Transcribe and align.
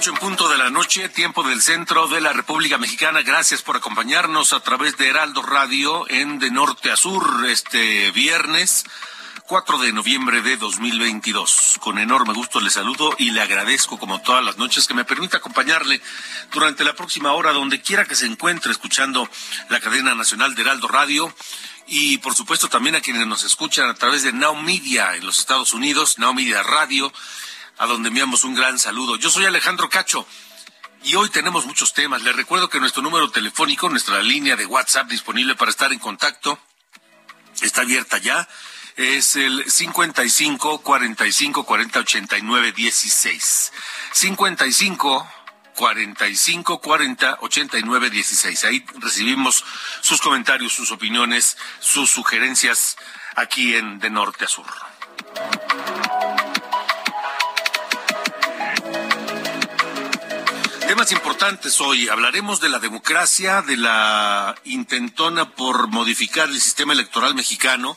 Ocho 0.00 0.12
en 0.12 0.16
punto 0.16 0.48
de 0.48 0.56
la 0.56 0.70
noche, 0.70 1.10
tiempo 1.10 1.42
del 1.42 1.60
centro 1.60 2.08
de 2.08 2.22
la 2.22 2.32
República 2.32 2.78
Mexicana. 2.78 3.20
Gracias 3.20 3.60
por 3.60 3.76
acompañarnos 3.76 4.54
a 4.54 4.60
través 4.60 4.96
de 4.96 5.10
Heraldo 5.10 5.42
Radio 5.42 6.08
en 6.08 6.38
De 6.38 6.50
Norte 6.50 6.90
a 6.90 6.96
Sur 6.96 7.44
este 7.46 8.10
viernes 8.12 8.84
4 9.46 9.76
de 9.76 9.92
noviembre 9.92 10.40
de 10.40 10.56
2022. 10.56 11.74
Con 11.80 11.98
enorme 11.98 12.32
gusto 12.32 12.62
le 12.62 12.70
saludo 12.70 13.14
y 13.18 13.32
le 13.32 13.42
agradezco 13.42 13.98
como 13.98 14.22
todas 14.22 14.42
las 14.42 14.56
noches 14.56 14.88
que 14.88 14.94
me 14.94 15.04
permita 15.04 15.36
acompañarle 15.36 16.00
durante 16.50 16.82
la 16.82 16.94
próxima 16.94 17.34
hora 17.34 17.52
donde 17.52 17.82
quiera 17.82 18.06
que 18.06 18.16
se 18.16 18.24
encuentre 18.24 18.72
escuchando 18.72 19.28
la 19.68 19.80
cadena 19.80 20.14
nacional 20.14 20.54
de 20.54 20.62
Heraldo 20.62 20.88
Radio 20.88 21.30
y 21.86 22.16
por 22.16 22.34
supuesto 22.34 22.70
también 22.70 22.96
a 22.96 23.02
quienes 23.02 23.26
nos 23.26 23.44
escuchan 23.44 23.90
a 23.90 23.94
través 23.94 24.22
de 24.22 24.32
Now 24.32 24.56
Media 24.56 25.14
en 25.16 25.26
los 25.26 25.40
Estados 25.40 25.74
Unidos, 25.74 26.18
Now 26.18 26.32
Media 26.32 26.62
Radio 26.62 27.12
a 27.80 27.86
donde 27.86 28.08
enviamos 28.08 28.44
un 28.44 28.54
gran 28.54 28.78
saludo. 28.78 29.16
Yo 29.16 29.30
soy 29.30 29.46
Alejandro 29.46 29.88
Cacho 29.88 30.26
y 31.02 31.14
hoy 31.14 31.30
tenemos 31.30 31.64
muchos 31.64 31.94
temas. 31.94 32.22
Les 32.22 32.36
recuerdo 32.36 32.68
que 32.68 32.78
nuestro 32.78 33.02
número 33.02 33.30
telefónico, 33.30 33.88
nuestra 33.88 34.22
línea 34.22 34.54
de 34.54 34.66
WhatsApp 34.66 35.08
disponible 35.08 35.54
para 35.54 35.70
estar 35.70 35.90
en 35.90 35.98
contacto, 35.98 36.58
está 37.62 37.80
abierta 37.80 38.18
ya. 38.18 38.46
Es 38.96 39.34
el 39.36 39.64
55 39.70 40.82
45 40.82 41.64
40 41.64 42.00
89 42.00 42.72
16. 42.72 43.72
55 44.12 45.28
45 45.74 46.80
40 46.82 47.38
89 47.40 48.10
16. 48.10 48.64
Ahí 48.66 48.84
recibimos 48.98 49.64
sus 50.02 50.20
comentarios, 50.20 50.74
sus 50.74 50.90
opiniones, 50.90 51.56
sus 51.78 52.10
sugerencias 52.10 52.98
aquí 53.36 53.74
en 53.74 53.98
De 54.00 54.10
Norte 54.10 54.44
a 54.44 54.48
Sur. 54.48 54.66
Temas 61.00 61.12
importantes 61.12 61.80
hoy. 61.80 62.10
Hablaremos 62.10 62.60
de 62.60 62.68
la 62.68 62.78
democracia, 62.78 63.62
de 63.62 63.78
la 63.78 64.54
intentona 64.64 65.48
por 65.48 65.88
modificar 65.88 66.50
el 66.50 66.60
sistema 66.60 66.92
electoral 66.92 67.34
mexicano, 67.34 67.96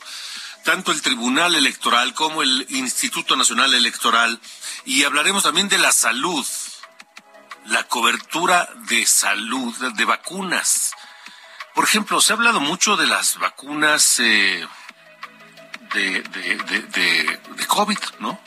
tanto 0.64 0.90
el 0.90 1.02
Tribunal 1.02 1.54
Electoral 1.54 2.14
como 2.14 2.42
el 2.42 2.66
Instituto 2.70 3.36
Nacional 3.36 3.74
Electoral, 3.74 4.40
y 4.86 5.04
hablaremos 5.04 5.42
también 5.42 5.68
de 5.68 5.76
la 5.76 5.92
salud, 5.92 6.46
la 7.66 7.82
cobertura 7.88 8.70
de 8.88 9.04
salud, 9.04 9.76
de 9.92 10.04
vacunas. 10.06 10.92
Por 11.74 11.84
ejemplo, 11.84 12.22
se 12.22 12.32
ha 12.32 12.36
hablado 12.36 12.60
mucho 12.60 12.96
de 12.96 13.06
las 13.06 13.36
vacunas 13.36 14.18
eh, 14.20 14.66
de, 15.92 16.22
de, 16.22 16.56
de, 16.56 17.40
de 17.54 17.66
COVID, 17.66 17.98
¿no? 18.20 18.40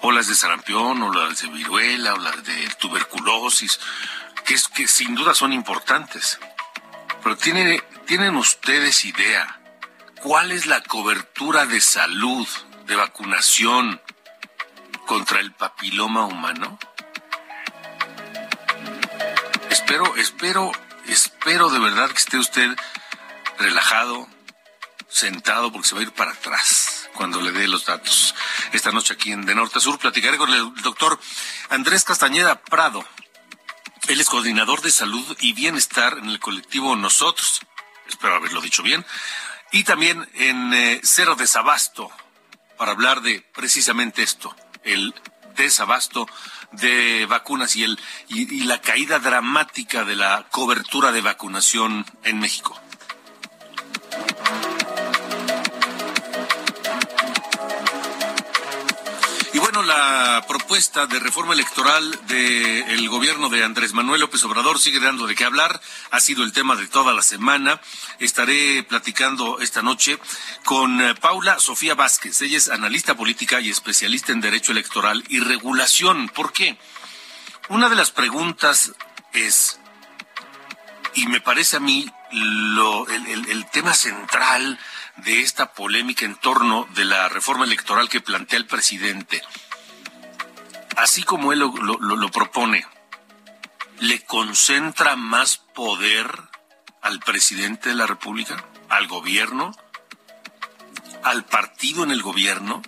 O 0.00 0.12
las 0.12 0.28
de 0.28 0.34
sarampión, 0.34 1.02
o 1.02 1.12
las 1.12 1.42
de 1.42 1.48
viruela, 1.48 2.14
o 2.14 2.18
las 2.18 2.44
de 2.44 2.68
tuberculosis, 2.78 3.80
que, 4.44 4.54
es, 4.54 4.68
que 4.68 4.86
sin 4.88 5.14
duda 5.14 5.34
son 5.34 5.52
importantes. 5.52 6.38
Pero 7.22 7.36
¿tienen, 7.36 7.82
¿tienen 8.06 8.36
ustedes 8.36 9.04
idea 9.04 9.60
cuál 10.22 10.52
es 10.52 10.66
la 10.66 10.82
cobertura 10.82 11.66
de 11.66 11.80
salud, 11.80 12.46
de 12.86 12.96
vacunación 12.96 14.00
contra 15.06 15.40
el 15.40 15.52
papiloma 15.52 16.24
humano? 16.24 16.78
Espero, 19.70 20.16
espero, 20.16 20.72
espero 21.06 21.68
de 21.70 21.78
verdad 21.78 22.10
que 22.10 22.18
esté 22.18 22.38
usted 22.38 22.76
relajado, 23.58 24.26
sentado, 25.08 25.70
porque 25.70 25.88
se 25.88 25.94
va 25.94 26.00
a 26.00 26.04
ir 26.04 26.12
para 26.12 26.32
atrás 26.32 26.79
cuando 27.14 27.40
le 27.40 27.52
dé 27.52 27.68
los 27.68 27.84
datos. 27.84 28.34
Esta 28.72 28.92
noche 28.92 29.14
aquí 29.14 29.32
en 29.32 29.46
De 29.46 29.54
Norte 29.54 29.78
a 29.78 29.80
Sur 29.80 29.98
platicaré 29.98 30.38
con 30.38 30.52
el 30.52 30.74
doctor 30.82 31.18
Andrés 31.68 32.04
Castañeda 32.04 32.60
Prado. 32.62 33.04
Él 34.08 34.20
es 34.20 34.28
coordinador 34.28 34.82
de 34.82 34.90
salud 34.90 35.36
y 35.40 35.52
bienestar 35.52 36.18
en 36.18 36.30
el 36.30 36.40
colectivo 36.40 36.96
Nosotros. 36.96 37.60
Espero 38.08 38.34
haberlo 38.34 38.60
dicho 38.60 38.82
bien. 38.82 39.04
Y 39.72 39.84
también 39.84 40.28
en 40.34 40.72
eh, 40.74 41.00
Cero 41.04 41.36
Desabasto, 41.36 42.10
para 42.76 42.92
hablar 42.92 43.22
de 43.22 43.40
precisamente 43.40 44.22
esto, 44.22 44.54
el 44.82 45.14
desabasto 45.56 46.26
de 46.72 47.26
vacunas 47.26 47.76
y, 47.76 47.84
el, 47.84 47.98
y 48.28 48.64
la 48.64 48.80
caída 48.80 49.18
dramática 49.18 50.04
de 50.04 50.16
la 50.16 50.46
cobertura 50.50 51.12
de 51.12 51.20
vacunación 51.20 52.06
en 52.24 52.40
México. 52.40 52.80
Bueno, 59.72 59.86
la 59.86 60.44
propuesta 60.48 61.06
de 61.06 61.20
reforma 61.20 61.54
electoral 61.54 62.26
del 62.26 63.08
gobierno 63.08 63.48
de 63.48 63.62
Andrés 63.62 63.92
Manuel 63.92 64.20
López 64.20 64.42
Obrador 64.42 64.80
sigue 64.80 64.98
dando 64.98 65.28
de 65.28 65.36
qué 65.36 65.44
hablar. 65.44 65.80
Ha 66.10 66.18
sido 66.18 66.42
el 66.42 66.52
tema 66.52 66.74
de 66.74 66.88
toda 66.88 67.12
la 67.12 67.22
semana. 67.22 67.80
Estaré 68.18 68.82
platicando 68.82 69.60
esta 69.60 69.80
noche 69.80 70.18
con 70.64 71.00
eh, 71.00 71.14
Paula 71.14 71.60
Sofía 71.60 71.94
Vázquez. 71.94 72.42
Ella 72.42 72.56
es 72.56 72.68
analista 72.68 73.14
política 73.14 73.60
y 73.60 73.70
especialista 73.70 74.32
en 74.32 74.40
derecho 74.40 74.72
electoral 74.72 75.22
y 75.28 75.38
regulación. 75.38 76.28
¿Por 76.30 76.52
qué? 76.52 76.76
Una 77.68 77.88
de 77.88 77.94
las 77.94 78.10
preguntas 78.10 78.90
es, 79.34 79.78
y 81.14 81.26
me 81.28 81.40
parece 81.40 81.76
a 81.76 81.80
mí 81.80 82.10
lo, 82.32 83.06
el, 83.06 83.48
el 83.48 83.70
tema 83.70 83.94
central 83.94 84.80
de 85.16 85.40
esta 85.40 85.72
polémica 85.72 86.24
en 86.24 86.36
torno 86.36 86.86
de 86.94 87.04
la 87.04 87.28
reforma 87.28 87.64
electoral 87.64 88.08
que 88.08 88.20
plantea 88.20 88.58
el 88.58 88.66
presidente, 88.66 89.42
así 90.96 91.22
como 91.22 91.52
él 91.52 91.60
lo, 91.60 92.30
propone, 92.30 92.86
¿le 93.98 94.22
concentra 94.24 95.16
más 95.16 95.58
poder 95.58 96.30
al 97.02 97.20
presidente 97.20 97.90
de 97.90 97.94
la 97.94 98.06
República, 98.06 98.64
al 98.88 99.06
gobierno, 99.06 99.72
al 101.22 101.44
partido 101.44 102.04
en 102.04 102.10
el 102.10 102.22
gobierno? 102.22 102.82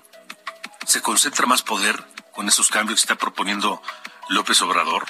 ¿Se 0.87 1.01
concentra 1.01 1.47
más 1.47 1.63
poder 1.63 2.05
con 2.33 2.49
esos 2.49 2.69
cambios 2.69 3.01
que 3.01 3.05
está 3.05 3.17
proponiendo 3.17 3.83
López 4.29 4.61
Obrador? 4.63 5.07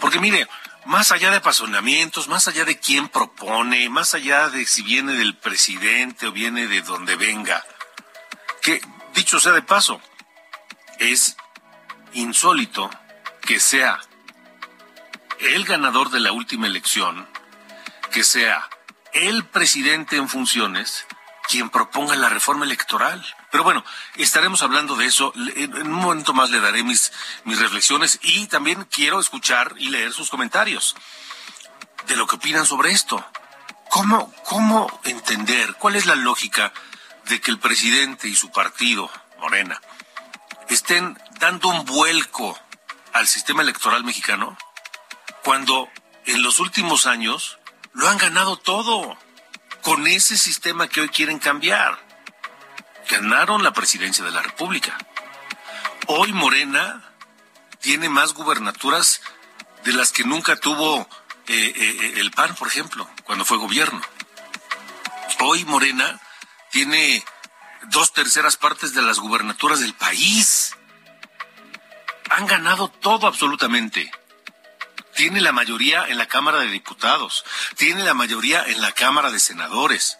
Porque 0.00 0.18
mire, 0.18 0.48
más 0.86 1.12
allá 1.12 1.30
de 1.30 1.38
apasionamientos, 1.38 2.28
más 2.28 2.48
allá 2.48 2.64
de 2.64 2.78
quién 2.78 3.08
propone, 3.08 3.88
más 3.88 4.14
allá 4.14 4.48
de 4.48 4.66
si 4.66 4.82
viene 4.82 5.14
del 5.14 5.36
presidente 5.36 6.26
o 6.26 6.32
viene 6.32 6.66
de 6.66 6.82
donde 6.82 7.16
venga, 7.16 7.64
que 8.62 8.80
dicho 9.14 9.40
sea 9.40 9.52
de 9.52 9.62
paso, 9.62 10.00
es 10.98 11.36
insólito 12.12 12.90
que 13.42 13.60
sea 13.60 14.00
el 15.40 15.64
ganador 15.64 16.10
de 16.10 16.20
la 16.20 16.32
última 16.32 16.66
elección, 16.66 17.28
que 18.12 18.24
sea 18.24 18.68
el 19.12 19.44
presidente 19.44 20.16
en 20.16 20.28
funciones 20.28 21.06
quien 21.48 21.70
proponga 21.70 22.14
la 22.16 22.28
reforma 22.28 22.64
electoral. 22.64 23.24
Pero 23.50 23.64
bueno, 23.64 23.84
estaremos 24.16 24.62
hablando 24.62 24.96
de 24.96 25.06
eso. 25.06 25.32
En 25.56 25.74
un 25.74 25.92
momento 25.92 26.32
más 26.32 26.50
le 26.50 26.60
daré 26.60 26.82
mis, 26.82 27.12
mis 27.44 27.58
reflexiones 27.58 28.18
y 28.22 28.46
también 28.46 28.84
quiero 28.84 29.20
escuchar 29.20 29.74
y 29.76 29.90
leer 29.90 30.12
sus 30.12 30.30
comentarios 30.30 30.96
de 32.06 32.16
lo 32.16 32.26
que 32.26 32.36
opinan 32.36 32.66
sobre 32.66 32.92
esto. 32.92 33.24
¿Cómo, 33.90 34.32
cómo 34.44 35.00
entender 35.04 35.74
cuál 35.74 35.96
es 35.96 36.06
la 36.06 36.14
lógica 36.14 36.72
de 37.24 37.40
que 37.40 37.50
el 37.50 37.58
presidente 37.58 38.28
y 38.28 38.36
su 38.36 38.50
partido, 38.50 39.10
Morena, 39.40 39.80
estén 40.68 41.18
dando 41.40 41.68
un 41.68 41.84
vuelco 41.84 42.58
al 43.12 43.26
sistema 43.26 43.62
electoral 43.62 44.04
mexicano 44.04 44.56
cuando 45.42 45.88
en 46.26 46.42
los 46.42 46.60
últimos 46.60 47.06
años 47.06 47.58
lo 47.92 48.08
han 48.08 48.18
ganado 48.18 48.56
todo 48.56 49.16
con 49.82 50.06
ese 50.06 50.36
sistema 50.36 50.88
que 50.88 51.00
hoy 51.00 51.08
quieren 51.08 51.38
cambiar. 51.38 51.98
Ganaron 53.10 53.64
la 53.64 53.72
presidencia 53.72 54.24
de 54.24 54.30
la 54.30 54.40
República. 54.40 54.96
Hoy 56.06 56.32
Morena 56.32 57.02
tiene 57.80 58.08
más 58.08 58.34
gubernaturas 58.34 59.20
de 59.84 59.92
las 59.92 60.12
que 60.12 60.22
nunca 60.22 60.54
tuvo 60.54 61.08
eh, 61.48 61.72
eh, 61.74 62.12
el 62.18 62.30
PAN, 62.30 62.54
por 62.54 62.68
ejemplo, 62.68 63.10
cuando 63.24 63.44
fue 63.44 63.58
gobierno. 63.58 64.00
Hoy 65.40 65.64
Morena 65.64 66.20
tiene 66.70 67.24
dos 67.88 68.12
terceras 68.12 68.56
partes 68.56 68.94
de 68.94 69.02
las 69.02 69.18
gubernaturas 69.18 69.80
del 69.80 69.94
país. 69.94 70.76
Han 72.30 72.46
ganado 72.46 72.88
todo 72.88 73.26
absolutamente. 73.26 74.08
Tiene 75.16 75.40
la 75.40 75.50
mayoría 75.50 76.06
en 76.06 76.16
la 76.16 76.28
Cámara 76.28 76.60
de 76.60 76.70
Diputados, 76.70 77.44
tiene 77.76 78.04
la 78.04 78.14
mayoría 78.14 78.62
en 78.62 78.80
la 78.80 78.92
Cámara 78.92 79.32
de 79.32 79.40
Senadores. 79.40 80.19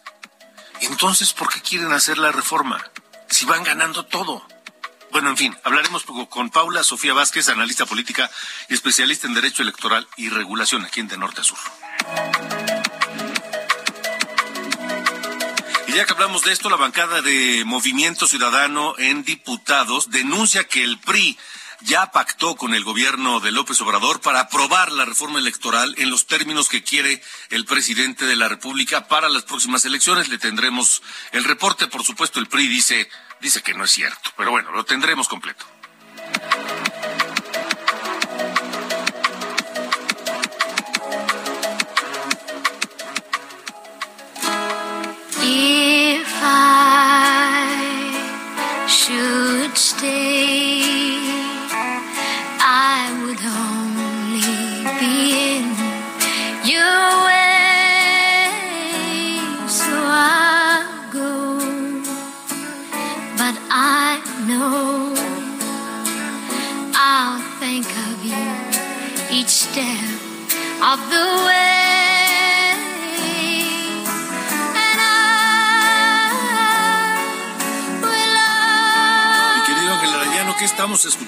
Entonces, 0.83 1.33
¿por 1.33 1.53
qué 1.53 1.61
quieren 1.61 1.93
hacer 1.93 2.19
la 2.19 2.33
reforma? 2.33 2.83
Si 3.29 3.45
van 3.45 3.63
ganando 3.63 4.05
todo. 4.05 4.47
Bueno, 5.13 5.31
en 5.31 5.37
fin, 5.37 5.57
hablaremos 5.65 6.05
con 6.29 6.51
Paula 6.51 6.85
Sofía 6.85 7.13
Vázquez, 7.13 7.49
analista 7.49 7.85
política 7.85 8.31
y 8.69 8.75
especialista 8.75 9.27
en 9.27 9.35
Derecho 9.35 9.63
Electoral 9.63 10.07
y 10.17 10.29
Regulación 10.29 10.85
aquí 10.85 11.01
en 11.01 11.09
De 11.09 11.19
Norte 11.19 11.41
a 11.41 11.45
Sur. 11.45 11.59
Y 15.89 15.93
ya 15.93 16.05
que 16.05 16.13
hablamos 16.13 16.43
de 16.43 16.53
esto, 16.53 16.71
la 16.71 16.77
bancada 16.77 17.21
de 17.21 17.65
Movimiento 17.67 18.29
Ciudadano 18.29 18.95
en 18.99 19.25
diputados 19.25 20.11
denuncia 20.11 20.63
que 20.65 20.85
el 20.85 20.99
PRI 21.01 21.37
ya 21.83 22.11
pactó 22.11 22.57
con 22.57 22.75
el 22.75 22.85
gobierno 22.85 23.41
de 23.41 23.53
López 23.53 23.81
Obrador 23.81 24.21
para 24.21 24.41
aprobar 24.41 24.93
la 24.93 25.05
reforma 25.05 25.39
electoral 25.39 25.95
en 25.99 26.11
los 26.11 26.27
términos 26.27 26.69
que 26.69 26.83
quiere 26.83 27.23
el 27.51 27.65
presidente 27.65 28.27
de 28.27 28.37
la 28.37 28.49
República 28.49 29.09
para 29.09 29.29
las 29.29 29.43
próximas 29.45 29.85
elecciones. 29.85 30.29
Le 30.29 30.39
tendremos 30.39 31.03
el 31.33 31.45
reporte, 31.45 31.87
por 31.87 32.05
supuesto, 32.05 32.41
el 32.41 32.49
PRI 32.49 32.69
dice, 32.69 33.09
dice 33.41 33.63
que 33.63 33.75
no 33.75 33.85
es 33.85 33.91
cierto, 33.91 34.31
pero 34.37 34.51
bueno, 34.51 34.71
lo 34.73 34.85
tendremos 34.85 35.29
completo. 35.29 35.65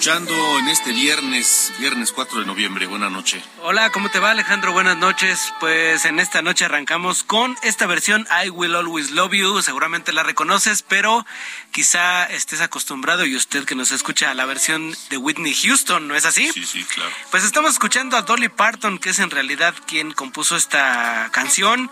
Escuchando 0.03 0.59
en 0.59 0.67
este 0.67 0.91
viernes, 0.91 1.73
viernes 1.79 2.11
4 2.11 2.41
de 2.41 2.47
noviembre? 2.47 2.87
Buenas 2.87 3.13
noches. 3.13 3.41
Hola, 3.63 3.91
¿cómo 3.91 4.11
te 4.11 4.19
va 4.19 4.33
Alejandro? 4.33 4.73
Buenas 4.73 4.97
noches. 4.97 5.55
Pues 5.61 6.05
en 6.07 6.19
esta 6.19 6.43
noche 6.43 6.65
arrancamos 6.65 7.23
con 7.23 7.57
esta 7.63 7.87
versión 7.87 8.27
I 8.45 8.49
Will 8.49 8.75
Always 8.75 9.13
Love 9.13 9.35
You. 9.35 9.63
Seguramente 9.63 10.13
la 10.13 10.25
reconoces, 10.25 10.83
pero 10.83 11.25
quizá 11.71 12.25
estés 12.25 12.61
acostumbrado 12.61 13.25
y 13.25 13.37
usted 13.37 13.65
que 13.65 13.77
nos 13.77 13.93
escucha 13.93 14.33
a 14.33 14.35
la 14.35 14.45
versión 14.45 14.93
de 15.09 15.19
Whitney 15.19 15.55
Houston, 15.55 16.09
¿no 16.09 16.17
es 16.17 16.27
así? 16.27 16.51
Sí, 16.53 16.65
sí, 16.65 16.83
claro. 16.83 17.13
Pues 17.31 17.45
estamos 17.45 17.71
escuchando 17.71 18.17
a 18.17 18.23
Dolly 18.23 18.49
Parton, 18.49 18.99
que 18.99 19.11
es 19.11 19.21
en 19.21 19.31
realidad 19.31 19.73
quien 19.87 20.11
compuso 20.11 20.57
esta 20.57 21.29
canción 21.31 21.89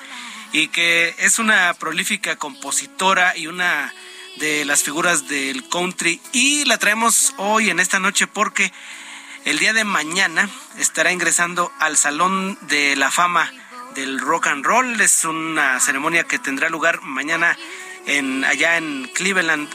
y 0.53 0.67
que 0.67 1.15
es 1.19 1.39
una 1.39 1.75
prolífica 1.75 2.35
compositora 2.35 3.37
y 3.37 3.47
una 3.47 3.95
de 4.41 4.65
las 4.65 4.83
figuras 4.83 5.29
del 5.29 5.69
country 5.69 6.21
y 6.33 6.65
la 6.65 6.79
traemos 6.79 7.35
hoy 7.37 7.69
en 7.69 7.79
esta 7.79 8.01
noche 8.01 8.27
porque 8.27 8.73
el 9.45 9.59
día 9.59 9.75
de 9.75 9.85
mañana 9.85 10.49
estará 10.79 11.13
ingresando 11.13 11.71
al 11.79 11.99
Salón 11.99 12.59
de 12.63 12.97
la 12.97 13.11
Fama 13.11 13.53
del 13.95 14.19
Rock 14.19 14.47
and 14.47 14.65
Roll. 14.65 14.99
Es 15.01 15.27
una 15.27 15.79
ceremonia 15.79 16.25
que 16.25 16.39
tendrá 16.39 16.71
lugar 16.71 17.03
mañana 17.03 17.57
en 18.07 18.45
allá 18.47 18.79
en 18.79 19.11
Cleveland. 19.15 19.69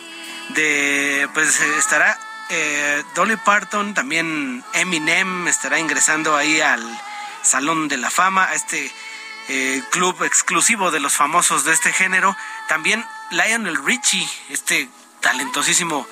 De 0.50 1.29
pues 1.35 1.59
estará 1.59 2.19
eh, 2.50 3.03
Dolly 3.13 3.38
Parton, 3.38 3.94
también 3.94 4.63
Eminem 4.73 5.47
estará 5.47 5.79
ingresando 5.79 6.35
ahí 6.35 6.59
al 6.59 6.83
Salón 7.44 7.88
de 7.88 7.97
la 7.97 8.09
Fama, 8.09 8.45
a 8.45 8.56
este 8.56 8.91
eh, 9.47 9.83
club 9.92 10.24
exclusivo 10.24 10.89
de 10.89 11.00
los 11.00 11.13
famosos 11.13 11.65
de 11.65 11.74
este 11.74 11.94
género. 11.94 12.36
También 12.68 13.06
Lionel 13.30 13.77
Richie, 13.86 14.27
este 14.50 14.89
talentosísimo 15.19 16.07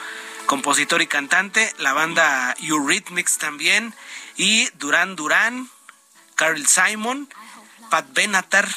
compositor 0.46 1.02
y 1.02 1.08
cantante, 1.08 1.74
la 1.80 1.94
banda 1.94 2.54
Eurythmics 2.62 3.40
también, 3.40 3.96
y 4.38 4.70
Duran 4.78 5.16
Duran, 5.16 5.68
Carl 6.36 6.68
Simon, 6.68 7.28
Pat 7.90 8.06
Benatar. 8.14 8.68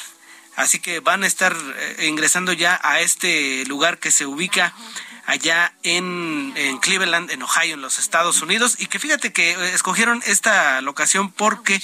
Así 0.55 0.79
que 0.79 1.01
van 1.01 1.23
a 1.23 1.27
estar 1.27 1.55
eh, 1.55 2.07
ingresando 2.07 2.51
ya 2.51 2.79
a 2.81 3.01
este 3.01 3.63
lugar 3.67 3.99
que 3.99 4.09
se 4.09 4.25
ubica 4.25 4.73
allá 5.27 5.73
en, 5.83 6.55
Cleveland, 6.81 7.29
en 7.29 7.43
Ohio, 7.43 7.75
en 7.75 7.81
los 7.81 7.99
Estados 7.99 8.41
Unidos, 8.41 8.75
y 8.79 8.87
que 8.87 8.97
fíjate 8.97 9.31
que 9.31 9.51
eh, 9.51 9.73
escogieron 9.75 10.23
esta 10.25 10.81
locación 10.81 11.31
porque 11.31 11.79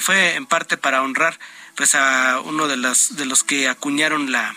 fue 0.00 0.34
en 0.34 0.46
parte 0.46 0.76
para 0.76 1.02
honrar 1.02 1.38
pues 1.76 1.94
a 1.94 2.40
uno 2.40 2.66
de 2.66 2.76
los, 2.76 3.16
de 3.16 3.26
los 3.26 3.44
que 3.44 3.68
acuñaron 3.68 4.32
la, 4.32 4.54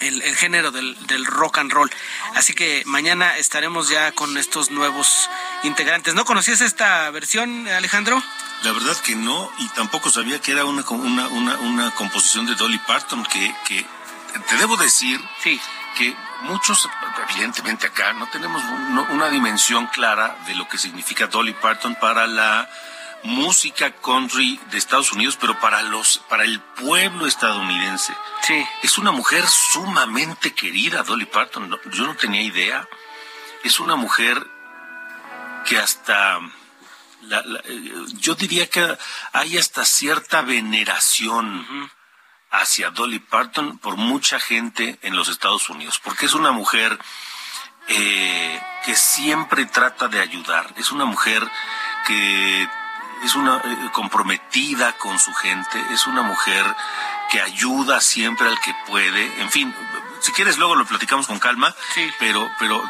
el, 0.00 0.36
género 0.36 0.70
del, 0.70 0.96
del, 1.06 1.24
rock 1.24 1.58
and 1.58 1.72
roll. 1.72 1.90
Así 2.34 2.54
que 2.54 2.82
mañana 2.86 3.36
estaremos 3.36 3.88
ya 3.88 4.12
con 4.12 4.36
estos 4.36 4.70
nuevos 4.70 5.30
integrantes. 5.62 6.14
¿No 6.14 6.24
conocías 6.24 6.60
esta 6.60 7.10
versión, 7.10 7.68
Alejandro? 7.68 8.22
La 8.62 8.72
verdad 8.72 8.96
que 8.98 9.14
no, 9.14 9.50
y 9.58 9.68
tampoco 9.68 10.10
sabía 10.10 10.40
que 10.40 10.52
era 10.52 10.64
una, 10.64 10.82
una, 10.90 11.28
una, 11.28 11.56
una 11.58 11.90
composición 11.92 12.46
de 12.46 12.54
Dolly 12.54 12.78
Parton, 12.78 13.22
que, 13.24 13.54
que 13.66 13.86
te 14.48 14.56
debo 14.56 14.76
decir 14.76 15.20
sí. 15.42 15.60
que 15.96 16.16
muchos, 16.42 16.88
evidentemente 17.30 17.86
acá, 17.86 18.12
no 18.14 18.26
tenemos 18.28 18.62
una 19.10 19.28
dimensión 19.28 19.86
clara 19.88 20.36
de 20.46 20.54
lo 20.54 20.66
que 20.66 20.78
significa 20.78 21.26
Dolly 21.26 21.52
Parton 21.52 21.94
para 21.96 22.26
la 22.26 22.68
música 23.24 23.90
country 23.96 24.60
de 24.70 24.78
Estados 24.78 25.12
Unidos, 25.12 25.36
pero 25.40 25.58
para 25.58 25.82
los, 25.82 26.18
para 26.28 26.44
el 26.44 26.60
pueblo 26.60 27.26
estadounidense. 27.26 28.14
Sí. 28.42 28.64
Es 28.82 28.98
una 28.98 29.10
mujer 29.12 29.46
sumamente 29.46 30.54
querida, 30.54 31.02
Dolly 31.02 31.26
Parton. 31.26 31.78
Yo 31.90 32.06
no 32.06 32.14
tenía 32.16 32.42
idea. 32.42 32.86
Es 33.64 33.80
una 33.80 33.96
mujer 33.96 34.46
que 35.66 35.78
hasta, 35.78 36.38
yo 38.18 38.34
diría 38.34 38.68
que 38.68 38.96
hay 39.32 39.58
hasta 39.58 39.84
cierta 39.84 40.42
veneración. 40.42 41.90
hacia 42.50 42.90
Dolly 42.90 43.18
Parton 43.18 43.78
por 43.78 43.96
mucha 43.96 44.38
gente 44.38 44.96
en 45.02 45.16
los 45.16 45.28
Estados 45.28 45.68
Unidos, 45.70 45.98
porque 45.98 46.26
es 46.26 46.34
una 46.34 46.52
mujer 46.52 46.96
eh, 47.88 48.62
que 48.84 48.94
siempre 48.94 49.66
trata 49.66 50.06
de 50.06 50.20
ayudar, 50.20 50.72
es 50.76 50.92
una 50.92 51.04
mujer 51.04 51.42
que 52.06 52.68
es 53.22 53.34
una 53.34 53.56
eh, 53.56 53.90
comprometida 53.92 54.96
con 54.98 55.18
su 55.18 55.32
gente, 55.34 55.80
es 55.92 56.06
una 56.06 56.22
mujer 56.22 56.64
que 57.30 57.40
ayuda 57.40 58.00
siempre 58.00 58.48
al 58.48 58.58
que 58.60 58.74
puede, 58.86 59.40
en 59.40 59.50
fin, 59.50 59.74
si 60.20 60.32
quieres 60.32 60.56
luego 60.56 60.74
lo 60.74 60.86
platicamos 60.86 61.26
con 61.26 61.38
calma, 61.38 61.74
sí. 61.94 62.10
pero 62.18 62.50
pero 62.58 62.82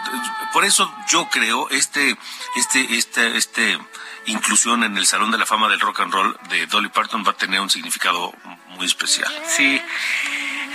por 0.53 0.65
eso 0.65 0.93
yo 1.09 1.29
creo 1.31 1.69
este 1.71 2.17
este 2.57 2.97
este 2.97 3.37
este 3.37 3.79
inclusión 4.27 4.85
en 4.85 4.97
el 4.97 5.07
Salón 5.07 5.31
de 5.31 5.39
la 5.39 5.47
Fama 5.47 5.69
del 5.69 5.81
Rock 5.81 6.01
and 6.01 6.13
Roll 6.13 6.39
de 6.49 6.67
Dolly 6.67 6.91
Parton 6.91 7.25
va 7.27 7.33
a 7.33 7.37
tener 7.37 7.61
un 7.61 7.71
significado 7.71 8.33
muy 8.77 8.87
especial. 8.87 9.33
Sí. 9.49 9.81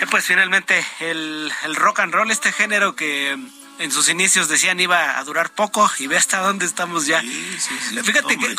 Eh, 0.01 0.05
pues 0.09 0.25
finalmente 0.25 0.85
el, 0.99 1.51
el 1.63 1.75
rock 1.75 1.99
and 1.99 2.13
roll, 2.13 2.31
este 2.31 2.51
género 2.51 2.95
que 2.95 3.37
en 3.79 3.91
sus 3.91 4.09
inicios 4.09 4.49
decían 4.49 4.79
iba 4.79 5.17
a 5.17 5.23
durar 5.23 5.49
poco 5.49 5.89
y 5.99 6.07
ve 6.07 6.17
hasta 6.17 6.39
dónde 6.39 6.65
estamos 6.65 7.07
ya. 7.07 7.21
Fíjate 8.03 8.37
que 8.37 8.55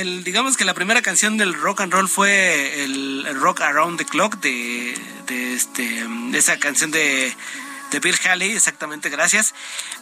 el, 0.00 0.22
digamos 0.22 0.56
que 0.56 0.64
la 0.64 0.74
primera 0.74 1.02
canción 1.02 1.38
del 1.38 1.54
rock 1.54 1.80
and 1.80 1.92
roll 1.92 2.08
fue 2.08 2.84
el, 2.84 3.26
Rock 3.40 3.62
Around 3.62 3.98
the 3.98 4.04
Clock 4.04 4.36
de, 4.36 4.94
de, 5.26 5.54
este, 5.54 6.06
de 6.06 6.38
esa 6.38 6.58
canción 6.58 6.90
de 6.90 7.34
de 7.92 8.00
Bill 8.00 8.18
Haley, 8.24 8.52
exactamente, 8.52 9.10
gracias. 9.10 9.54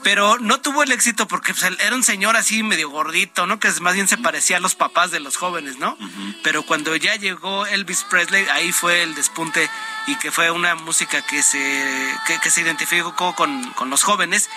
Pero 0.03 0.39
no 0.39 0.61
tuvo 0.61 0.83
el 0.83 0.93
éxito 0.93 1.29
porque 1.29 1.53
pues, 1.53 1.71
era 1.81 1.95
un 1.95 2.05
señor 2.05 2.37
así 2.37 2.63
medio 2.63 2.89
gordito, 2.89 3.47
¿no? 3.47 3.59
Que 3.61 3.71
más 3.81 3.95
bien 3.95 4.09
se 4.09 4.17
parecía 4.17 4.57
a 4.57 4.61
los 4.61 4.77
papás 4.77 5.11
de 5.11 5.21
los 5.21 5.37
jóvenes, 5.37 5.79
¿no? 5.79 5.99
Pero 6.43 6.63
cuando 6.63 6.95
ya 6.97 7.17
llegó 7.17 7.67
Elvis 7.67 8.05
Presley, 8.05 8.47
ahí 8.49 8.73
fue 8.73 9.03
el 9.03 9.15
despunte 9.15 9.69
y 10.07 10.15
que 10.17 10.31
fue 10.31 10.51
una 10.51 10.77
música 10.77 11.21
que 11.23 11.43
se, 11.43 11.59
que, 12.43 12.51
se 12.51 12.61
identificó 12.63 13.35
con, 13.35 13.71
con 13.73 13.91
los 13.91 14.05
jóvenes 14.05 14.49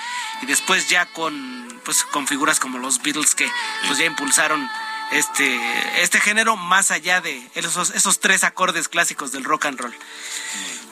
y 0.41 0.45
después 0.45 0.87
ya 0.87 1.07
con, 1.07 1.81
pues, 1.83 2.03
con 2.03 2.27
figuras 2.27 2.59
como 2.59 2.77
los 2.77 3.01
Beatles 3.01 3.35
que 3.35 3.49
pues 3.87 3.97
ya 3.97 4.05
impulsaron 4.05 4.69
este, 5.13 5.59
este 6.01 6.19
género 6.19 6.55
más 6.55 6.91
allá 6.91 7.21
de 7.21 7.47
esos, 7.55 7.91
esos 7.91 8.19
tres 8.19 8.43
acordes 8.43 8.87
clásicos 8.87 9.31
del 9.31 9.43
rock 9.43 9.65
and 9.65 9.79
roll. 9.79 9.93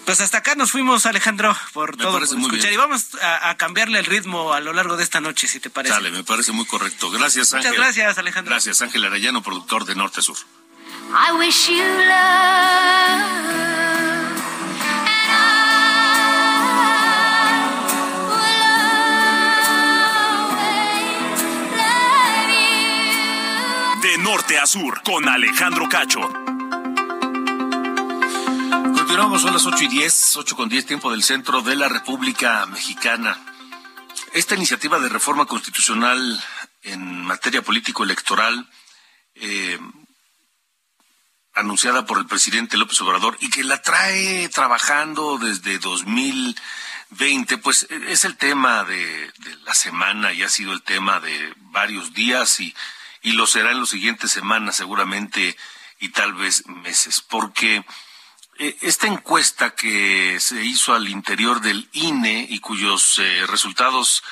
Pues 0.05 0.19
hasta 0.19 0.39
acá 0.39 0.55
nos 0.55 0.71
fuimos, 0.71 1.05
Alejandro, 1.05 1.55
por 1.73 1.95
todo 1.95 2.13
por 2.13 2.23
escuchar. 2.23 2.73
Y 2.73 2.75
vamos 2.75 3.09
a, 3.21 3.55
cambiarle 3.55 3.99
el 3.99 4.05
ritmo 4.05 4.53
a 4.53 4.59
lo 4.59 4.73
largo 4.73 4.97
de 4.97 5.03
esta 5.03 5.21
noche, 5.21 5.47
si 5.47 5.59
te 5.59 5.69
parece. 5.69 5.93
Dale, 5.93 6.11
me 6.11 6.23
parece 6.23 6.51
muy 6.51 6.65
correcto. 6.65 7.11
Gracias, 7.11 7.53
Ángel. 7.53 7.71
Muchas 7.71 7.83
gracias, 7.85 8.17
Alejandro. 8.17 8.51
Gracias, 8.51 8.81
Ángel 8.81 9.05
Arellano, 9.05 9.41
productor 9.41 9.85
de 9.85 9.95
Norte 9.95 10.21
Sur. 10.21 10.37
I 11.13 11.31
wish 11.37 11.69
you 11.69 11.83
love. 11.83 13.71
De 24.01 24.17
norte 24.17 24.57
a 24.57 24.65
sur, 24.65 25.01
con 25.03 25.29
Alejandro 25.29 25.87
Cacho. 25.87 26.50
Continuamos, 29.11 29.41
son 29.41 29.51
las 29.51 29.65
8 29.65 29.83
y 29.83 29.87
10, 29.89 30.37
8 30.37 30.55
con 30.55 30.69
10, 30.69 30.85
tiempo 30.85 31.11
del 31.11 31.21
centro 31.21 31.61
de 31.61 31.75
la 31.75 31.89
República 31.89 32.65
Mexicana. 32.67 33.37
Esta 34.31 34.55
iniciativa 34.55 34.99
de 34.99 35.09
reforma 35.09 35.45
constitucional 35.45 36.41
en 36.83 37.25
materia 37.25 37.61
político-electoral, 37.61 38.69
eh, 39.35 39.77
anunciada 41.53 42.05
por 42.05 42.19
el 42.19 42.25
presidente 42.25 42.77
López 42.77 43.01
Obrador 43.01 43.35
y 43.41 43.49
que 43.49 43.65
la 43.65 43.81
trae 43.81 44.47
trabajando 44.47 45.37
desde 45.37 45.77
2020, 45.79 47.57
pues 47.57 47.87
es 48.07 48.23
el 48.23 48.37
tema 48.37 48.85
de, 48.85 48.97
de 48.97 49.55
la 49.65 49.73
semana 49.73 50.31
y 50.31 50.41
ha 50.41 50.49
sido 50.49 50.71
el 50.71 50.83
tema 50.83 51.19
de 51.19 51.53
varios 51.57 52.13
días 52.13 52.61
y 52.61 52.73
y 53.21 53.33
lo 53.33 53.45
será 53.45 53.71
en 53.71 53.81
las 53.81 53.89
siguientes 53.89 54.31
semanas 54.31 54.77
seguramente 54.77 55.57
y 55.99 56.09
tal 56.09 56.33
vez 56.33 56.65
meses, 56.67 57.21
porque 57.21 57.83
esta 58.81 59.07
encuesta 59.07 59.71
que 59.71 60.39
se 60.39 60.63
hizo 60.63 60.93
al 60.93 61.07
interior 61.09 61.61
del 61.61 61.89
INE 61.93 62.45
y 62.49 62.59
cuyos 62.59 63.19
eh, 63.19 63.45
resultados 63.47 64.23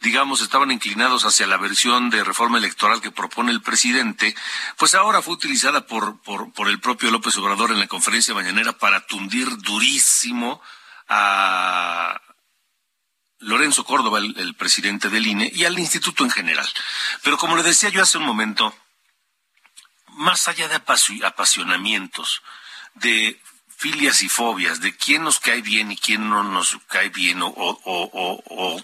digamos, 0.00 0.42
estaban 0.42 0.70
inclinados 0.70 1.24
hacia 1.24 1.46
la 1.46 1.56
versión 1.56 2.10
de 2.10 2.22
reforma 2.22 2.58
electoral 2.58 3.00
que 3.00 3.10
propone 3.10 3.50
el 3.52 3.62
presidente, 3.62 4.34
pues 4.76 4.94
ahora 4.94 5.22
fue 5.22 5.32
utilizada 5.32 5.86
por, 5.86 6.20
por, 6.20 6.68
el 6.68 6.78
propio 6.78 7.10
López 7.10 7.34
Obrador 7.38 7.70
en 7.70 7.78
la 7.78 7.86
conferencia 7.86 8.34
mañanera 8.34 8.74
para 8.74 9.06
tundir 9.06 9.48
durísimo 9.58 10.60
a, 11.08 12.20
Lorenzo 13.38 13.84
Córdoba, 13.84 14.20
el, 14.20 14.54
presidente 14.54 15.10
del 15.10 15.26
INE, 15.26 15.50
y 15.54 15.64
al 15.64 15.78
instituto 15.78 16.24
en 16.24 16.30
general. 16.30 16.68
Pero 17.22 17.36
como 17.36 17.56
le 17.56 17.62
decía 17.62 17.90
yo 17.90 18.02
hace 18.02 18.18
un 18.18 18.24
momento, 18.24 18.74
más 20.08 20.48
allá 20.48 20.68
de 20.68 20.76
apasionamientos, 20.76 22.42
de 22.94 23.40
filias 23.84 24.22
y 24.22 24.30
fobias, 24.30 24.80
de 24.80 24.96
quién 24.96 25.24
nos 25.24 25.40
cae 25.40 25.60
bien 25.60 25.92
y 25.92 25.98
quién 25.98 26.30
no 26.30 26.42
nos 26.42 26.78
cae 26.88 27.10
bien, 27.10 27.42
o, 27.42 27.48
o, 27.48 28.82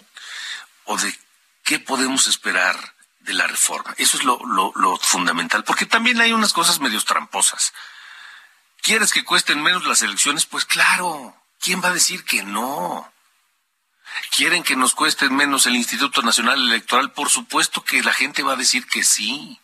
o, 0.85 0.97
de 0.97 1.19
qué 1.63 1.79
podemos 1.79 2.27
esperar 2.27 2.77
de 3.21 3.33
la 3.33 3.47
reforma. 3.47 3.95
Eso 3.97 4.17
es 4.17 4.23
lo, 4.23 4.39
lo, 4.45 4.97
fundamental, 4.97 5.63
porque 5.63 5.87
también 5.87 6.21
hay 6.21 6.33
unas 6.33 6.53
cosas 6.53 6.79
medios 6.79 7.05
tramposas. 7.05 7.73
¿Quieres 8.83 9.11
que 9.11 9.25
cuesten 9.25 9.63
menos 9.63 9.87
las 9.87 10.03
elecciones? 10.03 10.45
Pues 10.45 10.65
claro, 10.65 11.35
¿quién 11.59 11.81
va 11.83 11.87
a 11.87 11.95
decir 11.95 12.23
que 12.23 12.43
no? 12.43 13.11
¿Quieren 14.29 14.61
que 14.61 14.75
nos 14.75 14.93
cueste 14.93 15.27
menos 15.31 15.65
el 15.65 15.77
Instituto 15.77 16.21
Nacional 16.21 16.61
Electoral? 16.61 17.11
Por 17.11 17.31
supuesto 17.31 17.83
que 17.83 18.03
la 18.03 18.13
gente 18.13 18.43
va 18.43 18.53
a 18.53 18.63
decir 18.63 18.85
que 18.85 19.03
sí. 19.03 19.59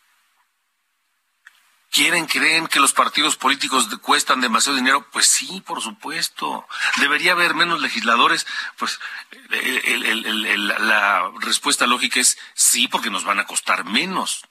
¿Quieren, 1.91 2.25
creen 2.27 2.67
que 2.67 2.79
los 2.79 2.93
partidos 2.93 3.37
políticos 3.37 3.87
cuestan 4.01 4.41
demasiado 4.41 4.77
dinero? 4.77 5.07
Pues 5.11 5.27
sí, 5.27 5.61
por 5.61 5.81
supuesto. 5.81 6.67
¿Debería 6.97 7.31
haber 7.31 7.55
menos 7.55 7.81
legisladores? 7.81 8.45
Pues 8.77 8.99
la 9.49 11.31
respuesta 11.39 11.87
lógica 11.87 12.19
es 12.19 12.37
sí, 12.53 12.87
porque 12.87 13.09
nos 13.09 13.23
van 13.23 13.39
a 13.39 13.45
costar 13.45 13.85
menos. 13.85 14.45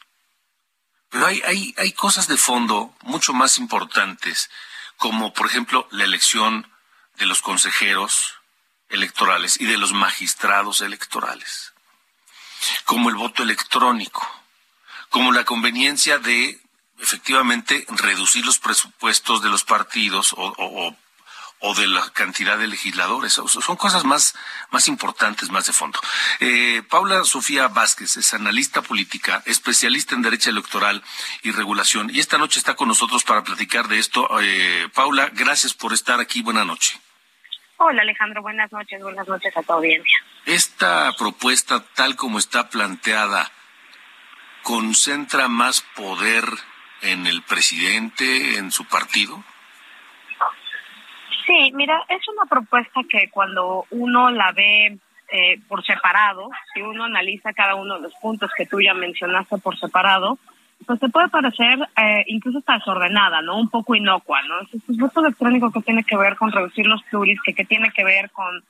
Pero 1.10 1.26
hay, 1.26 1.42
hay, 1.46 1.74
hay 1.78 1.92
cosas 1.92 2.26
de 2.26 2.36
fondo 2.36 2.94
mucho 3.02 3.32
más 3.32 3.58
importantes, 3.58 4.50
como 4.96 5.32
por 5.32 5.46
ejemplo 5.46 5.86
la 5.90 6.04
elección 6.04 6.70
de 7.16 7.26
los 7.26 7.42
consejeros, 7.42 8.34
electorales 8.88 9.60
y 9.60 9.66
de 9.66 9.78
los 9.78 9.92
magistrados 9.92 10.80
electorales, 10.80 11.72
como 12.84 13.08
el 13.08 13.16
voto 13.16 13.42
electrónico, 13.42 14.28
como 15.10 15.32
la 15.32 15.44
conveniencia 15.44 16.18
de 16.18 16.60
efectivamente 17.00 17.86
reducir 17.88 18.44
los 18.44 18.58
presupuestos 18.58 19.42
de 19.42 19.48
los 19.48 19.64
partidos 19.64 20.34
o, 20.36 20.96
de 21.76 21.86
la 21.88 22.08
cantidad 22.10 22.56
de 22.58 22.68
legisladores. 22.68 23.32
Son 23.32 23.76
cosas 23.76 24.04
más, 24.04 24.34
más 24.70 24.88
importantes, 24.88 25.50
más 25.50 25.66
de 25.66 25.72
fondo. 25.72 25.98
Eh, 26.38 26.82
Paula 26.88 27.24
Sofía 27.24 27.68
Vázquez 27.68 28.16
es 28.16 28.34
analista 28.34 28.82
política, 28.82 29.42
especialista 29.46 30.14
en 30.14 30.22
derecho 30.22 30.50
electoral 30.50 31.02
y 31.42 31.50
regulación, 31.50 32.08
y 32.12 32.20
esta 32.20 32.38
noche 32.38 32.58
está 32.58 32.74
con 32.74 32.88
nosotros 32.88 33.24
para 33.24 33.42
platicar 33.42 33.88
de 33.88 33.98
esto. 33.98 34.28
Eh, 34.40 34.88
Paula, 34.94 35.30
gracias 35.32 35.74
por 35.74 35.92
estar 35.92 36.20
aquí. 36.20 36.42
Buenas 36.42 36.66
noches. 36.66 37.00
Hola 37.78 38.02
Alejandro, 38.02 38.40
buenas 38.40 38.72
noches, 38.72 39.02
buenas 39.02 39.28
noches 39.28 39.54
a 39.54 39.62
tu 39.62 39.72
audiencia. 39.72 40.16
Esta 40.46 41.12
propuesta, 41.18 41.84
tal 41.94 42.16
como 42.16 42.38
está 42.38 42.70
planteada, 42.70 43.50
concentra 44.62 45.48
más 45.48 45.82
poder 45.94 46.44
en 47.02 47.26
el 47.26 47.42
presidente, 47.42 48.58
en 48.58 48.70
su 48.70 48.84
partido. 48.84 49.42
Sí, 51.46 51.72
mira, 51.74 52.02
es 52.08 52.26
una 52.28 52.44
propuesta 52.46 53.00
que 53.08 53.30
cuando 53.30 53.86
uno 53.90 54.30
la 54.30 54.52
ve 54.52 54.98
eh, 55.32 55.60
por 55.68 55.84
separado, 55.84 56.50
si 56.74 56.82
uno 56.82 57.04
analiza 57.04 57.52
cada 57.52 57.76
uno 57.76 57.96
de 57.96 58.02
los 58.02 58.14
puntos 58.14 58.50
que 58.56 58.66
tú 58.66 58.80
ya 58.80 58.94
mencionaste 58.94 59.58
por 59.58 59.78
separado, 59.78 60.38
pues 60.84 61.00
te 61.00 61.08
puede 61.08 61.28
parecer 61.28 61.78
eh, 61.96 62.24
incluso 62.26 62.58
está 62.58 62.74
desordenada, 62.74 63.40
¿no? 63.42 63.58
Un 63.58 63.70
poco 63.70 63.94
inocua, 63.94 64.42
¿no? 64.42 64.60
Es 64.60 64.68
un 64.88 64.96
voto 64.98 65.20
electrónico 65.20 65.70
que 65.70 65.80
tiene 65.80 66.04
que 66.04 66.16
ver 66.16 66.36
con 66.36 66.52
reducir 66.52 66.86
los 66.86 67.02
pluris, 67.04 67.40
que, 67.42 67.54
que 67.54 67.64
tiene 67.64 67.90
que 67.92 68.04
ver 68.04 68.30
con 68.30 68.62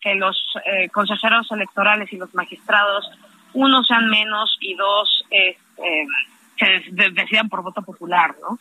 que 0.00 0.14
los 0.14 0.36
eh, 0.64 0.88
consejeros 0.90 1.50
electorales 1.50 2.12
y 2.12 2.16
los 2.16 2.32
magistrados, 2.34 3.10
uno 3.54 3.82
sean 3.82 4.08
menos 4.08 4.56
y 4.60 4.74
dos 4.74 5.24
eh, 5.30 5.56
se 6.58 7.10
decidan 7.10 7.48
por 7.48 7.62
voto 7.62 7.82
popular, 7.82 8.34
¿no? 8.40 8.58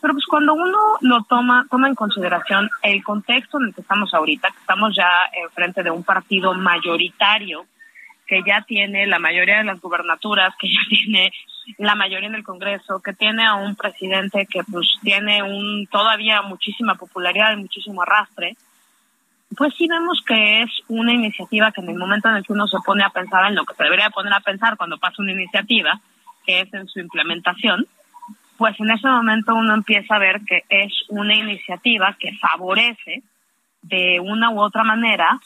Pero 0.00 0.14
pues 0.14 0.26
cuando 0.26 0.54
uno 0.54 0.78
lo 1.00 1.22
toma, 1.24 1.66
toma 1.70 1.88
en 1.88 1.94
consideración 1.94 2.68
el 2.82 3.04
contexto 3.04 3.58
en 3.60 3.68
el 3.68 3.74
que 3.74 3.82
estamos 3.82 4.12
ahorita, 4.12 4.48
que 4.48 4.58
estamos 4.58 4.94
ya 4.96 5.08
en 5.32 5.48
frente 5.50 5.82
de 5.82 5.90
un 5.90 6.02
partido 6.02 6.54
mayoritario 6.54 7.66
que 8.26 8.42
ya 8.46 8.62
tiene 8.62 9.06
la 9.06 9.18
mayoría 9.18 9.58
de 9.58 9.64
las 9.64 9.80
gubernaturas, 9.80 10.54
que 10.58 10.68
ya 10.68 10.80
tiene 10.88 11.32
la 11.78 11.94
mayoría 11.94 12.28
en 12.28 12.34
el 12.34 12.44
Congreso, 12.44 13.00
que 13.00 13.12
tiene 13.12 13.46
a 13.46 13.54
un 13.54 13.76
presidente 13.76 14.46
que 14.50 14.64
pues 14.64 14.88
tiene 15.02 15.42
un 15.42 15.86
todavía 15.86 16.42
muchísima 16.42 16.94
popularidad 16.94 17.52
y 17.52 17.60
muchísimo 17.60 18.02
arrastre, 18.02 18.56
pues 19.56 19.74
sí 19.76 19.86
vemos 19.86 20.22
que 20.26 20.62
es 20.62 20.70
una 20.88 21.12
iniciativa 21.12 21.72
que 21.72 21.80
en 21.80 21.90
el 21.90 21.98
momento 21.98 22.28
en 22.28 22.36
el 22.36 22.44
que 22.44 22.52
uno 22.52 22.66
se 22.66 22.78
pone 22.84 23.04
a 23.04 23.10
pensar 23.10 23.44
en 23.46 23.54
lo 23.54 23.64
que 23.64 23.74
se 23.74 23.84
debería 23.84 24.10
poner 24.10 24.32
a 24.32 24.40
pensar 24.40 24.76
cuando 24.76 24.98
pasa 24.98 25.22
una 25.22 25.32
iniciativa, 25.32 26.00
que 26.46 26.60
es 26.60 26.72
en 26.74 26.88
su 26.88 27.00
implementación, 27.00 27.86
pues 28.56 28.78
en 28.78 28.90
ese 28.90 29.08
momento 29.08 29.54
uno 29.54 29.74
empieza 29.74 30.16
a 30.16 30.18
ver 30.18 30.40
que 30.46 30.64
es 30.68 30.92
una 31.08 31.34
iniciativa 31.34 32.16
que 32.18 32.32
favorece 32.36 33.22
de 33.82 34.20
una 34.20 34.50
u 34.50 34.60
otra 34.60 34.84
manera 34.84 35.40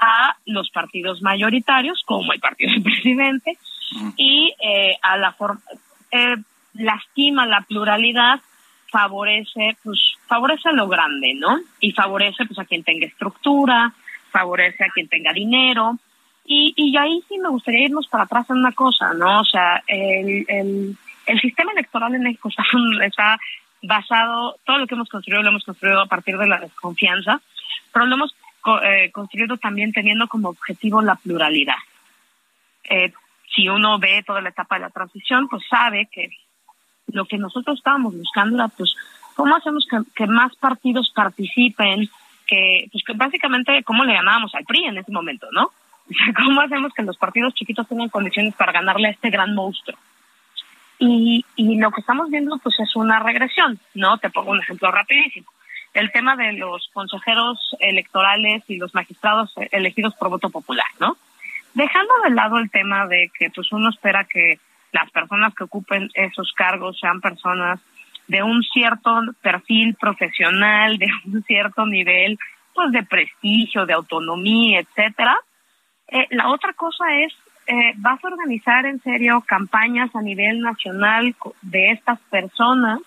a 0.00 0.36
los 0.46 0.70
partidos 0.70 1.22
mayoritarios, 1.22 2.02
como 2.04 2.32
el 2.32 2.40
partido 2.40 2.72
del 2.72 2.82
presidente, 2.82 3.56
y 4.16 4.54
eh, 4.60 4.96
a 5.02 5.16
la 5.16 5.32
forma, 5.32 5.60
eh, 6.10 6.36
lastima 6.74 7.46
la 7.46 7.62
pluralidad, 7.62 8.40
favorece, 8.90 9.76
pues, 9.82 9.98
favorece 10.26 10.72
lo 10.72 10.88
grande, 10.88 11.34
¿no? 11.34 11.58
Y 11.80 11.92
favorece, 11.92 12.44
pues, 12.46 12.58
a 12.58 12.64
quien 12.64 12.84
tenga 12.84 13.06
estructura, 13.06 13.92
favorece 14.30 14.84
a 14.84 14.90
quien 14.90 15.08
tenga 15.08 15.32
dinero, 15.32 15.98
y, 16.44 16.74
y 16.76 16.96
ahí 16.96 17.22
sí 17.28 17.38
me 17.38 17.48
gustaría 17.48 17.84
irnos 17.84 18.08
para 18.08 18.24
atrás 18.24 18.48
en 18.50 18.58
una 18.58 18.72
cosa, 18.72 19.14
¿no? 19.14 19.40
O 19.40 19.44
sea, 19.44 19.82
el, 19.86 20.44
el, 20.48 20.96
el 21.26 21.40
sistema 21.40 21.72
electoral 21.72 22.14
en 22.14 22.22
México 22.22 22.48
está, 23.02 23.38
basado, 23.82 24.56
todo 24.64 24.78
lo 24.78 24.86
que 24.86 24.94
hemos 24.94 25.08
construido 25.08 25.42
lo 25.42 25.48
hemos 25.48 25.64
construido 25.64 26.00
a 26.00 26.06
partir 26.06 26.38
de 26.38 26.46
la 26.46 26.60
desconfianza, 26.60 27.40
pero 27.92 28.06
lo 28.06 28.14
hemos 28.14 28.34
eh, 28.84 29.10
construido 29.10 29.56
también 29.56 29.92
teniendo 29.92 30.28
como 30.28 30.50
objetivo 30.50 31.02
la 31.02 31.16
pluralidad. 31.16 31.76
Eh, 32.84 33.12
si 33.54 33.68
uno 33.68 33.98
ve 33.98 34.22
toda 34.24 34.40
la 34.40 34.50
etapa 34.50 34.76
de 34.76 34.82
la 34.82 34.90
transición, 34.90 35.48
pues 35.48 35.62
sabe 35.68 36.08
que 36.10 36.30
lo 37.08 37.26
que 37.26 37.38
nosotros 37.38 37.78
estábamos 37.78 38.16
buscando 38.16 38.56
era, 38.56 38.68
pues, 38.68 38.94
¿cómo 39.34 39.54
hacemos 39.56 39.86
que, 40.14 40.26
más 40.26 40.54
partidos 40.56 41.12
participen? 41.14 42.08
Que, 42.46 42.88
pues, 42.90 43.04
que 43.04 43.12
básicamente, 43.14 43.82
¿cómo 43.82 44.04
le 44.04 44.14
llamábamos 44.14 44.54
al 44.54 44.64
PRI 44.64 44.84
en 44.84 44.98
ese 44.98 45.12
momento, 45.12 45.48
no? 45.52 45.70
¿cómo 46.36 46.60
hacemos 46.60 46.92
que 46.94 47.02
los 47.02 47.16
partidos 47.16 47.54
chiquitos 47.54 47.88
tengan 47.88 48.08
condiciones 48.08 48.54
para 48.54 48.72
ganarle 48.72 49.08
a 49.08 49.12
este 49.12 49.30
gran 49.30 49.54
monstruo? 49.54 49.98
Y, 50.98 51.44
y 51.56 51.78
lo 51.78 51.90
que 51.90 52.00
estamos 52.00 52.30
viendo, 52.30 52.58
pues, 52.58 52.78
es 52.78 52.94
una 52.94 53.18
regresión, 53.18 53.78
¿no? 53.94 54.18
Te 54.18 54.30
pongo 54.30 54.52
un 54.52 54.60
ejemplo 54.60 54.90
rapidísimo 54.90 55.50
el 55.94 56.10
tema 56.10 56.36
de 56.36 56.54
los 56.54 56.88
consejeros 56.92 57.58
electorales 57.78 58.62
y 58.68 58.76
los 58.76 58.94
magistrados 58.94 59.52
elegidos 59.70 60.14
por 60.14 60.30
voto 60.30 60.50
popular, 60.50 60.86
¿no? 61.00 61.16
Dejando 61.74 62.12
de 62.24 62.30
lado 62.30 62.58
el 62.58 62.70
tema 62.70 63.06
de 63.06 63.30
que 63.38 63.50
pues 63.50 63.72
uno 63.72 63.90
espera 63.90 64.24
que 64.24 64.58
las 64.92 65.10
personas 65.10 65.54
que 65.54 65.64
ocupen 65.64 66.10
esos 66.14 66.52
cargos 66.52 66.98
sean 66.98 67.20
personas 67.20 67.80
de 68.28 68.42
un 68.42 68.62
cierto 68.62 69.20
perfil 69.40 69.94
profesional, 69.94 70.98
de 70.98 71.06
un 71.26 71.42
cierto 71.44 71.86
nivel 71.86 72.38
pues 72.74 72.90
de 72.92 73.02
prestigio, 73.02 73.84
de 73.84 73.92
autonomía, 73.92 74.80
etcétera. 74.80 75.38
Eh, 76.08 76.26
la 76.30 76.50
otra 76.50 76.72
cosa 76.72 77.04
es 77.18 77.32
eh, 77.66 77.92
vas 77.96 78.22
a 78.22 78.28
organizar 78.28 78.86
en 78.86 79.00
serio 79.02 79.42
campañas 79.46 80.14
a 80.14 80.22
nivel 80.22 80.60
nacional 80.60 81.34
de 81.62 81.90
estas 81.92 82.18
personas 82.30 83.00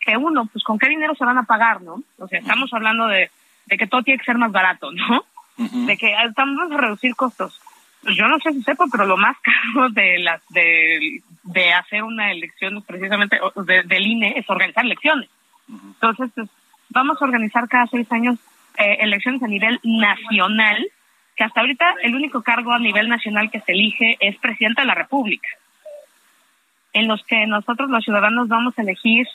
que 0.00 0.16
uno, 0.16 0.46
pues 0.46 0.64
con 0.64 0.78
qué 0.78 0.88
dinero 0.88 1.14
se 1.14 1.24
van 1.24 1.38
a 1.38 1.44
pagar, 1.44 1.82
¿no? 1.82 2.02
O 2.18 2.28
sea, 2.28 2.38
estamos 2.38 2.72
hablando 2.72 3.06
de, 3.06 3.30
de 3.66 3.76
que 3.76 3.86
todo 3.86 4.02
tiene 4.02 4.18
que 4.18 4.24
ser 4.24 4.38
más 4.38 4.52
barato, 4.52 4.90
¿no? 4.92 5.24
De 5.56 5.96
que 5.98 6.14
estamos 6.24 6.72
a 6.72 6.76
reducir 6.76 7.14
costos. 7.14 7.60
Pues 8.02 8.16
yo 8.16 8.26
no 8.28 8.38
sé 8.38 8.52
si 8.52 8.62
sepa, 8.62 8.86
pero 8.90 9.04
lo 9.04 9.18
más 9.18 9.36
caro 9.42 9.90
de 9.90 10.18
las 10.20 10.42
de, 10.48 11.22
de 11.42 11.72
hacer 11.74 12.02
una 12.02 12.32
elección 12.32 12.82
precisamente 12.82 13.38
de, 13.56 13.82
del 13.82 14.06
INE 14.06 14.34
es 14.36 14.48
organizar 14.48 14.84
elecciones. 14.84 15.28
Entonces, 15.68 16.30
pues, 16.34 16.48
vamos 16.88 17.20
a 17.20 17.24
organizar 17.24 17.68
cada 17.68 17.86
seis 17.86 18.10
años 18.10 18.38
eh, 18.78 18.98
elecciones 19.00 19.42
a 19.42 19.48
nivel 19.48 19.78
nacional, 19.84 20.86
que 21.40 21.44
hasta 21.44 21.62
ahorita 21.62 21.94
el 22.02 22.14
único 22.14 22.42
cargo 22.42 22.70
a 22.70 22.78
nivel 22.78 23.08
nacional 23.08 23.50
que 23.50 23.62
se 23.62 23.72
elige 23.72 24.18
es 24.20 24.36
presidente 24.36 24.82
de 24.82 24.86
la 24.86 24.94
República, 24.94 25.48
en 26.92 27.08
los 27.08 27.24
que 27.24 27.46
nosotros 27.46 27.88
los 27.88 28.04
ciudadanos 28.04 28.46
vamos 28.48 28.78
a 28.78 28.82
elegir 28.82 29.26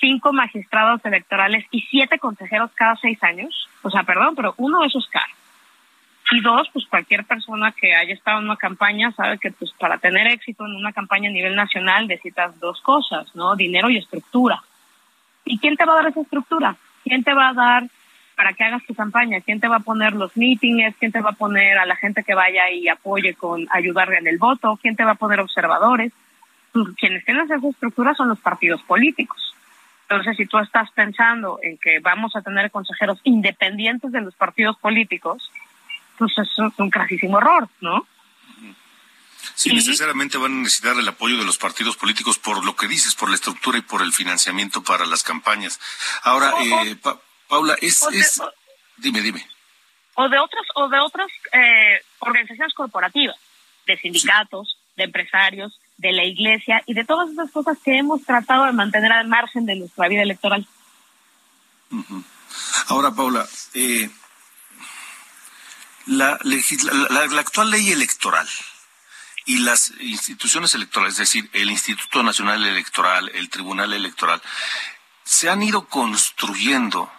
cinco 0.00 0.32
magistrados 0.32 1.04
electorales 1.04 1.66
y 1.70 1.82
siete 1.82 2.18
consejeros 2.18 2.70
cada 2.74 2.96
seis 2.96 3.22
años. 3.22 3.68
O 3.82 3.90
sea, 3.90 4.04
perdón, 4.04 4.34
pero 4.34 4.54
uno 4.56 4.80
de 4.80 4.86
esos. 4.86 5.06
Y 6.30 6.40
dos, 6.40 6.70
pues 6.72 6.86
cualquier 6.86 7.26
persona 7.26 7.72
que 7.72 7.94
haya 7.94 8.14
estado 8.14 8.38
en 8.38 8.46
una 8.46 8.56
campaña 8.56 9.12
sabe 9.12 9.36
que 9.36 9.50
pues 9.50 9.70
para 9.72 9.98
tener 9.98 10.26
éxito 10.28 10.64
en 10.64 10.76
una 10.76 10.94
campaña 10.94 11.28
a 11.28 11.32
nivel 11.32 11.54
nacional 11.54 12.08
necesitas 12.08 12.58
dos 12.58 12.80
cosas, 12.80 13.26
¿no? 13.34 13.54
Dinero 13.54 13.90
y 13.90 13.98
estructura. 13.98 14.62
¿Y 15.44 15.58
quién 15.58 15.76
te 15.76 15.84
va 15.84 15.92
a 15.92 15.96
dar 15.96 16.06
esa 16.06 16.22
estructura? 16.22 16.74
¿Quién 17.04 17.22
te 17.22 17.34
va 17.34 17.50
a 17.50 17.52
dar 17.52 17.82
para 18.42 18.54
que 18.54 18.64
hagas 18.64 18.84
tu 18.84 18.94
campaña? 18.96 19.40
¿Quién 19.40 19.60
te 19.60 19.68
va 19.68 19.76
a 19.76 19.80
poner 19.80 20.14
los 20.14 20.36
meetings? 20.36 20.96
¿Quién 20.98 21.12
te 21.12 21.20
va 21.20 21.30
a 21.30 21.34
poner 21.34 21.78
a 21.78 21.86
la 21.86 21.94
gente 21.94 22.24
que 22.24 22.34
vaya 22.34 22.68
y 22.72 22.88
apoye 22.88 23.34
con 23.34 23.68
ayudarle 23.70 24.18
en 24.18 24.26
el 24.26 24.36
voto? 24.36 24.76
¿Quién 24.82 24.96
te 24.96 25.04
va 25.04 25.12
a 25.12 25.14
poner 25.14 25.38
observadores? 25.38 26.12
Pues, 26.72 26.88
quienes 26.96 27.24
tienen 27.24 27.44
esa 27.44 27.64
estructura 27.64 28.14
son 28.14 28.30
los 28.30 28.40
partidos 28.40 28.82
políticos. 28.82 29.54
Entonces, 30.08 30.36
si 30.36 30.46
tú 30.46 30.58
estás 30.58 30.90
pensando 30.90 31.60
en 31.62 31.78
que 31.78 32.00
vamos 32.00 32.34
a 32.34 32.42
tener 32.42 32.72
consejeros 32.72 33.20
independientes 33.22 34.10
de 34.10 34.20
los 34.20 34.34
partidos 34.34 34.76
políticos, 34.76 35.48
pues 36.18 36.32
eso 36.36 36.66
es 36.66 36.78
un 36.78 36.90
crasísimo 36.90 37.38
error, 37.38 37.68
¿no? 37.80 38.04
Sí, 39.54 39.72
necesariamente 39.72 40.36
van 40.36 40.52
a 40.52 40.62
necesitar 40.62 40.96
el 40.96 41.06
apoyo 41.06 41.36
de 41.36 41.44
los 41.44 41.58
partidos 41.58 41.96
políticos 41.96 42.40
por 42.40 42.64
lo 42.64 42.74
que 42.74 42.88
dices, 42.88 43.14
por 43.14 43.28
la 43.28 43.36
estructura 43.36 43.78
y 43.78 43.82
por 43.82 44.02
el 44.02 44.12
financiamiento 44.12 44.82
para 44.82 45.06
las 45.06 45.22
campañas. 45.22 45.78
Ahora, 46.24 46.54
eh, 46.60 46.96
Paula, 47.52 47.76
es, 47.82 48.00
dime, 48.96 49.20
dime. 49.20 49.46
O 50.14 50.26
de 50.26 50.38
otras, 50.38 50.64
o 50.74 50.88
de 50.88 50.98
otras 51.00 51.30
eh, 51.52 52.02
organizaciones 52.20 52.72
corporativas, 52.72 53.36
de 53.86 53.98
sindicatos, 53.98 54.78
de 54.96 55.04
empresarios, 55.04 55.78
de 55.98 56.12
la 56.12 56.24
iglesia 56.24 56.82
y 56.86 56.94
de 56.94 57.04
todas 57.04 57.30
esas 57.30 57.50
cosas 57.50 57.76
que 57.84 57.98
hemos 57.98 58.24
tratado 58.24 58.64
de 58.64 58.72
mantener 58.72 59.12
al 59.12 59.28
margen 59.28 59.66
de 59.66 59.76
nuestra 59.76 60.08
vida 60.08 60.22
electoral. 60.22 60.66
Ahora, 62.88 63.10
Paula, 63.10 63.46
eh, 63.74 64.08
la, 66.06 66.38
la, 66.42 67.38
actual 67.38 67.70
ley 67.70 67.92
electoral 67.92 68.48
y 69.44 69.58
las 69.58 69.92
instituciones 70.00 70.74
electorales, 70.74 71.20
es 71.20 71.30
decir, 71.30 71.50
el 71.52 71.70
Instituto 71.70 72.22
Nacional 72.22 72.64
Electoral, 72.64 73.30
el 73.34 73.50
Tribunal 73.50 73.92
Electoral, 73.92 74.40
se 75.22 75.50
han 75.50 75.62
ido 75.62 75.86
construyendo 75.86 77.12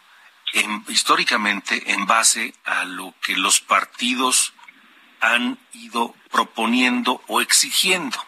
históricamente 0.87 1.91
en 1.91 2.05
base 2.05 2.53
a 2.63 2.85
lo 2.85 3.13
que 3.21 3.35
los 3.35 3.59
partidos 3.59 4.53
han 5.19 5.57
ido 5.73 6.15
proponiendo 6.31 7.23
o 7.27 7.41
exigiendo. 7.41 8.23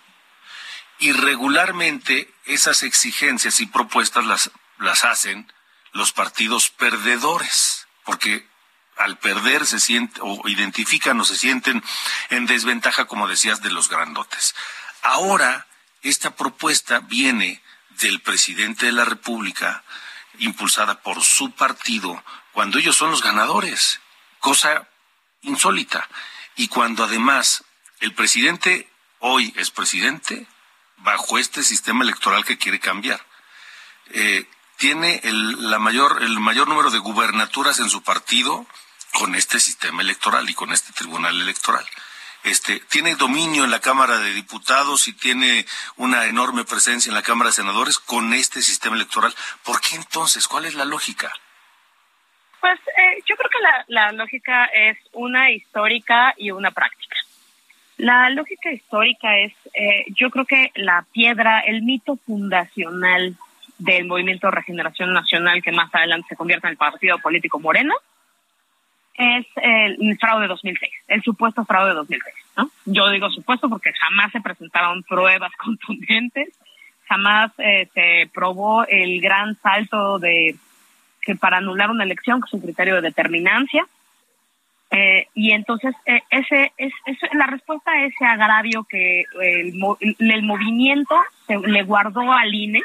Y 1.00 1.12
regularmente 1.12 2.34
esas 2.46 2.84
exigencias 2.84 3.60
y 3.60 3.66
propuestas 3.66 4.26
las, 4.26 4.52
las 4.80 5.04
hacen 5.04 5.52
los 5.92 6.12
partidos 6.12 6.70
perdedores, 6.70 7.88
porque 8.04 8.48
al 8.98 9.18
perder 9.18 9.66
se 9.66 9.80
sienten 9.80 10.22
o 10.26 10.48
identifican 10.48 11.20
o 11.20 11.26
se 11.26 11.36
sienten 11.36 11.84
en 12.30 12.46
desventaja, 12.46 13.06
como 13.06 13.28
decías, 13.28 13.62
de 13.62 13.72
los 13.72 13.90
grandotes. 13.90 14.56
Ahora, 15.02 15.68
esta 16.02 16.36
propuesta 16.36 17.00
viene 17.00 17.62
del 18.02 18.22
presidente 18.22 18.86
de 18.86 18.92
la 18.92 19.06
República, 19.06 19.84
impulsada 20.40 21.02
por 21.02 21.22
su 21.24 21.52
partido, 21.52 22.24
cuando 22.52 22.80
ellos 22.80 22.96
son 22.96 23.12
los 23.12 23.22
ganadores, 23.22 24.00
cosa 24.40 24.88
insólita. 25.42 26.08
Y 26.56 26.68
cuando 26.68 27.04
además 27.04 27.64
el 28.00 28.14
presidente 28.14 28.90
hoy 29.20 29.54
es 29.58 29.72
presidente, 29.72 30.48
bajo 30.98 31.38
este 31.38 31.64
sistema 31.64 32.04
electoral 32.04 32.46
que 32.46 32.58
quiere 32.58 32.80
cambiar. 32.80 33.26
Eh, 34.12 34.48
tiene 34.78 35.22
el, 35.24 35.70
la 35.70 35.80
mayor, 35.80 36.22
el 36.22 36.40
mayor 36.40 36.68
número 36.68 36.92
de 36.92 37.00
gubernaturas 37.00 37.80
en 37.80 37.90
su 37.90 38.04
partido 38.04 38.66
con 39.14 39.36
este 39.36 39.60
sistema 39.60 40.02
electoral 40.02 40.50
y 40.50 40.54
con 40.54 40.72
este 40.72 40.92
tribunal 40.94 41.40
electoral. 41.40 41.86
Este, 42.46 42.80
tiene 42.92 43.16
dominio 43.16 43.64
en 43.64 43.72
la 43.72 43.80
Cámara 43.80 44.20
de 44.20 44.32
Diputados 44.32 45.08
y 45.08 45.14
tiene 45.14 45.66
una 45.98 46.28
enorme 46.28 46.64
presencia 46.64 47.10
en 47.10 47.16
la 47.16 47.24
Cámara 47.24 47.50
de 47.50 47.56
Senadores 47.56 47.98
con 47.98 48.34
este 48.34 48.62
sistema 48.62 48.96
electoral. 48.96 49.34
¿Por 49.64 49.82
qué 49.82 49.96
entonces? 49.96 50.48
¿Cuál 50.48 50.66
es 50.66 50.76
la 50.76 50.86
lógica? 50.86 51.34
Pues 52.62 52.80
eh, 52.80 53.24
yo 53.28 53.36
creo 53.36 53.50
que 53.50 53.94
la, 53.94 54.12
lógica 54.12 54.66
es 54.66 54.98
una 55.14 55.50
histórica 55.50 56.36
y 56.38 56.52
una 56.52 56.70
práctica. 56.70 57.16
La 57.98 58.30
lógica 58.30 58.72
histórica 58.72 59.40
es, 59.40 59.54
eh, 59.74 60.06
yo 60.10 60.30
creo 60.30 60.46
que 60.46 60.72
la 60.76 61.04
piedra, 61.12 61.62
el 61.62 61.82
mito 61.82 62.16
fundacional 62.28 63.36
del 63.80 64.06
movimiento 64.06 64.48
de 64.48 64.52
regeneración 64.52 65.14
nacional 65.14 65.64
que 65.64 65.72
más 65.72 65.94
adelante 65.96 66.28
se 66.30 66.36
convierte 66.36 66.68
en 66.68 66.72
el 66.72 66.78
partido 66.78 67.18
político 67.18 67.60
Morena, 67.60 67.96
es 69.18 69.46
el 69.56 70.18
fraude 70.20 70.44
de 70.44 70.48
2006, 70.50 70.92
el 71.08 71.22
supuesto 71.24 71.66
fraude 71.66 71.90
de 71.90 71.96
2006. 71.96 72.36
¿no? 72.58 72.70
Yo 72.86 73.10
digo 73.10 73.30
supuesto 73.30 73.70
porque 73.70 73.92
jamás 73.94 74.32
se 74.32 74.42
presentaron 74.42 75.04
pruebas 75.04 75.52
contundentes, 75.58 76.50
jamás 77.08 77.52
eh, 77.60 77.88
se 77.94 78.30
probó 78.34 78.86
el 78.86 79.22
gran 79.22 79.56
salto 79.56 80.20
de 80.20 80.56
que 81.22 81.36
para 81.36 81.58
anular 81.58 81.90
una 81.90 82.04
elección, 82.04 82.40
que 82.40 82.48
es 82.48 82.54
un 82.54 82.62
criterio 82.62 82.96
de 82.96 83.02
determinancia, 83.02 83.88
eh, 84.92 85.28
y 85.34 85.52
entonces 85.52 85.96
eh, 86.06 86.22
ese 86.30 86.72
es, 86.78 86.94
la 87.34 87.48
respuesta 87.48 87.92
a 87.92 88.06
ese 88.06 88.26
agravio 88.26 88.84
que 88.84 89.24
el, 89.42 89.74
el 90.20 90.44
movimiento 90.44 91.16
se, 91.48 91.58
le 91.58 91.84
guardó 91.84 92.32
al 92.32 92.54
INE, 92.54 92.84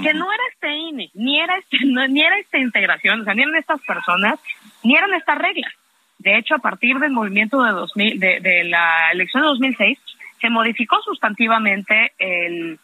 que 0.00 0.14
no 0.14 0.32
era 0.32 0.42
este 0.52 0.72
INE, 0.72 1.10
ni 1.14 1.40
era 1.40 1.56
este, 1.56 1.78
ni 1.84 2.22
era 2.22 2.38
esta 2.38 2.58
integración, 2.58 3.20
o 3.20 3.24
sea, 3.24 3.34
ni 3.34 3.42
eran 3.42 3.56
estas 3.56 3.80
personas, 3.82 4.38
ni 4.82 4.96
eran 4.96 5.12
estas 5.14 5.38
reglas. 5.38 5.72
De 6.18 6.36
hecho, 6.36 6.54
a 6.54 6.58
partir 6.58 6.98
del 6.98 7.12
movimiento 7.12 7.62
de 7.62 7.72
2000, 7.72 8.20
de, 8.20 8.40
de 8.40 8.64
la 8.64 9.10
elección 9.12 9.42
de 9.42 9.48
2006, 9.48 9.98
se 10.40 10.50
modificó 10.50 11.00
sustantivamente 11.02 12.12
el, 12.18 12.78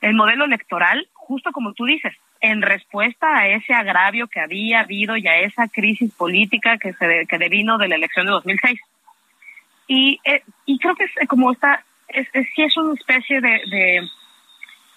el 0.00 0.14
modelo 0.14 0.44
electoral, 0.44 1.08
justo 1.12 1.52
como 1.52 1.72
tú 1.72 1.84
dices, 1.84 2.14
en 2.40 2.62
respuesta 2.62 3.38
a 3.38 3.48
ese 3.48 3.72
agravio 3.72 4.28
que 4.28 4.40
había 4.40 4.80
habido 4.80 5.16
y 5.16 5.26
a 5.26 5.38
esa 5.40 5.68
crisis 5.68 6.12
política 6.12 6.78
que 6.78 6.92
se 6.92 7.26
que 7.26 7.38
devino 7.38 7.78
de 7.78 7.88
la 7.88 7.96
elección 7.96 8.26
de 8.26 8.32
2006. 8.32 8.80
Y, 9.88 10.20
eh, 10.24 10.42
y 10.64 10.78
creo 10.78 10.94
que 10.96 11.04
es 11.04 11.28
como 11.28 11.52
esta, 11.52 11.84
es, 12.08 12.28
es, 12.32 12.46
sí 12.54 12.62
es 12.62 12.76
una 12.76 12.94
especie 12.94 13.40
de, 13.40 13.60
de, 13.70 14.08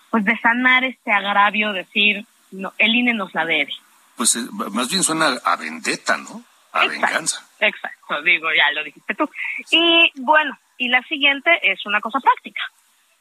pues 0.10 0.26
de 0.26 0.38
sanar 0.38 0.84
este 0.84 1.12
agravio, 1.12 1.74
decir, 1.74 2.26
no, 2.52 2.74
el 2.78 2.96
INE 2.96 3.14
nos 3.14 3.34
la 3.34 3.46
debe. 3.46 3.72
Pues 4.20 4.36
eh, 4.36 4.46
más 4.52 4.90
bien 4.90 5.02
suena 5.02 5.28
a 5.46 5.56
vendetta, 5.56 6.18
¿no? 6.18 6.44
A 6.74 6.86
venganza. 6.88 7.42
Exacto, 7.58 8.22
digo, 8.22 8.50
ya 8.54 8.70
lo 8.74 8.84
dijiste 8.84 9.16
tú. 9.16 9.30
Y 9.72 10.12
bueno, 10.16 10.60
y 10.78 10.90
la 10.90 11.02
siguiente 11.04 11.50
es 11.64 11.86
una 11.86 12.02
cosa 12.02 12.20
práctica. 12.20 12.62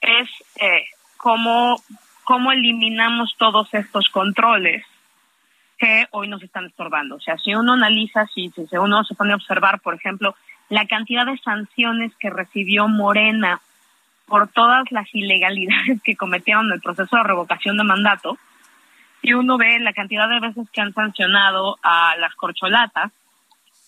Es 0.01 0.29
eh, 0.57 0.89
cómo, 1.17 1.81
cómo 2.25 2.51
eliminamos 2.51 3.37
todos 3.39 3.73
estos 3.75 4.09
controles 4.09 4.85
que 5.79 6.09
hoy 6.11 6.27
nos 6.27 6.43
están 6.43 6.67
estorbando. 6.67 7.15
O 7.15 7.21
sea, 7.21 7.39
si 7.39 7.55
uno 7.55 7.75
analiza, 7.75 8.27
si, 8.35 8.51
si 8.51 8.77
uno 8.77 9.05
se 9.05 9.15
pone 9.15 9.35
a 9.35 9.37
observar, 9.37 9.79
por 9.79 9.95
ejemplo, 9.95 10.35
la 10.69 10.89
cantidad 10.89 11.27
de 11.27 11.39
sanciones 11.39 12.11
que 12.17 12.29
recibió 12.29 12.89
Morena 12.89 13.61
por 14.27 14.49
todas 14.49 14.91
las 14.91 15.07
ilegalidades 15.15 16.03
que 16.05 16.17
cometieron 16.17 16.67
en 16.67 16.73
el 16.73 16.81
proceso 16.81 17.19
de 17.19 17.23
revocación 17.23 17.77
de 17.77 17.85
mandato, 17.85 18.37
y 19.23 19.33
uno 19.33 19.59
ve 19.59 19.79
la 19.81 19.93
cantidad 19.93 20.29
de 20.29 20.41
veces 20.41 20.69
que 20.71 20.81
han 20.81 20.95
sancionado 20.95 21.79
a 21.83 22.17
las 22.17 22.35
corcholatas 22.35 23.13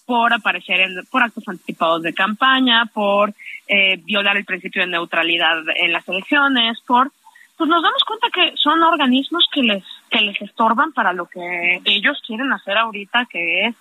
por 0.07 0.33
aparecer 0.33 0.81
en, 0.81 1.07
por 1.11 1.23
actos 1.23 1.47
anticipados 1.47 2.03
de 2.03 2.13
campaña, 2.13 2.87
por 2.87 3.33
eh, 3.69 3.97
violar 3.99 4.37
el 4.37 4.45
principio 4.45 4.83
de 4.83 4.89
neutralidad 4.89 5.59
en 5.77 5.93
las 5.93 6.09
elecciones, 6.09 6.81
por 6.87 7.13
pues 7.57 7.69
nos 7.69 7.83
damos 7.83 8.03
cuenta 8.05 8.29
que 8.33 8.57
son 8.57 8.83
organismos 8.83 9.47
que 9.53 9.63
les 9.63 9.85
que 10.11 10.23
les 10.23 10.41
estorban 10.41 10.93
para 10.93 11.13
lo 11.13 11.27
que 11.27 11.81
ellos 11.85 12.21
quieren 12.27 12.53
hacer 12.53 12.77
ahorita, 12.77 13.27
que 13.27 13.67
es 13.67 13.77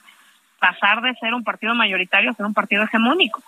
pasar 0.60 1.02
de 1.02 1.16
ser 1.16 1.34
un 1.34 1.44
partido 1.44 1.74
mayoritario 1.74 2.30
a 2.30 2.34
ser 2.34 2.46
un 2.46 2.54
partido 2.54 2.84
hegemónico. 2.84 3.42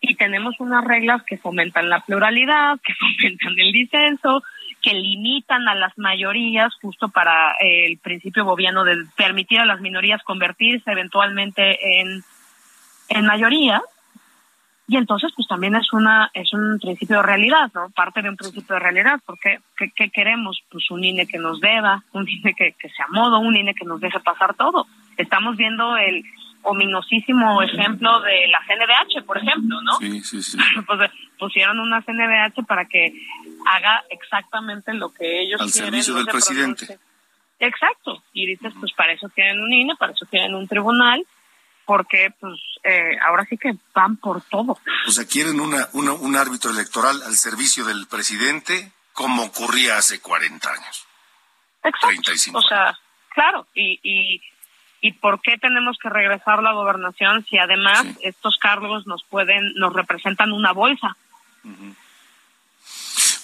Y 0.00 0.16
tenemos 0.16 0.58
unas 0.58 0.84
reglas 0.84 1.22
que 1.22 1.38
fomentan 1.38 1.88
la 1.88 2.00
pluralidad, 2.00 2.80
que 2.82 2.94
fomentan 2.98 3.58
el 3.58 3.72
disenso, 3.72 4.42
que 4.84 4.92
limitan 4.92 5.66
a 5.66 5.74
las 5.74 5.96
mayorías 5.96 6.74
justo 6.82 7.08
para 7.08 7.52
eh, 7.52 7.86
el 7.86 7.96
principio 7.96 8.44
boviano 8.44 8.84
de 8.84 9.06
permitir 9.16 9.58
a 9.60 9.64
las 9.64 9.80
minorías 9.80 10.22
convertirse 10.22 10.90
eventualmente 10.90 12.00
en, 12.00 12.22
en 13.08 13.26
mayoría. 13.26 13.80
Y 14.86 14.98
entonces, 14.98 15.32
pues 15.34 15.48
también 15.48 15.74
es 15.74 15.90
una 15.94 16.30
es 16.34 16.52
un 16.52 16.78
principio 16.78 17.16
de 17.16 17.22
realidad, 17.22 17.70
¿no? 17.74 17.88
Parte 17.96 18.20
de 18.20 18.28
un 18.28 18.36
principio 18.36 18.74
de 18.74 18.80
realidad, 18.80 19.18
porque 19.24 19.60
¿qué, 19.96 20.10
queremos? 20.10 20.62
Pues 20.70 20.90
un 20.90 21.02
INE 21.02 21.26
que 21.26 21.38
nos 21.38 21.62
deba, 21.62 22.02
un 22.12 22.28
INE 22.28 22.52
que, 22.52 22.72
que 22.78 22.90
sea 22.90 23.06
modo, 23.08 23.38
un 23.38 23.56
INE 23.56 23.74
que 23.74 23.86
nos 23.86 24.02
deje 24.02 24.20
pasar 24.20 24.52
todo. 24.52 24.86
Estamos 25.16 25.56
viendo 25.56 25.96
el 25.96 26.22
ominosísimo 26.64 27.62
ejemplo 27.62 28.20
de 28.20 28.48
la 28.48 28.60
CNDH, 28.66 29.24
por 29.24 29.38
ejemplo, 29.38 29.80
¿no? 29.82 29.98
Sí, 29.98 30.22
sí, 30.22 30.42
sí. 30.42 30.58
pues 30.86 31.10
pusieron 31.38 31.78
una 31.78 32.02
CNDH 32.02 32.64
para 32.66 32.86
que 32.86 33.12
haga 33.66 34.04
exactamente 34.10 34.92
lo 34.94 35.12
que 35.12 35.42
ellos 35.42 35.60
Al 35.60 35.70
quieren. 35.70 35.90
servicio 35.90 36.14
del 36.14 36.26
presidente. 36.26 36.98
Exacto. 37.58 38.22
Y 38.32 38.46
dices, 38.46 38.72
pues 38.78 38.92
para 38.92 39.12
eso 39.12 39.28
tienen 39.28 39.60
un 39.60 39.72
INE, 39.72 39.94
para 39.96 40.12
eso 40.12 40.26
tienen 40.26 40.54
un 40.54 40.66
tribunal, 40.66 41.24
porque 41.84 42.32
pues 42.40 42.58
eh, 42.82 43.16
ahora 43.22 43.46
sí 43.48 43.56
que 43.56 43.74
van 43.94 44.16
por 44.16 44.42
todo. 44.42 44.78
O 45.06 45.10
sea, 45.10 45.26
quieren 45.26 45.60
una, 45.60 45.88
una, 45.92 46.12
un 46.12 46.36
árbitro 46.36 46.70
electoral 46.70 47.22
al 47.22 47.36
servicio 47.36 47.84
del 47.84 48.06
presidente, 48.06 48.92
como 49.12 49.44
ocurría 49.44 49.98
hace 49.98 50.20
40 50.20 50.68
años. 50.70 51.06
Exacto. 51.82 52.08
35 52.08 52.58
o 52.58 52.62
sea, 52.62 52.98
claro. 53.30 53.66
Y, 53.74 54.00
y, 54.02 54.40
y 55.04 55.12
por 55.12 55.42
qué 55.42 55.58
tenemos 55.58 55.98
que 55.98 56.08
regresar 56.08 56.60
a 56.60 56.62
la 56.62 56.72
gobernación 56.72 57.44
si 57.44 57.58
además 57.58 58.04
Sí. 58.04 58.16
estos 58.22 58.56
cargos 58.56 59.06
nos 59.06 59.22
pueden, 59.24 59.74
nos 59.74 59.92
representan 59.92 60.50
una 60.50 60.72
bolsa. 60.72 61.14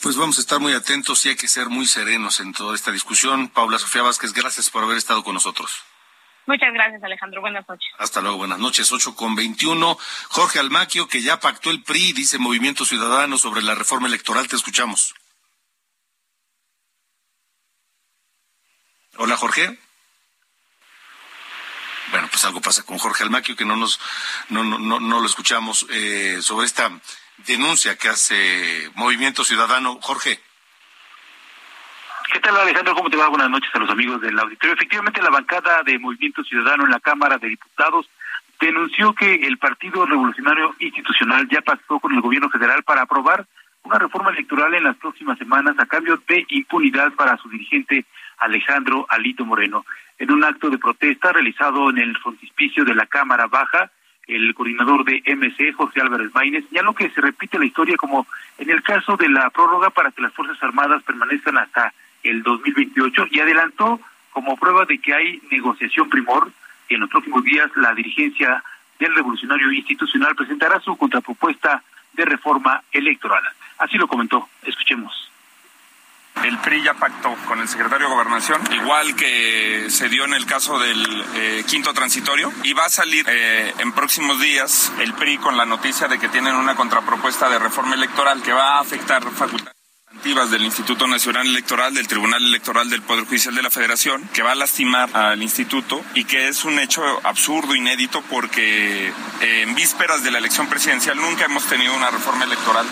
Pues 0.03 0.16
vamos 0.16 0.38
a 0.38 0.40
estar 0.40 0.59
muy 0.59 0.73
atentos 0.73 1.27
y 1.27 1.29
hay 1.29 1.37
que 1.37 1.49
ser 1.49 1.68
muy 1.68 1.85
serenos 1.85 2.40
en 2.40 2.55
toda 2.55 2.75
esta 2.75 2.90
discusión. 2.90 3.49
Paula 3.49 3.79
Sofía 3.79 4.01
Vázquez, 4.01 4.33
gracias 4.33 4.70
por 4.70 4.85
haber 4.85 4.96
estado 4.96 5.23
con 5.23 5.35
nosotros. 5.35 5.83
Muchas 6.46 6.73
gracias, 6.73 7.05
Alejandro. 7.05 7.42
Buenas 7.42 7.68
noches. 7.68 7.87
Hasta 7.99 8.23
luego, 8.23 8.38
buenas 8.38 8.59
noches, 8.59 8.90
8 8.90 9.14
con 9.14 9.35
21. 9.35 9.99
Jorge 10.31 10.61
Almaquio, 10.61 11.09
que 11.09 11.20
ya 11.20 11.40
pactó 11.40 11.70
el 11.70 11.83
PRI, 11.83 12.14
dice 12.14 12.38
Movimiento 12.38 12.87
Ciudadano 12.87 13.37
sobre 13.37 13.61
la 13.61 13.75
reforma 13.75 14.09
electoral. 14.09 14.49
Te 14.49 14.57
escuchamos. 14.57 15.14
Hola, 19.18 19.37
Jorge. 19.37 19.79
Bueno, 22.11 22.29
pues 22.31 22.44
algo 22.44 22.61
pasa 22.61 22.85
con 22.85 22.99
Jorge 22.99 23.23
Almaquio, 23.23 23.57
que 23.57 23.64
no 23.64 23.77
nos, 23.77 24.01
no, 24.49 24.64
no, 24.64 24.79
no, 24.79 24.99
no 24.99 25.20
lo 25.20 25.27
escuchamos 25.27 25.87
eh, 25.90 26.38
sobre 26.40 26.66
esta 26.66 26.90
denuncia 27.46 27.96
que 27.96 28.09
hace 28.09 28.90
Movimiento 28.94 29.44
Ciudadano. 29.44 29.99
Jorge. 30.01 30.40
¿Qué 32.33 32.40
tal 32.40 32.57
Alejandro? 32.57 32.94
¿Cómo 32.94 33.11
te 33.11 33.16
va? 33.16 33.29
Buenas 33.29 33.51
noches 33.51 33.70
a 33.75 33.79
los 33.79 33.90
amigos 33.90 34.20
del 34.20 34.38
auditorio. 34.38 34.75
Efectivamente, 34.75 35.23
la 35.23 35.31
bancada 35.31 35.83
de 35.83 35.99
Movimiento 35.99 36.44
Ciudadano 36.44 36.85
en 36.85 36.90
la 36.90 37.01
Cámara 37.01 37.38
de 37.38 37.49
Diputados 37.49 38.09
denunció 38.61 39.14
que 39.14 39.35
el 39.35 39.59
Partido 39.59 40.05
Revolucionario 40.07 40.75
Institucional 40.79 41.49
ya 41.49 41.61
pactó 41.62 41.99
con 41.99 42.12
el 42.14 42.20
gobierno 42.20 42.51
federal 42.51 42.83
para 42.83 43.03
aprobar 43.03 43.46
una 43.83 43.99
reforma 43.99 44.31
electoral 44.31 44.75
en 44.75 44.85
las 44.85 44.96
próximas 44.96 45.38
semanas 45.38 45.75
a 45.79 45.87
cambio 45.87 46.20
de 46.29 46.44
impunidad 46.51 47.12
para 47.12 47.37
su 47.38 47.49
dirigente 47.49 48.05
Alejandro 48.38 49.07
Alito 49.09 49.44
Moreno. 49.44 49.85
En 50.21 50.31
un 50.31 50.45
acto 50.45 50.69
de 50.69 50.77
protesta 50.77 51.33
realizado 51.33 51.89
en 51.89 51.97
el 51.97 52.15
frontispicio 52.19 52.85
de 52.85 52.95
la 52.95 53.07
Cámara 53.07 53.47
Baja, 53.47 53.91
el 54.27 54.53
coordinador 54.55 55.03
de 55.03 55.23
MC, 55.25 55.73
José 55.73 56.03
Álvarez 56.03 56.31
Maínez, 56.35 56.67
señaló 56.69 56.95
que 56.95 57.09
se 57.09 57.23
repite 57.23 57.59
la 57.59 57.65
historia 57.65 57.97
como 57.97 58.27
en 58.59 58.69
el 58.69 58.83
caso 58.83 59.17
de 59.17 59.31
la 59.31 59.49
prórroga 59.49 59.89
para 59.89 60.13
que 60.13 60.21
las 60.21 60.35
Fuerzas 60.35 60.63
Armadas 60.63 61.03
permanezcan 61.05 61.57
hasta 61.57 61.95
el 62.23 62.43
2028 62.43 63.29
y 63.31 63.41
adelantó 63.41 63.99
como 64.31 64.59
prueba 64.59 64.85
de 64.85 64.99
que 64.99 65.15
hay 65.15 65.41
negociación 65.51 66.11
primor 66.11 66.53
que 66.87 66.97
en 66.97 67.01
los 67.01 67.09
próximos 67.09 67.43
días 67.43 67.71
la 67.77 67.95
dirigencia 67.95 68.63
del 68.99 69.15
Revolucionario 69.15 69.73
Institucional 69.73 70.37
presentará 70.37 70.81
su 70.81 70.99
contrapropuesta 70.99 71.83
de 72.13 72.27
reforma 72.27 72.83
electoral. 72.93 73.43
Así 73.79 73.97
lo 73.97 74.07
comentó. 74.07 74.51
Escuchemos. 74.65 75.30
El 76.44 76.59
PRI 76.59 76.83
ya 76.83 76.94
pactó 76.94 77.35
con 77.46 77.61
el 77.61 77.68
secretario 77.68 78.09
de 78.09 78.14
Gobernación, 78.14 78.61
igual 78.72 79.14
que 79.14 79.87
se 79.90 80.09
dio 80.09 80.24
en 80.24 80.35
el 80.35 80.46
caso 80.46 80.79
del 80.79 81.24
eh, 81.35 81.64
quinto 81.66 81.92
transitorio, 81.92 82.53
y 82.62 82.72
va 82.72 82.87
a 82.87 82.90
salir 82.90 83.24
eh, 83.29 83.74
en 83.79 83.92
próximos 83.92 84.40
días 84.40 84.92
el 85.00 85.12
PRI 85.14 85.38
con 85.38 85.57
la 85.57 85.66
noticia 85.66 86.09
de 86.09 86.18
que 86.18 86.29
tienen 86.29 86.55
una 86.55 86.74
contrapropuesta 86.74 87.48
de 87.48 87.59
reforma 87.59 87.94
electoral 87.94 88.42
que 88.42 88.53
va 88.53 88.76
a 88.76 88.81
afectar 88.81 89.22
facultades 89.22 89.81
del 90.50 90.62
Instituto 90.64 91.07
Nacional 91.07 91.46
Electoral, 91.46 91.94
del 91.94 92.07
Tribunal 92.07 92.44
Electoral 92.44 92.90
del 92.90 93.00
Poder 93.03 93.24
Judicial 93.24 93.55
de 93.55 93.62
la 93.62 93.70
Federación, 93.70 94.29
que 94.35 94.42
va 94.42 94.53
a 94.53 94.55
lastimar 94.55 95.09
al 95.16 95.42
instituto 95.42 96.05
y 96.14 96.24
que 96.24 96.48
es 96.48 96.64
un 96.64 96.79
hecho 96.79 97.03
absurdo, 97.24 97.74
inédito, 97.74 98.22
porque 98.31 99.09
eh, 99.09 99.62
en 99.62 99.74
vísperas 99.74 100.22
de 100.22 100.31
la 100.31 100.38
elección 100.38 100.68
presidencial 100.68 101.16
nunca 101.16 101.46
hemos 101.46 101.64
tenido 101.64 101.94
una 101.96 102.11
reforma 102.11 102.44
electoral. 102.44 102.87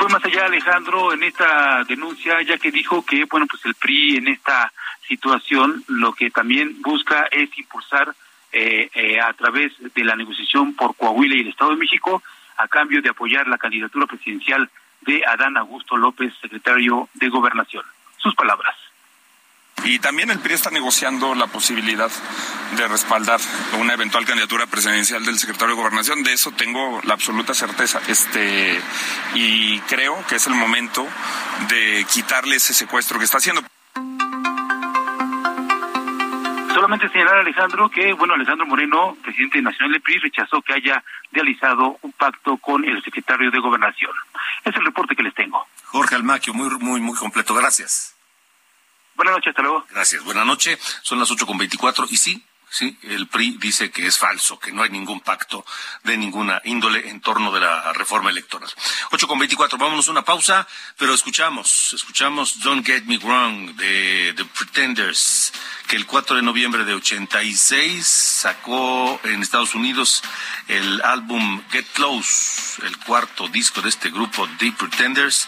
Fue 0.00 0.08
más 0.08 0.24
allá 0.24 0.46
Alejandro 0.46 1.12
en 1.12 1.22
esta 1.24 1.84
denuncia, 1.84 2.40
ya 2.40 2.56
que 2.56 2.70
dijo 2.70 3.04
que, 3.04 3.26
bueno, 3.26 3.46
pues 3.46 3.62
el 3.66 3.74
PRI 3.74 4.16
en 4.16 4.28
esta 4.28 4.72
situación 5.06 5.84
lo 5.88 6.14
que 6.14 6.30
también 6.30 6.80
busca 6.80 7.28
es 7.30 7.50
impulsar 7.58 8.14
eh, 8.50 8.88
eh, 8.94 9.20
a 9.20 9.30
través 9.34 9.72
de 9.78 10.04
la 10.04 10.16
negociación 10.16 10.74
por 10.74 10.96
Coahuila 10.96 11.34
y 11.34 11.40
el 11.40 11.48
Estado 11.48 11.72
de 11.72 11.76
México, 11.76 12.22
a 12.56 12.66
cambio 12.66 13.02
de 13.02 13.10
apoyar 13.10 13.46
la 13.46 13.58
candidatura 13.58 14.06
presidencial 14.06 14.70
de 15.02 15.22
Adán 15.26 15.58
Augusto 15.58 15.98
López, 15.98 16.32
secretario 16.40 17.10
de 17.12 17.28
Gobernación. 17.28 17.84
Sus 18.16 18.34
palabras. 18.34 18.74
Y 19.84 19.98
también 19.98 20.30
el 20.30 20.38
PRI 20.40 20.54
está 20.54 20.70
negociando 20.70 21.34
la 21.34 21.46
posibilidad 21.46 22.10
de 22.76 22.88
respaldar 22.88 23.40
una 23.78 23.94
eventual 23.94 24.26
candidatura 24.26 24.66
presidencial 24.66 25.24
del 25.24 25.38
secretario 25.38 25.74
de 25.74 25.80
Gobernación. 25.80 26.22
De 26.22 26.32
eso 26.32 26.52
tengo 26.52 27.00
la 27.04 27.14
absoluta 27.14 27.54
certeza. 27.54 28.00
Este, 28.08 28.80
y 29.34 29.78
creo 29.80 30.24
que 30.28 30.36
es 30.36 30.46
el 30.46 30.54
momento 30.54 31.06
de 31.68 32.06
quitarle 32.12 32.56
ese 32.56 32.74
secuestro 32.74 33.18
que 33.18 33.24
está 33.24 33.38
haciendo. 33.38 33.62
Solamente 36.74 37.08
señalar 37.08 37.38
Alejandro 37.38 37.88
que, 37.88 38.12
bueno, 38.12 38.34
Alejandro 38.34 38.66
Moreno, 38.66 39.16
presidente 39.22 39.60
nacional 39.60 39.92
del 39.92 40.02
PRI, 40.02 40.18
rechazó 40.18 40.62
que 40.62 40.74
haya 40.74 41.02
realizado 41.32 41.98
un 42.02 42.12
pacto 42.12 42.56
con 42.58 42.84
el 42.84 43.02
secretario 43.02 43.50
de 43.50 43.58
Gobernación. 43.58 44.12
Es 44.64 44.74
el 44.76 44.84
reporte 44.84 45.16
que 45.16 45.22
les 45.22 45.34
tengo. 45.34 45.66
Jorge 45.86 46.14
Almaquio, 46.14 46.54
muy, 46.54 46.68
muy, 46.78 47.00
muy 47.00 47.16
completo. 47.16 47.54
Gracias. 47.54 48.14
Buenas 49.20 49.34
noches, 49.34 49.50
hasta 49.50 49.60
luego. 49.60 49.86
Gracias. 49.90 50.24
Buenas 50.24 50.46
noches. 50.46 50.78
Son 51.02 51.18
las 51.18 51.30
ocho 51.30 51.46
con 51.46 51.58
veinticuatro 51.58 52.06
y 52.08 52.16
sí, 52.16 52.42
sí, 52.70 52.98
el 53.02 53.26
PRI 53.28 53.58
dice 53.60 53.90
que 53.90 54.06
es 54.06 54.16
falso, 54.16 54.58
que 54.58 54.72
no 54.72 54.82
hay 54.82 54.88
ningún 54.88 55.20
pacto 55.20 55.62
de 56.04 56.16
ninguna 56.16 56.62
índole 56.64 57.06
en 57.06 57.20
torno 57.20 57.52
de 57.52 57.60
la 57.60 57.92
reforma 57.92 58.30
electoral. 58.30 58.70
Ocho 59.10 59.28
con 59.28 59.38
veinticuatro. 59.38 59.76
Vámonos 59.76 60.08
a 60.08 60.12
una 60.12 60.24
pausa, 60.24 60.66
pero 60.96 61.12
escuchamos, 61.12 61.92
escuchamos 61.92 62.60
Don't 62.60 62.86
Get 62.86 63.04
Me 63.04 63.18
Wrong 63.18 63.74
de 63.76 64.32
The 64.38 64.44
Pretenders, 64.46 65.52
que 65.86 65.96
el 65.96 66.06
4 66.06 66.36
de 66.36 66.42
noviembre 66.42 66.86
de 66.86 66.94
86 66.94 68.06
sacó 68.06 69.20
en 69.24 69.42
Estados 69.42 69.74
Unidos 69.74 70.22
el 70.66 71.02
álbum 71.02 71.62
Get 71.70 71.84
Close, 71.92 72.80
el 72.86 72.96
cuarto 72.96 73.48
disco 73.48 73.82
de 73.82 73.90
este 73.90 74.08
grupo 74.08 74.48
The 74.58 74.72
Pretenders 74.72 75.46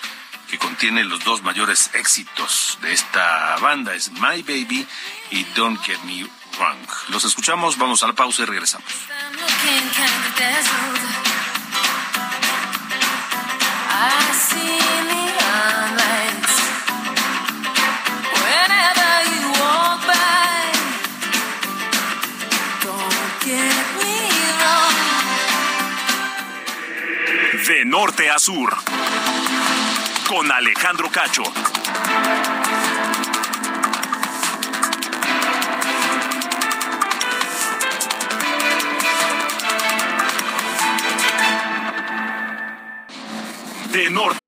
que 0.53 0.59
contiene 0.59 1.03
los 1.03 1.25
dos 1.25 1.43
mayores 1.43 1.91
éxitos 1.95 2.77
de 2.83 2.93
esta 2.93 3.57
banda, 3.63 3.95
es 3.95 4.13
My 4.13 4.43
Baby 4.43 4.87
y 5.31 5.45
Don't 5.55 5.83
Get 5.83 5.99
Me 6.05 6.27
Wrong. 6.59 6.77
Los 7.09 7.25
escuchamos, 7.25 7.79
vamos 7.79 8.03
a 8.03 8.09
la 8.09 8.13
pausa 8.13 8.43
y 8.43 8.45
regresamos. 8.45 8.87
De 27.67 27.85
norte 27.87 28.29
a 28.29 28.39
sur. 28.39 28.77
Con 30.33 30.51
Alejandro 30.51 31.11
Cacho. 31.11 31.43
De 43.93 44.09
norte. 44.09 44.39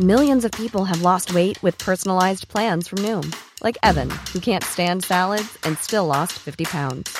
Millions 0.00 0.44
of 0.44 0.50
people 0.50 0.84
have 0.84 1.02
lost 1.02 1.32
weight 1.32 1.62
with 1.62 1.78
personalized 1.78 2.48
plans 2.48 2.88
from 2.88 2.98
Noom, 2.98 3.32
like 3.62 3.78
Evan, 3.84 4.10
who 4.32 4.40
can't 4.40 4.64
stand 4.64 5.04
salads 5.04 5.56
and 5.62 5.78
still 5.78 6.06
lost 6.06 6.32
50 6.32 6.64
pounds. 6.64 7.16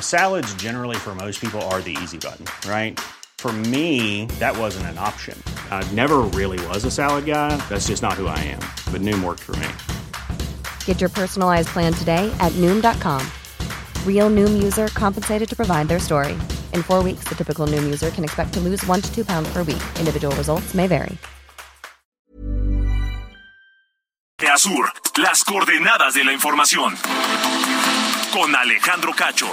Salads, 0.00 0.52
generally, 0.56 0.96
for 0.96 1.14
most 1.14 1.40
people, 1.40 1.62
are 1.62 1.80
the 1.80 1.96
easy 2.02 2.18
button, 2.18 2.44
right? 2.68 3.00
For 3.44 3.52
me, 3.52 4.24
that 4.40 4.56
wasn't 4.56 4.86
an 4.86 4.96
option. 4.96 5.36
I 5.70 5.86
never 5.92 6.22
really 6.32 6.58
was 6.68 6.86
a 6.86 6.90
salad 6.90 7.26
guy. 7.26 7.54
That's 7.68 7.88
just 7.88 8.02
not 8.02 8.14
who 8.14 8.26
I 8.26 8.38
am. 8.38 8.60
But 8.90 9.02
Noom 9.02 9.22
worked 9.22 9.42
for 9.42 9.54
me. 9.56 9.68
Get 10.86 10.98
your 10.98 11.10
personalized 11.10 11.68
plan 11.68 11.92
today 11.92 12.34
at 12.40 12.52
Noom.com. 12.52 13.20
Real 14.06 14.30
Noom 14.30 14.62
user 14.62 14.88
compensated 14.94 15.46
to 15.46 15.54
provide 15.54 15.88
their 15.88 15.98
story. 15.98 16.32
In 16.72 16.82
four 16.82 17.02
weeks, 17.02 17.24
the 17.24 17.34
typical 17.34 17.66
Noom 17.66 17.82
user 17.84 18.08
can 18.08 18.24
expect 18.24 18.54
to 18.54 18.60
lose 18.60 18.82
one 18.86 19.02
to 19.02 19.14
two 19.14 19.26
pounds 19.26 19.52
per 19.52 19.58
week. 19.58 19.84
Individual 20.00 20.34
results 20.36 20.72
may 20.72 20.86
vary. 20.86 21.18
De 24.38 24.48
Azur, 24.48 24.90
las 25.18 25.44
coordenadas 25.44 26.14
de 26.14 26.24
la 26.24 26.32
información. 26.32 26.94
Con 28.32 28.56
Alejandro 28.56 29.12
Cacho. 29.12 29.52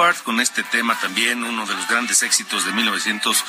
Stewart 0.00 0.22
con 0.22 0.40
este 0.40 0.62
tema 0.62 0.98
también, 0.98 1.44
uno 1.44 1.66
de 1.66 1.74
los 1.74 1.86
grandes 1.86 2.22
éxitos 2.22 2.64
de 2.64 2.72
1900, 2.72 3.44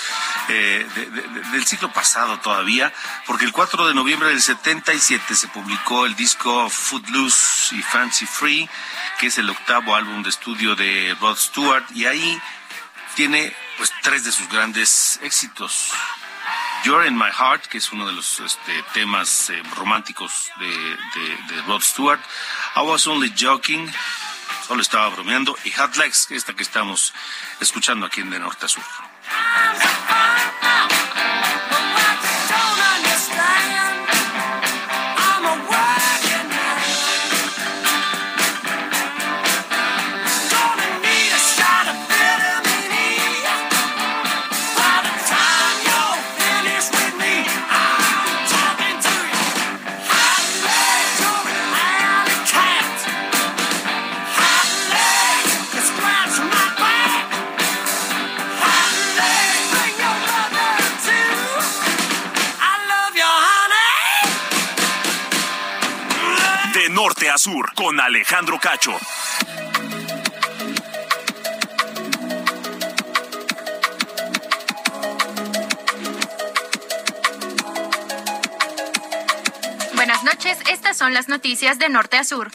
eh, 0.50 0.86
de- 0.96 1.06
de- 1.06 1.22
de- 1.22 1.50
del 1.52 1.66
siglo 1.66 1.94
pasado 1.94 2.40
todavía, 2.40 2.92
porque 3.26 3.46
el 3.46 3.54
4 3.54 3.88
de 3.88 3.94
noviembre 3.94 4.28
del 4.30 4.42
77 4.42 5.34
se 5.36 5.48
publicó 5.48 6.06
el 6.06 6.14
disco 6.18 6.70
Footloose 6.70 7.74
y 7.76 7.82
Fancy 7.82 8.26
Free, 8.26 8.70
que 9.20 9.28
es 9.28 9.38
el 9.38 9.50
octavo 9.50 9.96
álbum 9.96 10.24
de 10.24 10.30
estudio 10.30 10.76
de 10.76 11.16
Rod 11.22 11.38
Stewart, 11.38 11.86
y 11.96 12.06
ahí 12.06 12.42
tiene 13.16 13.56
pues 13.78 13.94
tres 14.02 14.26
de 14.26 14.32
sus 14.34 14.50
grandes 14.50 15.20
éxitos. 15.24 15.92
You're 16.84 17.08
in 17.08 17.16
My 17.18 17.30
Heart, 17.32 17.68
que 17.68 17.78
es 17.78 17.92
uno 17.94 18.06
de 18.08 18.14
los 18.14 18.40
este, 18.42 18.84
temas 18.94 19.50
eh, 19.52 19.64
románticos 19.78 20.50
de, 20.60 20.68
de- 20.68 21.38
de 21.56 21.62
Rod 21.68 21.82
Stewart. 21.82 22.20
I 22.76 22.80
Was 22.82 23.08
Only 23.08 23.34
Joking, 23.40 23.88
solo 24.72 24.84
estaba 24.84 25.10
bromeando. 25.10 25.58
Y 25.66 25.72
que 26.28 26.36
esta 26.38 26.54
que 26.54 26.64
estamos 26.64 27.14
escuchando 27.60 28.06
aquí 28.06 28.22
en 28.22 28.30
De 28.30 28.40
Norte 28.40 28.68
a 28.68 28.70
Sur. 28.70 28.84
Sur. 67.38 67.74
Con 67.76 68.00
Alejandro 68.00 68.60
Cacho. 68.60 68.98
Buenas 79.96 80.24
noches, 80.24 80.58
estas 80.70 80.98
son 80.98 81.14
las 81.14 81.28
noticias 81.28 81.78
de 81.78 81.88
norte 81.90 82.18
a 82.18 82.24
sur. 82.24 82.52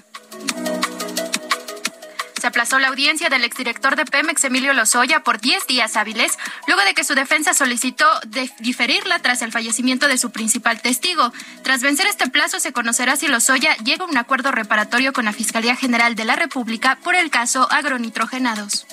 Se 2.41 2.47
aplazó 2.47 2.79
la 2.79 2.89
audiencia 2.89 3.29
del 3.29 3.45
exdirector 3.45 3.97
de 3.97 4.05
Pemex, 4.05 4.45
Emilio 4.45 4.73
Lozoya, 4.75 5.21
por 5.25 5.41
10 5.41 5.67
días 5.67 5.97
hábiles, 5.97 6.39
luego 6.77 6.89
de 6.89 6.95
que 6.95 7.05
su 7.05 7.15
defensa 7.15 7.55
solicitó 7.55 8.05
diferirla 8.61 9.19
tras 9.21 9.41
el 9.41 9.51
fallecimiento 9.51 10.09
de 10.09 10.19
su 10.19 10.31
principal 10.31 10.83
testigo. 10.83 11.33
Tras 11.63 11.81
vencer 11.81 12.07
este 12.07 12.29
plazo, 12.29 12.61
se 12.61 12.73
conocerá 12.73 13.17
si 13.17 13.29
Lozoya 13.29 13.75
llega 13.79 14.05
a 14.05 14.09
un 14.09 14.17
acuerdo 14.19 14.53
reparatorio 14.53 15.15
con 15.15 15.25
la 15.25 15.33
Fiscalía 15.33 15.75
General 15.75 16.15
de 16.15 16.27
la 16.27 16.37
República 16.37 16.99
por 17.03 17.15
el 17.15 17.31
caso 17.31 17.67
agronitrogenados. 17.71 18.87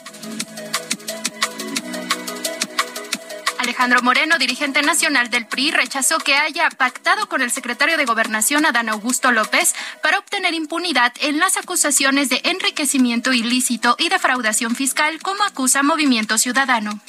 Alejandro 3.73 4.03
Moreno, 4.03 4.37
dirigente 4.37 4.83
nacional 4.83 5.31
del 5.31 5.47
PRI, 5.47 5.71
rechazó 5.71 6.19
que 6.19 6.35
haya 6.35 6.69
pactado 6.69 7.27
con 7.27 7.41
el 7.41 7.49
secretario 7.49 7.97
de 7.97 8.05
Gobernación, 8.05 8.67
Adán 8.67 8.87
Augusto 8.87 9.31
López, 9.31 9.73
para 10.03 10.19
obtener 10.19 10.53
impunidad 10.53 11.11
en 11.21 11.39
las 11.39 11.57
acusaciones 11.57 12.29
de 12.29 12.39
enriquecimiento 12.43 13.33
ilícito 13.33 13.95
y 13.97 14.09
defraudación 14.09 14.75
fiscal, 14.75 15.19
como 15.23 15.43
acusa 15.43 15.81
Movimiento 15.81 16.37
Ciudadano. 16.37 16.99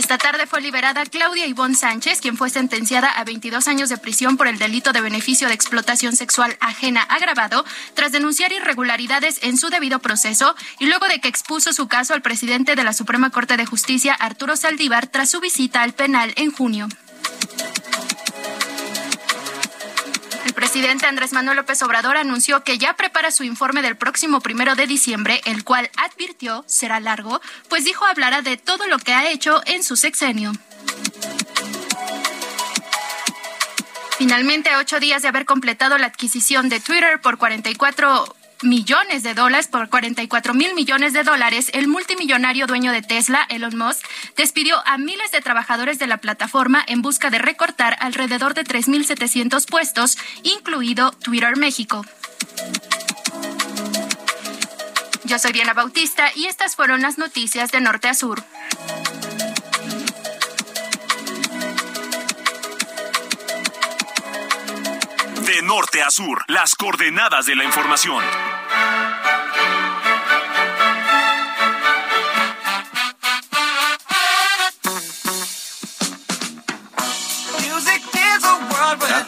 Esta 0.00 0.16
tarde 0.16 0.46
fue 0.46 0.62
liberada 0.62 1.04
Claudia 1.04 1.44
Ivonne 1.44 1.74
Sánchez, 1.74 2.22
quien 2.22 2.38
fue 2.38 2.48
sentenciada 2.48 3.10
a 3.10 3.22
22 3.22 3.68
años 3.68 3.90
de 3.90 3.98
prisión 3.98 4.38
por 4.38 4.46
el 4.46 4.58
delito 4.58 4.94
de 4.94 5.02
beneficio 5.02 5.46
de 5.46 5.52
explotación 5.52 6.16
sexual 6.16 6.56
ajena 6.58 7.02
agravado, 7.02 7.66
tras 7.92 8.10
denunciar 8.10 8.50
irregularidades 8.50 9.40
en 9.42 9.58
su 9.58 9.68
debido 9.68 9.98
proceso 9.98 10.54
y 10.78 10.86
luego 10.86 11.06
de 11.06 11.20
que 11.20 11.28
expuso 11.28 11.74
su 11.74 11.86
caso 11.86 12.14
al 12.14 12.22
presidente 12.22 12.76
de 12.76 12.84
la 12.84 12.94
Suprema 12.94 13.28
Corte 13.28 13.58
de 13.58 13.66
Justicia, 13.66 14.14
Arturo 14.14 14.56
Saldívar, 14.56 15.06
tras 15.06 15.28
su 15.28 15.38
visita 15.38 15.82
al 15.82 15.92
penal 15.92 16.32
en 16.36 16.50
junio. 16.50 16.88
Presidente 20.72 21.06
Andrés 21.06 21.32
Manuel 21.32 21.56
López 21.56 21.82
Obrador 21.82 22.16
anunció 22.16 22.62
que 22.62 22.78
ya 22.78 22.94
prepara 22.94 23.32
su 23.32 23.42
informe 23.42 23.82
del 23.82 23.96
próximo 23.96 24.40
primero 24.40 24.76
de 24.76 24.86
diciembre, 24.86 25.40
el 25.44 25.64
cual 25.64 25.90
advirtió 25.96 26.62
será 26.68 27.00
largo, 27.00 27.40
pues 27.68 27.84
dijo 27.84 28.04
hablará 28.04 28.40
de 28.40 28.56
todo 28.56 28.86
lo 28.86 29.00
que 29.00 29.12
ha 29.12 29.32
hecho 29.32 29.62
en 29.66 29.82
su 29.82 29.96
sexenio. 29.96 30.52
Finalmente, 34.16 34.70
a 34.70 34.78
ocho 34.78 35.00
días 35.00 35.22
de 35.22 35.28
haber 35.28 35.44
completado 35.44 35.98
la 35.98 36.06
adquisición 36.06 36.68
de 36.68 36.78
Twitter 36.78 37.20
por 37.20 37.36
44 37.36 38.36
millones 38.62 39.22
de 39.22 39.34
dólares 39.34 39.68
por 39.68 39.88
44 39.88 40.54
mil 40.54 40.74
millones 40.74 41.12
de 41.12 41.22
dólares, 41.22 41.70
el 41.74 41.88
multimillonario 41.88 42.66
dueño 42.66 42.92
de 42.92 43.02
Tesla, 43.02 43.46
Elon 43.48 43.76
Musk, 43.76 44.04
despidió 44.36 44.76
a 44.86 44.98
miles 44.98 45.32
de 45.32 45.40
trabajadores 45.40 45.98
de 45.98 46.06
la 46.06 46.18
plataforma 46.18 46.84
en 46.86 47.02
busca 47.02 47.30
de 47.30 47.38
recortar 47.38 47.96
alrededor 48.00 48.54
de 48.54 48.64
3.700 48.64 49.66
puestos, 49.66 50.18
incluido 50.42 51.12
Twitter 51.12 51.56
México. 51.56 52.04
Yo 55.24 55.38
soy 55.38 55.52
Diana 55.52 55.74
Bautista 55.74 56.30
y 56.34 56.46
estas 56.46 56.74
fueron 56.74 57.02
las 57.02 57.16
noticias 57.16 57.70
de 57.70 57.80
norte 57.80 58.08
a 58.08 58.14
sur. 58.14 58.42
De 65.60 65.66
norte 65.66 66.00
a 66.02 66.10
sur, 66.10 66.42
las 66.48 66.74
coordenadas 66.74 67.44
de 67.44 67.54
la 67.54 67.64
información. 67.64 68.24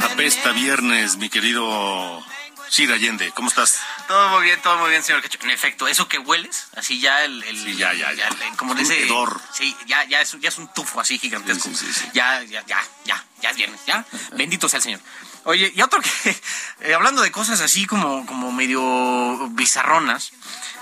Apesta 0.01 0.53
viernes, 0.53 1.17
mi 1.17 1.29
querido 1.29 2.23
Sir 2.69 2.91
Allende. 2.93 3.31
¿Cómo 3.33 3.49
estás? 3.49 3.79
Todo 4.09 4.29
muy 4.31 4.45
bien, 4.45 4.61
todo 4.63 4.79
muy 4.79 4.91
bien, 4.91 5.03
señor 5.03 5.23
Cacho. 5.23 5.39
En 5.43 5.51
efecto, 5.51 5.87
eso 5.87 6.09
que 6.09 6.19
hueles, 6.19 6.67
así 6.77 7.01
ya 7.01 7.25
el... 7.25 7.43
el 7.45 7.57
Sí, 7.63 7.77
ya, 7.77 7.93
ya, 7.93 8.13
ya. 8.13 8.29
el- 8.29 8.57
como 8.57 8.73
Un 8.73 8.79
dice... 8.79 9.03
hedor. 9.03 9.41
Sí, 9.53 9.77
ya, 9.87 10.05
ya, 10.05 10.21
es, 10.21 10.37
ya 10.41 10.49
es 10.49 10.59
un 10.59 10.69
tufo 10.73 11.01
así 11.01 11.19
gigantesco. 11.19 11.69
Sí, 11.69 11.75
sí, 11.77 11.87
sí, 11.87 12.01
sí. 12.01 12.07
Ya, 12.15 12.43
ya, 12.45 12.65
ya, 12.67 12.83
ya, 13.05 13.25
ya 13.41 13.51
es 13.51 13.57
viernes, 13.57 13.81
ya. 13.87 14.05
Bendito 14.33 14.69
sea 14.69 14.79
el 14.79 14.83
Señor. 14.83 15.01
Oye, 15.45 15.73
y 15.75 15.83
otro 15.83 16.01
que, 16.01 16.37
eh, 16.81 16.95
hablando 16.95 17.23
de 17.23 17.33
cosas 17.33 17.61
así 17.61 17.87
como, 17.87 18.27
como 18.27 18.53
medio 18.53 19.49
bizarronas, 19.51 20.33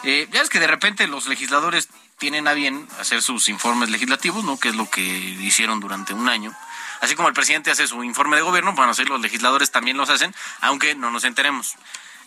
eh, 0.03 0.29
ya 0.33 0.43
es 0.43 0.49
que 0.49 0.61
de 0.61 0.67
repente 0.67 1.07
los 1.07 1.27
legisladores 1.27 1.89
tienen 2.19 2.47
a 2.49 2.53
bien 2.53 2.87
hacer 2.99 3.23
sus 3.23 3.49
informes 3.49 3.89
legislativos, 3.89 4.45
¿no? 4.45 4.59
Que 4.59 4.69
es 4.69 4.75
lo 4.75 4.89
que 4.91 5.03
hicieron 5.03 5.81
durante 5.81 6.13
un 6.13 6.29
año. 6.29 6.55
Así 7.01 7.15
como 7.15 7.29
el 7.29 7.35
presidente 7.35 7.71
hace 7.71 7.87
su 7.87 8.05
informe 8.05 8.37
de 8.37 8.43
gobierno, 8.43 8.75
bueno, 8.75 8.93
así 8.93 9.05
los 9.05 9.21
legisladores 9.21 9.71
también 9.71 9.97
los 9.97 10.11
hacen, 10.11 10.35
aunque 10.61 10.95
no 10.95 11.11
nos 11.11 11.25
enteremos. 11.25 11.77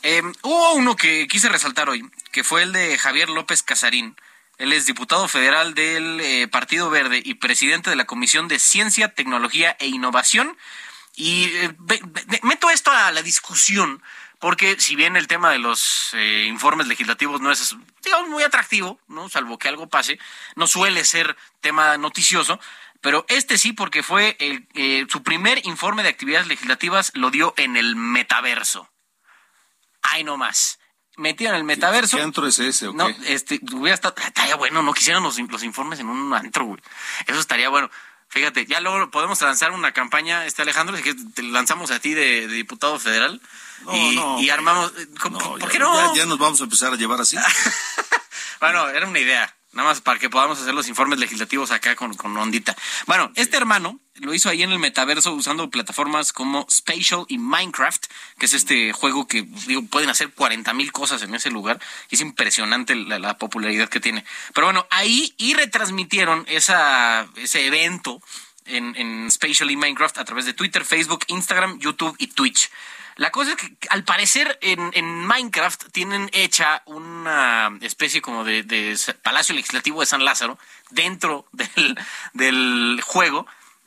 Eh, 0.01 0.23
hubo 0.41 0.73
uno 0.73 0.95
que 0.95 1.27
quise 1.27 1.47
resaltar 1.47 1.89
hoy, 1.89 2.09
que 2.31 2.43
fue 2.43 2.63
el 2.63 2.73
de 2.73 2.97
Javier 2.97 3.29
López 3.29 3.61
Casarín. 3.61 4.15
Él 4.57 4.73
es 4.73 4.85
diputado 4.85 5.27
federal 5.27 5.75
del 5.75 6.19
eh, 6.21 6.47
Partido 6.47 6.89
Verde 6.89 7.21
y 7.23 7.35
presidente 7.35 7.91
de 7.91 7.95
la 7.95 8.05
Comisión 8.05 8.47
de 8.47 8.59
Ciencia, 8.59 9.13
Tecnología 9.13 9.77
e 9.79 9.87
Innovación. 9.87 10.57
Y 11.15 11.45
eh, 11.45 11.75
meto 12.41 12.69
esto 12.69 12.91
a 12.91 13.11
la 13.11 13.21
discusión, 13.21 14.01
porque 14.39 14.79
si 14.79 14.95
bien 14.95 15.15
el 15.15 15.27
tema 15.27 15.51
de 15.51 15.59
los 15.59 16.13
eh, 16.13 16.45
informes 16.47 16.87
legislativos 16.87 17.39
no 17.39 17.51
es, 17.51 17.75
digamos, 18.03 18.29
muy 18.29 18.43
atractivo, 18.43 18.99
¿no? 19.07 19.29
Salvo 19.29 19.57
que 19.57 19.67
algo 19.67 19.87
pase, 19.87 20.19
no 20.55 20.67
suele 20.67 21.05
ser 21.05 21.37
tema 21.61 21.97
noticioso, 21.97 22.59
pero 23.01 23.25
este 23.27 23.57
sí, 23.57 23.73
porque 23.73 24.01
fue 24.01 24.37
el, 24.39 24.67
eh, 24.73 25.05
su 25.09 25.23
primer 25.23 25.65
informe 25.65 26.03
de 26.03 26.09
actividades 26.09 26.47
legislativas 26.47 27.11
lo 27.15 27.31
dio 27.31 27.53
en 27.57 27.77
el 27.77 27.95
metaverso. 27.95 28.89
Ay, 30.01 30.23
no 30.23 30.37
más. 30.37 30.79
Metido 31.17 31.51
en 31.51 31.57
el 31.57 31.63
metaverso. 31.63 32.17
¿Qué 32.17 32.23
antro 32.23 32.47
es 32.47 32.57
ese 32.59 32.87
o 32.87 32.91
qué? 32.91 32.97
No, 32.97 33.07
este, 33.25 33.59
hubiera 33.73 33.93
estado, 33.93 34.15
estaría 34.25 34.55
bueno, 34.55 34.81
no 34.81 34.93
quisieran 34.93 35.21
los, 35.21 35.37
los 35.37 35.63
informes 35.63 35.99
en 35.99 36.07
un 36.07 36.33
antro, 36.33 36.65
güey. 36.65 36.81
Eso 37.27 37.39
estaría 37.39 37.69
bueno. 37.69 37.91
Fíjate, 38.33 38.65
ya 38.65 38.79
luego 38.79 39.11
podemos 39.11 39.39
lanzar 39.41 39.71
una 39.71 39.91
campaña, 39.91 40.45
este 40.47 40.63
Alejandro, 40.63 40.97
que 41.03 41.13
te 41.13 41.43
lanzamos 41.43 41.91
a 41.91 41.99
ti 41.99 42.15
de, 42.15 42.47
de 42.47 42.55
diputado 42.55 42.97
federal 42.99 43.39
No, 43.85 43.95
y, 43.95 44.15
no, 44.15 44.39
y 44.41 44.49
armamos. 44.49 44.91
¿Por, 45.21 45.31
No, 45.31 45.37
por 45.37 45.59
ya- 45.61 45.67
qué 45.67 45.77
no? 45.79 46.13
Ya, 46.15 46.21
ya 46.21 46.25
nos 46.25 46.39
vamos 46.39 46.59
a 46.59 46.63
empezar 46.63 46.91
a 46.91 46.95
llevar 46.95 47.21
así. 47.21 47.37
Bueno, 48.59 48.87
era 48.89 49.05
una 49.07 49.19
idea, 49.19 49.53
nada 49.73 49.89
más 49.89 50.01
para 50.01 50.19
que 50.19 50.29
podamos 50.29 50.59
hacer 50.59 50.73
los 50.73 50.87
informes 50.87 51.19
legislativos 51.19 51.71
acá 51.71 51.95
con, 51.95 52.13
con 52.13 52.35
ondita. 52.37 52.75
Bueno, 53.05 53.31
este 53.35 53.57
hermano 53.57 53.99
lo 54.15 54.33
hizo 54.33 54.49
ahí 54.49 54.63
en 54.63 54.71
el 54.71 54.79
metaverso 54.79 55.33
usando 55.33 55.69
plataformas 55.69 56.31
como 56.31 56.67
Spatial 56.69 57.25
y 57.27 57.39
Minecraft, 57.39 58.05
que 58.37 58.45
es 58.45 58.53
este 58.53 58.93
juego 58.93 59.27
que 59.27 59.41
digo, 59.67 59.83
pueden 59.85 60.09
hacer 60.09 60.31
40 60.31 60.73
mil 60.73 60.91
cosas 60.91 61.23
en 61.23 61.33
ese 61.33 61.49
lugar 61.49 61.79
y 62.09 62.15
es 62.15 62.21
impresionante 62.21 62.95
la, 62.95 63.19
la 63.19 63.37
popularidad 63.37 63.89
que 63.89 63.99
tiene. 63.99 64.23
Pero 64.53 64.67
bueno, 64.67 64.85
ahí 64.91 65.33
y 65.37 65.55
retransmitieron 65.55 66.45
esa, 66.47 67.27
ese 67.35 67.65
evento 67.65 68.21
en, 68.65 68.95
en 68.95 69.31
Spatial 69.31 69.71
y 69.71 69.77
Minecraft 69.77 70.17
a 70.19 70.25
través 70.25 70.45
de 70.45 70.53
Twitter, 70.53 70.85
Facebook, 70.85 71.25
Instagram, 71.27 71.79
YouTube 71.79 72.15
y 72.19 72.27
Twitch. 72.27 72.69
La 73.15 73.31
cosa 73.31 73.51
es 73.51 73.57
que 73.57 73.75
al 73.89 74.03
parecer 74.03 74.57
en, 74.61 74.91
en 74.93 75.25
Minecraft 75.25 75.91
tienen 75.91 76.29
hecha 76.33 76.81
una 76.85 77.71
especie 77.81 78.21
como 78.21 78.43
de, 78.43 78.63
de 78.63 78.97
Palacio 79.21 79.53
Legislativo 79.55 79.99
de 79.99 80.05
San 80.05 80.25
Lázaro 80.25 80.57
dentro 80.89 81.47
del, 81.51 81.97
del 82.33 83.01
juego. 83.03 83.45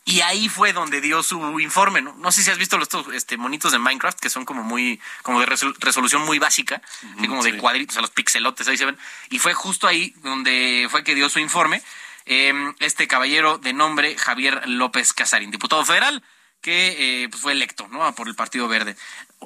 Y 0.08 0.20
ahí 0.20 0.48
fue 0.48 0.72
donde 0.72 1.00
dio 1.00 1.24
su 1.24 1.58
informe, 1.58 2.00
¿no? 2.00 2.14
No 2.14 2.30
sé 2.30 2.44
si 2.44 2.50
has 2.52 2.58
visto 2.58 2.78
los 2.78 2.84
estos, 2.86 3.12
este, 3.12 3.36
monitos 3.36 3.72
de 3.72 3.80
Minecraft 3.80 4.20
que 4.20 4.30
son 4.30 4.44
como 4.44 4.62
muy, 4.62 5.00
como 5.22 5.40
de 5.40 5.46
resol- 5.46 5.74
resolución 5.80 6.24
muy 6.24 6.38
básica, 6.38 6.80
así 7.18 7.26
como 7.26 7.42
de 7.42 7.56
cuadritos, 7.56 7.94
o 7.94 7.96
sea, 7.96 8.02
los 8.02 8.12
pixelotes, 8.12 8.68
ahí 8.68 8.76
se 8.76 8.84
ven. 8.84 8.96
Y 9.30 9.40
fue 9.40 9.52
justo 9.52 9.88
ahí 9.88 10.14
donde 10.18 10.86
fue 10.92 11.02
que 11.02 11.16
dio 11.16 11.28
su 11.28 11.40
informe 11.40 11.82
eh, 12.24 12.54
este 12.78 13.08
caballero 13.08 13.58
de 13.58 13.72
nombre 13.72 14.16
Javier 14.16 14.68
López 14.68 15.12
Casarín, 15.12 15.50
diputado 15.50 15.84
federal, 15.84 16.22
que 16.66 17.22
eh, 17.22 17.28
pues 17.28 17.40
fue 17.40 17.52
electo 17.52 17.86
¿no? 17.92 18.12
por 18.16 18.26
el 18.26 18.34
Partido 18.34 18.66
Verde. 18.66 18.96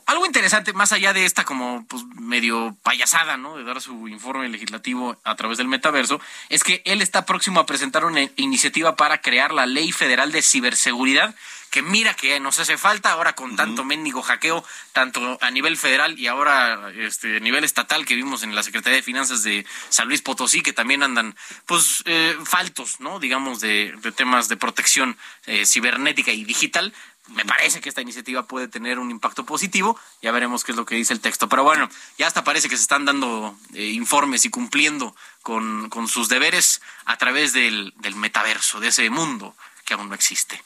Algo 0.07 0.25
interesante, 0.25 0.73
más 0.73 0.93
allá 0.93 1.13
de 1.13 1.27
esta 1.27 1.45
como 1.45 1.85
pues 1.87 2.03
medio 2.15 2.75
payasada, 2.83 3.37
¿no? 3.37 3.59
De 3.59 3.65
dar 3.65 3.83
su 3.83 4.09
informe 4.09 4.49
legislativo 4.49 5.19
a 5.23 5.35
través 5.35 5.59
del 5.59 5.69
metaverso, 5.69 6.19
es 6.49 6.65
que 6.65 6.81
él 6.87 7.03
está 7.03 7.27
próximo 7.27 7.61
a 7.61 7.67
presentar 7.67 8.07
una 8.07 8.23
iniciativa 8.37 8.97
para 8.97 9.21
crear 9.21 9.53
la 9.53 9.67
Ley 9.67 9.93
Federal 9.93 10.33
de 10.33 10.41
Ciberseguridad, 10.41 11.35
que 11.71 11.83
mira 11.83 12.15
que 12.15 12.41
nos 12.41 12.59
hace 12.59 12.77
falta 12.77 13.13
ahora 13.13 13.35
con 13.35 13.55
tanto 13.55 13.85
mendigo 13.85 14.23
hackeo, 14.23 14.65
tanto 14.93 15.39
a 15.41 15.51
nivel 15.51 15.77
federal 15.77 16.19
y 16.19 16.27
ahora 16.27 16.91
este, 16.97 17.37
a 17.37 17.41
nivel 17.41 17.65
estatal 17.65 18.05
que 18.07 18.17
vimos 18.17 18.43
en 18.43 18.55
la 18.55 18.63
Secretaría 18.63 18.97
de 18.97 19.03
Finanzas 19.03 19.45
de 19.45 19.65
San 19.89 20.09
Luis 20.09 20.21
Potosí, 20.21 20.63
que 20.63 20.73
también 20.73 21.03
andan 21.03 21.37
pues 21.67 22.03
eh, 22.07 22.37
faltos, 22.45 22.99
¿no? 23.01 23.21
Digamos, 23.21 23.61
de, 23.61 23.95
de 24.03 24.13
temas 24.13 24.49
de 24.49 24.57
protección 24.57 25.17
eh, 25.47 25.65
cibernética 25.65 26.33
y 26.33 26.45
digital. 26.45 26.93
Me 27.31 27.45
parece 27.45 27.81
que 27.81 27.89
esta 27.89 28.01
iniciativa 28.01 28.43
puede 28.45 28.69
tener 28.69 28.99
un 28.99 29.11
impacto 29.11 29.45
positivo. 29.45 29.99
Ya 30.23 30.33
veremos 30.33 30.65
qué 30.65 30.73
es 30.73 30.77
lo 30.77 30.85
que 30.85 30.97
dice 30.97 31.13
el 31.13 31.21
texto. 31.21 31.49
Pero 31.49 31.63
bueno, 31.63 31.89
ya 32.19 32.27
hasta 32.27 32.45
parece 32.45 32.69
que 32.69 32.77
se 32.77 32.83
están 32.83 33.05
dando 33.05 33.57
eh, 33.75 33.87
informes 33.87 34.45
y 34.45 34.51
cumpliendo 34.51 35.15
con, 35.43 35.89
con 35.89 36.09
sus 36.09 36.29
deberes 36.29 36.81
a 37.05 37.17
través 37.17 37.53
del, 37.53 37.95
del 37.99 38.17
metaverso, 38.17 38.81
de 38.81 38.89
ese 38.89 39.09
mundo 39.11 39.55
que 39.85 39.95
aún 39.95 40.09
no 40.09 40.15
existe. 40.15 40.63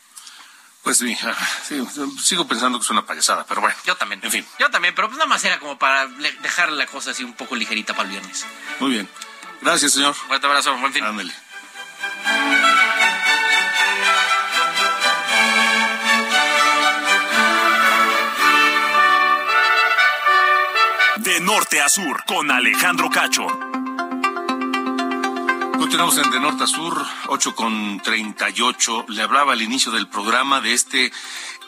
Pues 0.83 0.99
sí, 0.99 1.17
sí, 1.67 1.83
sigo 2.23 2.47
pensando 2.47 2.79
que 2.79 2.85
es 2.85 2.91
una 2.91 3.07
payasada, 3.07 3.47
pero 3.47 3.63
bueno. 3.63 3.75
Yo 3.87 3.97
también. 3.97 4.21
En 4.23 4.31
fin, 4.31 4.47
Yo 4.59 4.71
también, 4.71 4.95
pero 4.95 5.09
pues 5.09 5.17
nada 5.17 5.27
más 5.29 5.43
era 5.43 5.59
como 5.59 5.79
para 5.79 6.07
dejar 6.07 6.71
la 6.73 6.87
cosa 6.87 7.13
así 7.13 7.25
un 7.25 7.33
poco 7.33 7.57
ligerita 7.57 7.95
para 7.95 8.05
el 8.05 8.11
viernes. 8.11 8.45
muy 8.81 8.91
bien. 8.91 9.09
Gracias, 9.63 9.93
señor. 9.95 10.15
Fuerte 10.15 10.47
abrazo, 10.47 10.77
buen 10.77 10.93
fin. 10.93 11.03
Ándale. 11.03 11.33
De 21.35 21.41
norte 21.41 21.81
a 21.81 21.89
sur, 21.89 22.23
con 22.29 22.49
Alejandro 22.49 23.11
Cacho. 23.11 23.45
Con 23.45 23.71
Continuamos 25.81 26.17
en 26.19 26.31
De 26.31 26.39
Norte 26.39 26.63
a 26.63 26.69
Sur, 26.69 27.05
8 27.27 27.57
con 27.57 27.99
38. 27.99 29.07
Le 29.09 29.21
hablaba 29.21 29.55
al 29.55 29.61
inicio 29.61 29.91
del 29.91 30.07
programa 30.07 30.61
de 30.61 30.75
este 30.75 31.11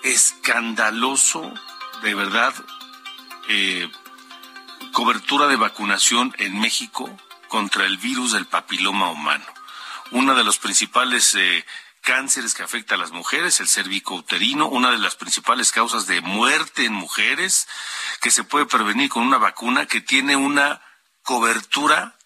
escandaloso, 0.05 1.53
de 2.01 2.15
verdad, 2.15 2.55
eh, 3.49 3.91
cobertura 4.93 5.49
de 5.49 5.57
vacunación 5.57 6.33
en 6.39 6.61
México 6.61 7.11
contra 7.49 7.87
el 7.87 7.97
virus 7.97 8.35
del 8.35 8.47
papiloma 8.47 9.11
humano. 9.11 9.47
Una 10.13 10.35
de 10.35 10.45
los 10.45 10.59
principales 10.59 11.35
eh, 11.35 11.65
cánceres 12.07 12.55
que 12.55 12.63
afecta 12.63 12.95
a 12.95 12.99
las 12.99 13.11
mujeres, 13.11 13.59
el 13.59 13.69
cervicouterino, 13.69 14.69
una 14.69 14.93
de 14.93 14.99
las 14.99 15.17
principales 15.17 15.73
causas 15.73 16.07
de 16.07 16.21
muerte 16.21 16.85
en 16.85 16.93
mujeres, 16.93 17.67
que 18.21 18.31
se 18.31 18.45
puede 18.45 18.65
prevenir 18.65 19.11
con 19.11 19.25
una 19.25 19.39
vacuna 19.39 19.87
que 19.87 20.01
tiene 20.01 20.37
una 20.37 20.81
cobertura 21.23 22.17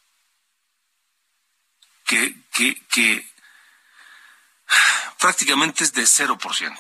que, 2.05 2.35
prácticamente 5.19 5.85
es 5.85 5.95
de 5.95 6.03
0%. 6.03 6.77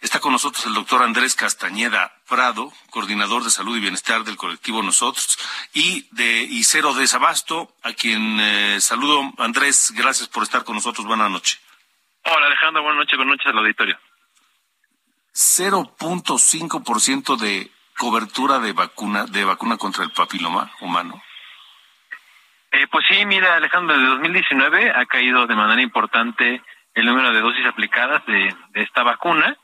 Está 0.00 0.18
con 0.18 0.32
nosotros 0.32 0.66
el 0.66 0.74
doctor 0.74 1.04
Andrés 1.04 1.36
Castañeda 1.36 2.20
Prado, 2.26 2.72
coordinador 2.90 3.44
de 3.44 3.50
salud 3.50 3.76
y 3.76 3.80
bienestar 3.80 4.24
del 4.24 4.36
colectivo 4.36 4.82
Nosotros, 4.82 5.38
y 5.72 6.08
de 6.10 6.42
Icero 6.42 6.94
de 6.94 7.06
Sabasto, 7.06 7.76
a 7.84 7.92
quien 7.92 8.40
eh, 8.40 8.80
saludo. 8.80 9.22
Andrés, 9.38 9.92
gracias 9.94 10.26
por 10.26 10.42
estar 10.42 10.64
con 10.64 10.74
nosotros. 10.74 11.06
Buenas 11.06 11.30
noches. 11.30 11.60
Hola 12.28 12.46
Alejandro, 12.46 12.82
buenas 12.82 12.98
noches, 12.98 13.16
buenas 13.16 13.34
noches 13.34 13.46
al 13.46 13.58
auditorio. 13.58 13.96
0.5% 15.32 17.36
de 17.36 17.70
cobertura 17.96 18.58
de 18.58 18.72
vacuna 18.72 19.26
de 19.26 19.44
vacuna 19.44 19.76
contra 19.76 20.02
el 20.02 20.10
papiloma 20.10 20.72
humano. 20.80 21.22
Eh, 22.72 22.88
pues 22.90 23.06
sí, 23.08 23.24
mira 23.26 23.54
Alejandro, 23.54 23.96
desde 23.96 24.08
2019 24.08 24.90
ha 24.90 25.06
caído 25.06 25.46
de 25.46 25.54
manera 25.54 25.80
importante 25.80 26.62
el 26.94 27.06
número 27.06 27.32
de 27.32 27.40
dosis 27.40 27.64
aplicadas 27.64 28.26
de, 28.26 28.52
de 28.70 28.82
esta 28.82 29.04
vacuna 29.04 29.56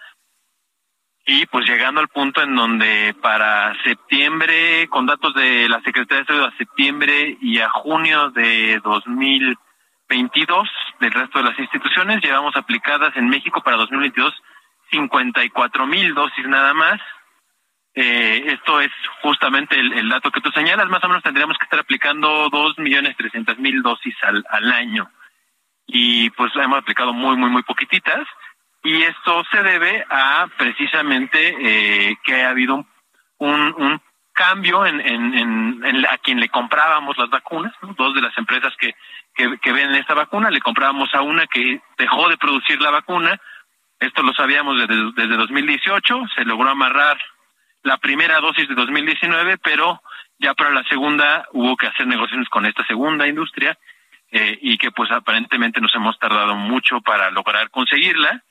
y 1.26 1.46
pues 1.46 1.68
llegando 1.68 2.00
al 2.00 2.08
punto 2.08 2.42
en 2.42 2.54
donde 2.54 3.16
para 3.20 3.74
septiembre, 3.82 4.86
con 4.88 5.06
datos 5.06 5.34
de 5.34 5.68
la 5.68 5.82
Secretaría 5.82 6.20
de 6.20 6.26
Salud 6.26 6.44
a 6.44 6.56
septiembre 6.56 7.38
y 7.40 7.58
a 7.58 7.68
junio 7.70 8.30
de 8.30 8.80
2000 8.84 9.58
22 10.12 10.68
del 11.00 11.10
resto 11.10 11.38
de 11.38 11.48
las 11.48 11.58
instituciones. 11.58 12.22
Llevamos 12.22 12.54
aplicadas 12.54 13.16
en 13.16 13.30
México 13.30 13.62
para 13.62 13.78
2022 13.78 14.34
54 14.90 15.86
mil 15.86 16.12
dosis 16.12 16.46
nada 16.46 16.74
más. 16.74 17.00
Eh, 17.94 18.42
esto 18.48 18.78
es 18.82 18.90
justamente 19.22 19.80
el, 19.80 20.08
dato 20.10 20.30
que 20.30 20.42
tú 20.42 20.50
señalas. 20.50 20.86
Más 20.90 21.02
o 21.02 21.08
menos 21.08 21.22
tendríamos 21.22 21.56
que 21.56 21.64
estar 21.64 21.80
aplicando 21.80 22.50
2 22.50 22.78
millones 22.78 23.16
300 23.16 23.58
mil 23.58 23.80
dosis 23.80 24.14
al, 24.22 24.44
al 24.50 24.70
año. 24.70 25.10
Y 25.86 26.28
pues 26.30 26.52
hemos 26.56 26.78
aplicado 26.78 27.14
muy, 27.14 27.36
muy, 27.38 27.48
muy 27.48 27.62
poquititas. 27.62 28.26
Y 28.84 29.02
esto 29.04 29.42
se 29.50 29.62
debe 29.62 30.04
a 30.10 30.46
precisamente 30.58 31.38
eh, 31.58 32.16
que 32.22 32.42
ha 32.42 32.50
habido 32.50 32.84
un, 33.38 33.74
un, 33.78 34.02
cambio 34.32 34.86
en, 34.86 35.00
en, 35.00 35.84
en, 35.84 36.06
a 36.06 36.18
quien 36.18 36.40
le 36.40 36.48
comprábamos 36.48 37.16
las 37.18 37.30
vacunas, 37.30 37.72
dos 37.96 38.14
de 38.14 38.22
las 38.22 38.36
empresas 38.38 38.72
que 38.78 38.94
que, 39.34 39.58
que 39.58 39.72
ven 39.72 39.94
esta 39.94 40.14
vacuna, 40.14 40.50
le 40.50 40.60
comprábamos 40.60 41.14
a 41.14 41.22
una 41.22 41.46
que 41.46 41.80
dejó 41.98 42.28
de 42.28 42.36
producir 42.36 42.80
la 42.80 42.90
vacuna, 42.90 43.40
esto 43.98 44.22
lo 44.22 44.32
sabíamos 44.32 44.78
desde, 44.78 45.12
desde 45.14 45.36
2018, 45.36 46.22
se 46.34 46.44
logró 46.44 46.70
amarrar 46.70 47.18
la 47.82 47.98
primera 47.98 48.40
dosis 48.40 48.68
de 48.68 48.74
2019, 48.74 49.58
pero 49.58 50.02
ya 50.38 50.54
para 50.54 50.70
la 50.70 50.84
segunda 50.84 51.46
hubo 51.52 51.76
que 51.76 51.86
hacer 51.86 52.06
negociaciones 52.06 52.48
con 52.48 52.66
esta 52.66 52.84
segunda 52.86 53.26
industria 53.26 53.78
eh, 54.30 54.58
y 54.60 54.78
que 54.78 54.90
pues 54.90 55.10
aparentemente 55.10 55.80
nos 55.80 55.94
hemos 55.94 56.18
tardado 56.18 56.54
mucho 56.56 57.00
para 57.00 57.30
lograr 57.30 57.70
conseguirla. 57.70 58.42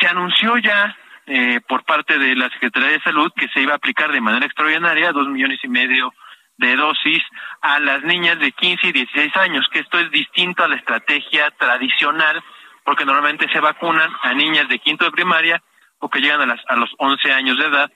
Se 0.00 0.06
anunció 0.06 0.58
ya 0.58 0.96
eh, 1.26 1.60
por 1.68 1.84
parte 1.84 2.18
de 2.18 2.36
la 2.36 2.48
Secretaría 2.50 2.90
de 2.90 3.02
Salud 3.02 3.32
que 3.36 3.48
se 3.48 3.60
iba 3.60 3.72
a 3.72 3.76
aplicar 3.76 4.12
de 4.12 4.20
manera 4.20 4.46
extraordinaria 4.46 5.12
dos 5.12 5.28
millones 5.28 5.58
y 5.62 5.68
medio 5.68 6.12
de 6.56 6.76
dosis 6.76 7.22
a 7.62 7.80
las 7.80 8.02
niñas 8.04 8.38
de 8.38 8.52
15 8.52 8.88
y 8.88 8.92
16 8.92 9.36
años, 9.36 9.66
que 9.72 9.80
esto 9.80 9.98
es 9.98 10.10
distinto 10.10 10.62
a 10.62 10.68
la 10.68 10.76
estrategia 10.76 11.50
tradicional, 11.52 12.42
porque 12.84 13.04
normalmente 13.04 13.48
se 13.52 13.60
vacunan 13.60 14.10
a 14.22 14.34
niñas 14.34 14.68
de 14.68 14.78
quinto 14.78 15.04
de 15.04 15.10
primaria 15.10 15.62
o 15.98 16.08
que 16.08 16.20
llegan 16.20 16.42
a, 16.42 16.46
las, 16.46 16.60
a 16.68 16.76
los 16.76 16.90
11 16.98 17.32
años 17.32 17.58
de 17.58 17.66
edad, 17.66 17.90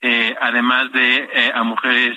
eh, 0.00 0.34
además 0.40 0.90
de 0.92 1.28
eh, 1.32 1.52
a 1.54 1.62
mujeres 1.62 2.16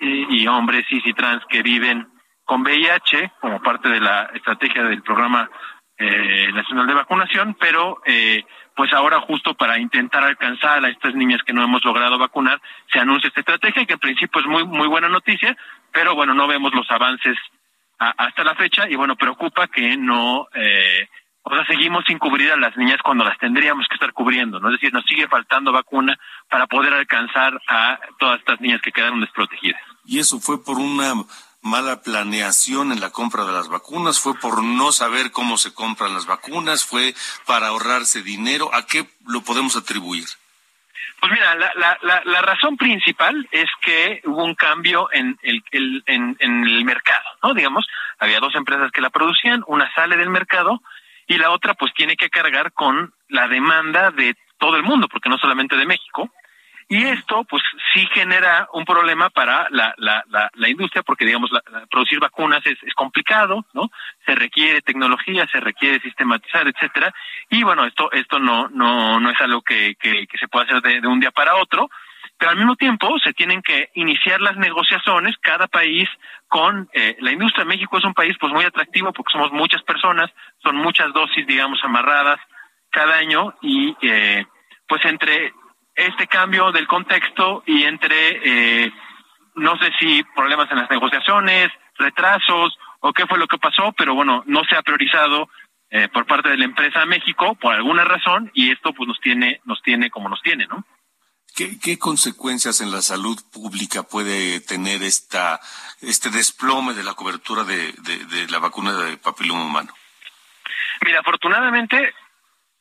y, 0.00 0.46
hombres 0.46 0.84
cis 0.88 1.06
y 1.06 1.12
trans 1.12 1.44
que 1.48 1.62
viven 1.62 2.08
con 2.44 2.62
VIH 2.62 3.32
como 3.40 3.62
parte 3.62 3.88
de 3.88 4.00
la 4.00 4.30
estrategia 4.34 4.82
del 4.84 5.02
programa 5.02 5.48
eh, 5.96 6.50
nacional 6.52 6.86
de 6.86 6.94
vacunación, 6.94 7.56
pero 7.60 8.02
eh, 8.04 8.44
pues 8.82 8.94
ahora 8.94 9.20
justo 9.20 9.54
para 9.54 9.78
intentar 9.78 10.24
alcanzar 10.24 10.84
a 10.84 10.88
estas 10.88 11.14
niñas 11.14 11.40
que 11.46 11.52
no 11.52 11.62
hemos 11.62 11.84
logrado 11.84 12.18
vacunar, 12.18 12.60
se 12.92 12.98
anuncia 12.98 13.28
esta 13.28 13.38
estrategia 13.38 13.86
que 13.86 13.92
en 13.92 14.00
principio 14.00 14.40
es 14.40 14.46
muy 14.48 14.64
muy 14.64 14.88
buena 14.88 15.08
noticia, 15.08 15.56
pero 15.92 16.16
bueno, 16.16 16.34
no 16.34 16.48
vemos 16.48 16.74
los 16.74 16.90
avances 16.90 17.36
hasta 17.96 18.42
la 18.42 18.56
fecha 18.56 18.88
y 18.88 18.96
bueno, 18.96 19.14
preocupa 19.14 19.68
que 19.68 19.96
no 19.96 20.48
eh, 20.52 21.08
o 21.42 21.54
sea, 21.54 21.64
seguimos 21.66 22.02
sin 22.08 22.18
cubrir 22.18 22.50
a 22.50 22.56
las 22.56 22.76
niñas 22.76 22.98
cuando 23.04 23.22
las 23.22 23.38
tendríamos 23.38 23.86
que 23.86 23.94
estar 23.94 24.12
cubriendo, 24.12 24.58
¿no? 24.58 24.66
Es 24.70 24.80
decir, 24.80 24.92
nos 24.92 25.04
sigue 25.04 25.28
faltando 25.28 25.70
vacuna 25.70 26.18
para 26.50 26.66
poder 26.66 26.92
alcanzar 26.92 27.60
a 27.68 28.00
todas 28.18 28.40
estas 28.40 28.60
niñas 28.60 28.82
que 28.82 28.90
quedaron 28.90 29.20
desprotegidas. 29.20 29.80
Y 30.04 30.18
eso 30.18 30.40
fue 30.40 30.64
por 30.64 30.80
una 30.80 31.12
mala 31.62 32.02
planeación 32.02 32.92
en 32.92 33.00
la 33.00 33.10
compra 33.10 33.44
de 33.44 33.52
las 33.52 33.68
vacunas, 33.68 34.20
fue 34.20 34.34
por 34.38 34.62
no 34.62 34.92
saber 34.92 35.30
cómo 35.30 35.56
se 35.56 35.72
compran 35.72 36.14
las 36.14 36.26
vacunas, 36.26 36.84
fue 36.84 37.14
para 37.46 37.68
ahorrarse 37.68 38.22
dinero. 38.22 38.74
¿A 38.74 38.86
qué 38.86 39.06
lo 39.26 39.42
podemos 39.42 39.76
atribuir? 39.76 40.26
Pues 41.20 41.32
mira, 41.32 41.54
la, 41.54 41.72
la, 42.02 42.22
la, 42.24 42.42
razón 42.42 42.76
principal 42.76 43.48
es 43.52 43.70
que 43.80 44.20
hubo 44.24 44.44
un 44.44 44.56
cambio 44.56 45.08
en 45.12 45.38
el, 45.42 45.62
en 46.06 46.36
el 46.40 46.84
mercado, 46.84 47.24
¿no? 47.44 47.54
Digamos, 47.54 47.86
había 48.18 48.40
dos 48.40 48.56
empresas 48.56 48.90
que 48.90 49.00
la 49.00 49.10
producían, 49.10 49.62
una 49.68 49.92
sale 49.94 50.16
del 50.16 50.30
mercado 50.30 50.82
y 51.28 51.38
la 51.38 51.50
otra 51.50 51.74
pues 51.74 51.94
tiene 51.94 52.16
que 52.16 52.28
cargar 52.28 52.72
con 52.72 53.14
la 53.28 53.46
demanda 53.46 54.10
de 54.10 54.36
todo 54.58 54.76
el 54.76 54.82
mundo, 54.82 55.08
porque 55.08 55.28
no 55.28 55.38
solamente 55.38 55.76
de 55.76 55.86
México, 55.86 56.30
y 56.88 57.04
esto, 57.04 57.44
pues, 57.44 57.62
sí 57.92 58.06
genera 58.12 58.68
un 58.72 58.84
problema 58.84 59.30
para 59.30 59.66
la, 59.70 59.94
la, 59.96 60.24
la, 60.28 60.68
industria, 60.68 61.02
porque, 61.02 61.24
digamos, 61.24 61.50
producir 61.90 62.18
vacunas 62.20 62.64
es, 62.66 62.76
es, 62.82 62.94
complicado, 62.94 63.64
¿no? 63.72 63.90
Se 64.26 64.34
requiere 64.34 64.82
tecnología, 64.82 65.46
se 65.46 65.60
requiere 65.60 66.00
sistematizar, 66.00 66.66
etcétera. 66.68 67.14
Y 67.50 67.62
bueno, 67.62 67.84
esto, 67.84 68.10
esto 68.12 68.38
no, 68.38 68.68
no, 68.68 69.20
no 69.20 69.30
es 69.30 69.40
algo 69.40 69.62
que, 69.62 69.94
que, 69.98 70.26
se 70.38 70.48
pueda 70.48 70.64
hacer 70.66 70.82
de, 70.82 71.06
un 71.06 71.20
día 71.20 71.30
para 71.30 71.56
otro, 71.56 71.88
pero 72.38 72.50
al 72.50 72.56
mismo 72.56 72.76
tiempo 72.76 73.18
se 73.20 73.32
tienen 73.32 73.62
que 73.62 73.90
iniciar 73.94 74.40
las 74.40 74.56
negociaciones, 74.56 75.36
cada 75.40 75.68
país 75.68 76.08
con 76.48 76.88
eh, 76.92 77.16
la 77.20 77.32
industria. 77.32 77.64
México 77.64 77.98
es 77.98 78.04
un 78.04 78.14
país, 78.14 78.36
pues, 78.40 78.52
muy 78.52 78.64
atractivo 78.64 79.12
porque 79.12 79.32
somos 79.32 79.52
muchas 79.52 79.82
personas, 79.82 80.30
son 80.62 80.76
muchas 80.76 81.12
dosis, 81.12 81.46
digamos, 81.46 81.78
amarradas 81.84 82.40
cada 82.90 83.16
año 83.16 83.54
y, 83.62 83.96
eh, 84.02 84.44
pues, 84.86 85.04
entre 85.04 85.52
este 85.94 86.26
cambio 86.26 86.72
del 86.72 86.86
contexto 86.86 87.62
y 87.66 87.84
entre, 87.84 88.40
eh, 88.84 88.92
no 89.54 89.76
sé 89.78 89.90
si 89.98 90.22
problemas 90.34 90.70
en 90.70 90.78
las 90.78 90.90
negociaciones, 90.90 91.70
retrasos 91.96 92.76
o 93.00 93.12
qué 93.12 93.26
fue 93.26 93.38
lo 93.38 93.46
que 93.46 93.58
pasó, 93.58 93.92
pero 93.96 94.14
bueno, 94.14 94.42
no 94.46 94.62
se 94.64 94.76
ha 94.76 94.82
priorizado 94.82 95.48
eh, 95.90 96.08
por 96.08 96.26
parte 96.26 96.48
de 96.48 96.56
la 96.56 96.64
empresa 96.64 97.04
México 97.04 97.54
por 97.56 97.74
alguna 97.74 98.04
razón 98.04 98.50
y 98.54 98.70
esto 98.70 98.92
pues 98.94 99.08
nos 99.08 99.20
tiene, 99.20 99.60
nos 99.64 99.82
tiene 99.82 100.10
como 100.10 100.28
nos 100.28 100.40
tiene, 100.42 100.66
¿no? 100.66 100.84
¿Qué, 101.54 101.78
¿Qué, 101.78 101.98
consecuencias 101.98 102.80
en 102.80 102.90
la 102.90 103.02
salud 103.02 103.38
pública 103.52 104.02
puede 104.02 104.60
tener 104.60 105.02
esta, 105.02 105.60
este 106.00 106.30
desplome 106.30 106.94
de 106.94 107.04
la 107.04 107.12
cobertura 107.12 107.64
de, 107.64 107.92
de, 107.92 108.24
de 108.24 108.48
la 108.48 108.58
vacuna 108.58 108.94
de 108.94 109.18
papiloma 109.18 109.66
humano? 109.66 109.92
Mira, 111.04 111.20
afortunadamente 111.20 112.14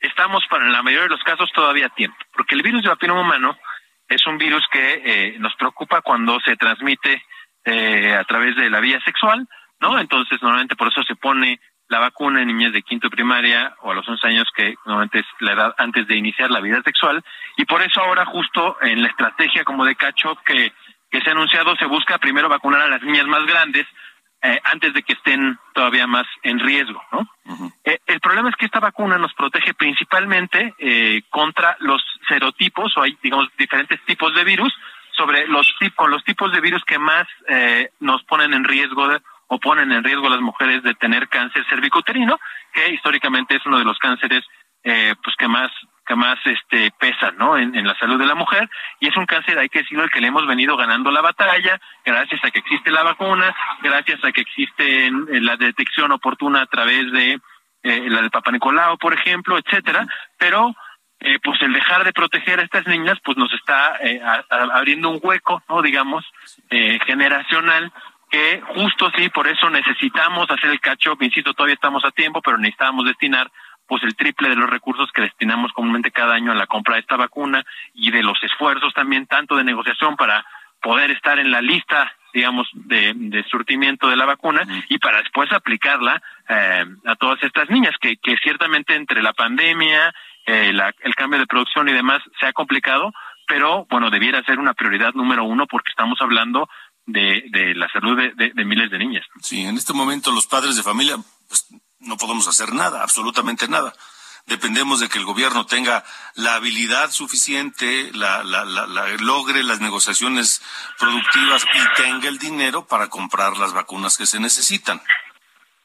estamos 0.01 0.43
para 0.49 0.65
en 0.65 0.73
la 0.73 0.83
mayoría 0.83 1.03
de 1.03 1.15
los 1.15 1.23
casos 1.23 1.51
todavía 1.53 1.87
a 1.87 1.95
tiempo, 1.95 2.17
porque 2.33 2.55
el 2.55 2.63
virus 2.63 2.83
de 2.83 2.89
papiloma 2.89 3.21
humano 3.21 3.57
es 4.07 4.25
un 4.27 4.37
virus 4.37 4.63
que 4.71 5.01
eh, 5.05 5.39
nos 5.39 5.55
preocupa 5.55 6.01
cuando 6.01 6.39
se 6.41 6.57
transmite 6.57 7.23
eh, 7.63 8.13
a 8.13 8.23
través 8.25 8.55
de 8.55 8.69
la 8.69 8.79
vía 8.79 8.99
sexual, 9.05 9.47
¿no? 9.79 9.99
Entonces, 9.99 10.41
normalmente 10.41 10.75
por 10.75 10.89
eso 10.89 11.01
se 11.03 11.15
pone 11.15 11.59
la 11.87 11.99
vacuna 11.99 12.41
en 12.41 12.47
niñas 12.47 12.73
de 12.73 12.83
quinto 12.83 13.09
primaria 13.09 13.75
o 13.81 13.91
a 13.91 13.93
los 13.93 14.07
11 14.07 14.27
años, 14.27 14.47
que 14.55 14.75
normalmente 14.85 15.19
es 15.19 15.25
la 15.39 15.53
edad 15.53 15.75
antes 15.77 16.07
de 16.07 16.15
iniciar 16.15 16.49
la 16.49 16.61
vida 16.61 16.81
sexual, 16.83 17.23
y 17.57 17.65
por 17.65 17.81
eso 17.81 18.01
ahora 18.01 18.25
justo 18.25 18.77
en 18.81 19.01
la 19.01 19.09
estrategia 19.09 19.63
como 19.63 19.85
de 19.85 19.95
cacho 19.95 20.37
que, 20.45 20.73
que 21.09 21.21
se 21.21 21.29
ha 21.29 21.33
anunciado 21.33 21.75
se 21.75 21.85
busca 21.85 22.17
primero 22.17 22.49
vacunar 22.49 22.81
a 22.81 22.87
las 22.87 23.03
niñas 23.03 23.27
más 23.27 23.45
grandes 23.45 23.85
eh, 24.43 24.59
antes 24.63 24.93
de 24.93 25.03
que 25.03 25.13
estén 25.13 25.57
todavía 25.73 26.07
más 26.07 26.25
en 26.43 26.59
riesgo, 26.59 27.01
¿no? 27.11 27.27
eh, 27.83 27.99
el 28.07 28.19
problema 28.19 28.49
es 28.49 28.55
que 28.55 28.65
esta 28.65 28.79
vacuna 28.79 29.17
nos 29.17 29.33
protege 29.33 29.73
principalmente 29.73 30.73
eh, 30.79 31.21
contra 31.29 31.77
los 31.79 32.03
serotipos, 32.27 32.95
o 32.97 33.01
hay, 33.01 33.17
digamos, 33.21 33.49
diferentes 33.57 34.03
tipos 34.05 34.33
de 34.33 34.43
virus, 34.43 34.73
sobre 35.15 35.47
los 35.47 35.67
con 35.95 36.09
los 36.09 36.23
tipos 36.23 36.51
de 36.51 36.61
virus 36.61 36.83
que 36.85 36.97
más 36.97 37.27
eh, 37.47 37.91
nos 37.99 38.23
ponen 38.23 38.53
en 38.53 38.63
riesgo 38.63 39.07
o 39.47 39.59
ponen 39.59 39.91
en 39.91 40.03
riesgo 40.03 40.27
a 40.27 40.31
las 40.31 40.41
mujeres 40.41 40.81
de 40.83 40.93
tener 40.95 41.27
cáncer 41.27 41.65
cervicuterino, 41.69 42.39
que 42.73 42.93
históricamente 42.93 43.55
es 43.55 43.65
uno 43.65 43.77
de 43.77 43.85
los 43.85 43.97
cánceres 43.99 44.43
eh, 44.83 45.13
pues 45.23 45.35
que 45.35 45.47
más 45.47 45.69
que 46.11 46.15
más 46.15 46.39
este 46.43 46.91
pesa 46.99 47.31
no 47.37 47.57
en, 47.57 47.87
la 47.87 47.97
salud 47.97 48.19
de 48.19 48.25
la 48.25 48.35
mujer 48.35 48.69
y 48.99 49.07
es 49.07 49.15
un 49.15 49.25
cáncer 49.25 49.57
hay 49.57 49.69
que 49.69 49.79
decirlo 49.79 50.03
el 50.03 50.09
que 50.09 50.19
le 50.19 50.27
hemos 50.27 50.45
venido 50.45 50.75
ganando 50.75 51.09
la 51.09 51.21
batalla 51.21 51.79
gracias 52.03 52.43
a 52.43 52.51
que 52.51 52.59
existe 52.59 52.91
la 52.91 53.03
vacuna 53.03 53.55
gracias 53.81 54.19
a 54.25 54.33
que 54.33 54.41
existe 54.41 55.09
la 55.39 55.55
detección 55.55 56.11
oportuna 56.11 56.63
a 56.63 56.65
través 56.65 57.09
de 57.13 57.39
eh, 57.83 58.09
la 58.09 58.21
del 58.21 58.29
Papa 58.29 58.51
Nicolau 58.51 58.97
por 58.97 59.13
ejemplo 59.13 59.57
etcétera 59.57 60.05
pero 60.37 60.75
eh, 61.21 61.39
pues 61.41 61.61
el 61.61 61.71
dejar 61.71 62.03
de 62.03 62.11
proteger 62.11 62.59
a 62.59 62.63
estas 62.63 62.85
niñas 62.87 63.17
pues 63.23 63.37
nos 63.37 63.53
está 63.53 63.95
eh, 64.01 64.19
abriendo 64.49 65.11
un 65.11 65.19
hueco 65.23 65.63
no 65.69 65.81
digamos 65.81 66.25
eh, 66.69 66.99
generacional 67.05 67.89
que 68.29 68.61
justo 68.75 69.09
sí 69.15 69.29
por 69.29 69.47
eso 69.47 69.69
necesitamos 69.69 70.51
hacer 70.51 70.71
el 70.71 70.81
cacho 70.81 71.15
insisto 71.21 71.53
todavía 71.53 71.75
estamos 71.75 72.03
a 72.03 72.11
tiempo 72.11 72.41
pero 72.41 72.57
necesitamos 72.57 73.05
destinar 73.05 73.49
pues 73.91 74.03
el 74.03 74.15
triple 74.15 74.47
de 74.47 74.55
los 74.55 74.69
recursos 74.69 75.11
que 75.11 75.23
destinamos 75.23 75.73
comúnmente 75.73 76.11
cada 76.11 76.33
año 76.33 76.53
a 76.53 76.55
la 76.55 76.65
compra 76.65 76.95
de 76.95 77.01
esta 77.01 77.17
vacuna 77.17 77.61
y 77.93 78.09
de 78.09 78.23
los 78.23 78.41
esfuerzos 78.41 78.93
también 78.93 79.27
tanto 79.27 79.57
de 79.57 79.65
negociación 79.65 80.15
para 80.15 80.45
poder 80.81 81.11
estar 81.11 81.37
en 81.39 81.51
la 81.51 81.61
lista 81.61 82.09
digamos 82.33 82.69
de, 82.73 83.43
surtimiento 83.51 84.07
de 84.07 84.15
la 84.15 84.23
vacuna 84.23 84.65
y 84.87 84.97
para 84.97 85.17
después 85.17 85.51
aplicarla 85.51 86.23
eh, 86.47 86.85
a 87.03 87.15
todas 87.17 87.43
estas 87.43 87.69
niñas 87.69 87.93
que, 87.99 88.15
que 88.15 88.37
ciertamente 88.41 88.95
entre 88.95 89.21
la 89.21 89.33
pandemia 89.33 90.15
eh, 90.47 90.71
el 91.01 91.15
cambio 91.15 91.39
de 91.39 91.45
producción 91.45 91.89
y 91.89 91.91
demás 91.91 92.21
se 92.39 92.45
ha 92.45 92.53
complicado 92.53 93.11
pero 93.45 93.87
bueno 93.89 94.09
debiera 94.09 94.41
ser 94.43 94.57
una 94.57 94.73
prioridad 94.73 95.13
número 95.15 95.43
uno 95.43 95.67
porque 95.67 95.89
estamos 95.89 96.17
hablando 96.21 96.69
de, 97.05 97.43
de 97.51 97.75
la 97.75 97.89
salud 97.89 98.15
de, 98.15 98.53
de 98.55 98.63
miles 98.63 98.89
de 98.89 98.99
niñas. 98.99 99.25
Sí 99.41 99.65
en 99.65 99.75
este 99.75 99.91
momento 99.91 100.31
los 100.31 100.47
padres 100.47 100.77
de 100.77 100.83
familia 100.83 101.17
pues 101.49 101.67
no 102.01 102.17
podemos 102.17 102.47
hacer 102.47 102.73
nada, 102.73 103.03
absolutamente 103.03 103.67
nada. 103.67 103.93
Dependemos 104.47 104.99
de 104.99 105.07
que 105.07 105.19
el 105.19 105.25
gobierno 105.25 105.65
tenga 105.65 106.03
la 106.35 106.55
habilidad 106.55 107.11
suficiente, 107.11 108.11
la, 108.13 108.43
la, 108.43 108.65
la, 108.65 109.07
logre 109.19 109.63
las 109.63 109.81
negociaciones 109.81 110.61
productivas 110.97 111.65
y 111.73 112.01
tenga 112.01 112.27
el 112.27 112.39
dinero 112.39 112.85
para 112.87 113.07
comprar 113.07 113.57
las 113.57 113.73
vacunas 113.73 114.17
que 114.17 114.25
se 114.25 114.39
necesitan. 114.39 114.99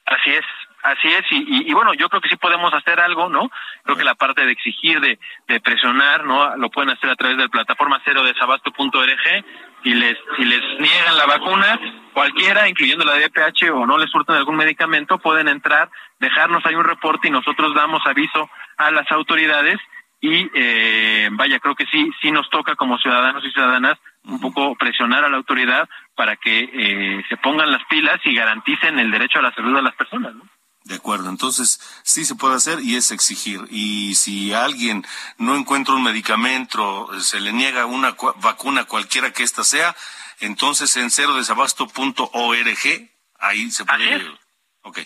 Así 0.06 0.30
es, 0.30 0.44
Así 0.86 1.08
es, 1.08 1.24
y, 1.30 1.72
bueno, 1.72 1.94
yo 1.94 2.08
creo 2.08 2.20
que 2.20 2.28
sí 2.28 2.36
podemos 2.36 2.72
hacer 2.72 3.00
algo, 3.00 3.28
¿no? 3.28 3.50
Creo 3.82 3.96
que 3.96 4.04
la 4.04 4.14
parte 4.14 4.46
de 4.46 4.52
exigir, 4.52 5.00
de, 5.00 5.18
de 5.48 5.60
presionar, 5.60 6.24
¿no? 6.24 6.56
Lo 6.56 6.70
pueden 6.70 6.90
hacer 6.90 7.10
a 7.10 7.16
través 7.16 7.36
de 7.36 7.42
la 7.42 7.48
plataforma 7.48 8.00
cero 8.04 8.22
desabasto.org. 8.22 9.44
Si 9.82 9.94
les, 9.94 10.16
si 10.36 10.44
les 10.44 10.60
niegan 10.80 11.16
la 11.16 11.26
vacuna, 11.26 11.78
cualquiera, 12.12 12.68
incluyendo 12.68 13.04
la 13.04 13.14
DPH, 13.14 13.70
o 13.72 13.86
no 13.86 13.98
les 13.98 14.10
surten 14.10 14.36
algún 14.36 14.56
medicamento, 14.56 15.18
pueden 15.18 15.48
entrar, 15.48 15.90
dejarnos 16.18 16.64
ahí 16.66 16.74
un 16.74 16.84
reporte 16.84 17.28
y 17.28 17.30
nosotros 17.30 17.74
damos 17.74 18.04
aviso 18.06 18.48
a 18.78 18.90
las 18.90 19.10
autoridades 19.12 19.78
y 20.20 20.50
eh, 20.54 21.28
vaya, 21.32 21.60
creo 21.60 21.74
que 21.74 21.86
sí, 21.86 22.10
sí 22.20 22.32
nos 22.32 22.48
toca 22.50 22.74
como 22.74 22.98
ciudadanos 22.98 23.44
y 23.44 23.50
ciudadanas 23.52 23.98
un 24.24 24.40
poco 24.40 24.74
presionar 24.74 25.24
a 25.24 25.28
la 25.28 25.36
autoridad 25.36 25.88
para 26.14 26.36
que 26.36 26.70
eh, 26.72 27.24
se 27.28 27.36
pongan 27.36 27.70
las 27.70 27.84
pilas 27.84 28.18
y 28.24 28.34
garanticen 28.34 28.98
el 28.98 29.10
derecho 29.10 29.38
a 29.38 29.42
la 29.42 29.54
salud 29.54 29.76
de 29.76 29.82
las 29.82 29.94
personas, 29.94 30.34
¿no? 30.34 30.42
De 30.86 30.94
acuerdo, 30.94 31.28
entonces 31.30 31.80
sí 32.04 32.24
se 32.24 32.36
puede 32.36 32.54
hacer 32.54 32.78
y 32.80 32.94
es 32.94 33.10
exigir. 33.10 33.60
Y 33.70 34.14
si 34.14 34.52
alguien 34.52 35.04
no 35.36 35.56
encuentra 35.56 35.96
un 35.96 36.04
medicamento, 36.04 37.08
se 37.20 37.40
le 37.40 37.52
niega 37.52 37.86
una 37.86 38.14
vacuna 38.36 38.84
cualquiera 38.84 39.32
que 39.32 39.42
ésta 39.42 39.64
sea, 39.64 39.96
entonces 40.38 40.96
en 40.96 41.10
cerodesabasto.org, 41.10 43.10
ahí 43.40 43.70
se 43.72 43.84
puede... 43.84 44.30
Ok. 44.82 45.00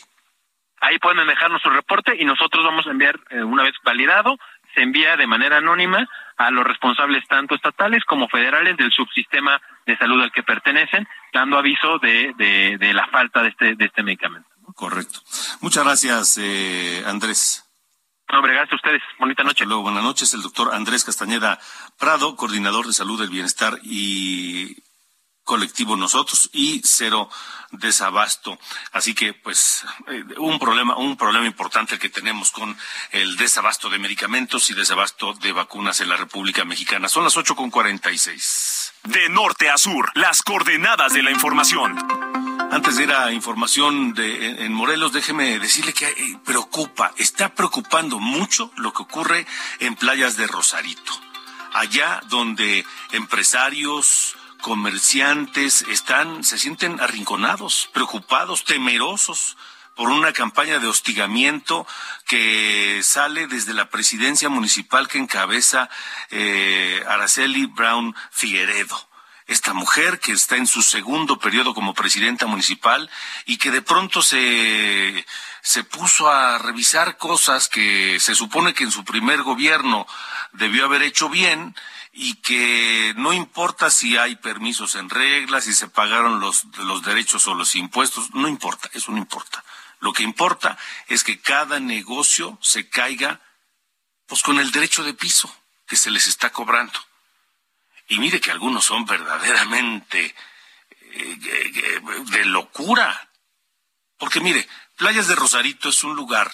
Ahí 0.82 0.98
pueden 0.98 1.26
dejarnos 1.26 1.62
su 1.62 1.70
reporte 1.70 2.14
y 2.14 2.26
nosotros 2.26 2.62
vamos 2.62 2.86
a 2.86 2.90
enviar, 2.90 3.18
eh, 3.30 3.42
una 3.42 3.62
vez 3.62 3.74
validado, 3.82 4.36
se 4.74 4.82
envía 4.82 5.16
de 5.16 5.26
manera 5.26 5.58
anónima 5.58 6.06
a 6.36 6.50
los 6.50 6.64
responsables 6.64 7.26
tanto 7.26 7.54
estatales 7.54 8.04
como 8.04 8.28
federales 8.28 8.76
del 8.76 8.92
subsistema 8.92 9.62
de 9.86 9.96
salud 9.96 10.22
al 10.22 10.32
que 10.32 10.42
pertenecen, 10.42 11.08
dando 11.32 11.56
aviso 11.56 11.98
de, 12.00 12.34
de, 12.36 12.76
de 12.76 12.92
la 12.92 13.06
falta 13.06 13.42
de 13.42 13.48
este, 13.48 13.76
de 13.76 13.86
este 13.86 14.02
medicamento. 14.02 14.49
Correcto. 14.74 15.20
Muchas 15.60 15.84
gracias, 15.84 16.38
eh, 16.38 17.02
Andrés. 17.06 17.64
Hombre, 18.32 18.54
gracias 18.54 18.74
a 18.74 18.76
ustedes. 18.76 19.02
Bonita 19.18 19.42
noche. 19.42 19.64
luego, 19.64 19.82
buenas 19.82 20.04
noches. 20.04 20.32
El 20.34 20.42
doctor 20.42 20.72
Andrés 20.72 21.04
Castañeda 21.04 21.58
Prado, 21.98 22.36
coordinador 22.36 22.86
de 22.86 22.92
salud 22.92 23.20
del 23.20 23.30
bienestar 23.30 23.78
y 23.82 24.76
colectivo 25.42 25.96
nosotros 25.96 26.48
y 26.52 26.80
cero 26.84 27.28
desabasto. 27.72 28.56
Así 28.92 29.14
que, 29.14 29.34
pues, 29.34 29.84
eh, 30.06 30.24
un 30.38 30.60
problema, 30.60 30.96
un 30.96 31.16
problema 31.16 31.46
importante 31.46 31.98
que 31.98 32.08
tenemos 32.08 32.52
con 32.52 32.76
el 33.10 33.36
desabasto 33.36 33.90
de 33.90 33.98
medicamentos 33.98 34.70
y 34.70 34.74
desabasto 34.74 35.34
de 35.34 35.50
vacunas 35.50 36.00
en 36.00 36.08
la 36.08 36.16
República 36.16 36.64
Mexicana. 36.64 37.08
Son 37.08 37.24
las 37.24 37.36
ocho 37.36 37.56
con 37.56 37.70
cuarenta 37.70 38.12
y 38.12 38.18
seis. 38.18 38.92
De 39.02 39.28
norte 39.28 39.68
a 39.70 39.76
sur, 39.76 40.12
las 40.14 40.42
coordenadas 40.42 41.14
de 41.14 41.24
la 41.24 41.32
información. 41.32 41.98
Antes 42.72 42.96
de 42.96 43.02
ir 43.02 43.12
a 43.12 43.32
información 43.32 44.14
de, 44.14 44.64
en 44.64 44.72
Morelos, 44.72 45.12
déjeme 45.12 45.58
decirle 45.58 45.92
que 45.92 46.06
eh, 46.06 46.38
preocupa, 46.44 47.12
está 47.16 47.52
preocupando 47.52 48.20
mucho 48.20 48.70
lo 48.76 48.92
que 48.92 49.02
ocurre 49.02 49.44
en 49.80 49.96
playas 49.96 50.36
de 50.36 50.46
Rosarito. 50.46 51.12
Allá 51.72 52.20
donde 52.28 52.86
empresarios, 53.10 54.36
comerciantes 54.60 55.82
están, 55.82 56.44
se 56.44 56.58
sienten 56.58 57.00
arrinconados, 57.00 57.90
preocupados, 57.92 58.64
temerosos 58.64 59.56
por 59.96 60.08
una 60.10 60.32
campaña 60.32 60.78
de 60.78 60.86
hostigamiento 60.86 61.88
que 62.28 63.00
sale 63.02 63.48
desde 63.48 63.74
la 63.74 63.90
presidencia 63.90 64.48
municipal 64.48 65.08
que 65.08 65.18
encabeza 65.18 65.90
eh, 66.30 67.02
Araceli 67.08 67.66
Brown 67.66 68.14
Figueredo 68.30 69.09
esta 69.50 69.74
mujer 69.74 70.20
que 70.20 70.30
está 70.30 70.56
en 70.56 70.68
su 70.68 70.80
segundo 70.80 71.40
periodo 71.40 71.74
como 71.74 71.92
presidenta 71.92 72.46
municipal 72.46 73.10
y 73.46 73.58
que 73.58 73.72
de 73.72 73.82
pronto 73.82 74.22
se, 74.22 75.26
se 75.60 75.82
puso 75.82 76.30
a 76.30 76.56
revisar 76.58 77.16
cosas 77.16 77.68
que 77.68 78.20
se 78.20 78.36
supone 78.36 78.74
que 78.74 78.84
en 78.84 78.92
su 78.92 79.04
primer 79.04 79.42
gobierno 79.42 80.06
debió 80.52 80.84
haber 80.84 81.02
hecho 81.02 81.28
bien 81.28 81.74
y 82.12 82.34
que 82.36 83.12
no 83.16 83.32
importa 83.32 83.90
si 83.90 84.16
hay 84.16 84.36
permisos 84.36 84.94
en 84.94 85.10
regla, 85.10 85.60
si 85.60 85.74
se 85.74 85.88
pagaron 85.88 86.38
los, 86.38 86.66
los 86.78 87.02
derechos 87.02 87.48
o 87.48 87.54
los 87.54 87.74
impuestos, 87.74 88.32
no 88.32 88.46
importa, 88.46 88.88
eso 88.92 89.10
no 89.10 89.18
importa. 89.18 89.64
Lo 89.98 90.12
que 90.12 90.22
importa 90.22 90.78
es 91.08 91.24
que 91.24 91.40
cada 91.40 91.80
negocio 91.80 92.56
se 92.62 92.88
caiga 92.88 93.40
pues 94.26 94.42
con 94.42 94.60
el 94.60 94.70
derecho 94.70 95.02
de 95.02 95.12
piso 95.12 95.52
que 95.88 95.96
se 95.96 96.12
les 96.12 96.28
está 96.28 96.50
cobrando. 96.50 97.09
Y 98.10 98.18
mire 98.18 98.40
que 98.40 98.50
algunos 98.50 98.84
son 98.84 99.06
verdaderamente 99.06 100.34
eh, 101.12 102.00
de 102.26 102.44
locura. 102.44 103.30
Porque 104.18 104.40
mire, 104.40 104.68
Playas 104.96 105.28
de 105.28 105.36
Rosarito 105.36 105.88
es 105.88 106.02
un 106.02 106.16
lugar 106.16 106.50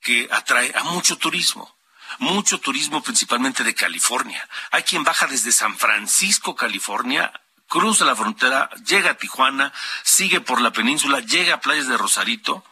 que 0.00 0.28
atrae 0.32 0.72
a 0.74 0.82
mucho 0.82 1.16
turismo, 1.16 1.76
mucho 2.18 2.58
turismo 2.58 3.04
principalmente 3.04 3.62
de 3.62 3.72
California. 3.72 4.46
Hay 4.72 4.82
quien 4.82 5.04
baja 5.04 5.28
desde 5.28 5.52
San 5.52 5.78
Francisco, 5.78 6.56
California, 6.56 7.32
cruza 7.68 8.04
la 8.04 8.16
frontera, 8.16 8.68
llega 8.84 9.12
a 9.12 9.16
Tijuana, 9.16 9.72
sigue 10.02 10.40
por 10.40 10.60
la 10.60 10.72
península, 10.72 11.20
llega 11.20 11.54
a 11.54 11.60
Playas 11.60 11.86
de 11.86 11.96
Rosarito, 11.96 12.64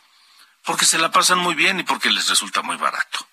porque 0.64 0.86
se 0.86 0.98
la 0.98 1.12
pasan 1.12 1.38
muy 1.38 1.54
bien 1.54 1.78
y 1.78 1.84
porque 1.84 2.10
les 2.10 2.28
resulta 2.28 2.62
muy 2.62 2.76
barato. 2.76 3.28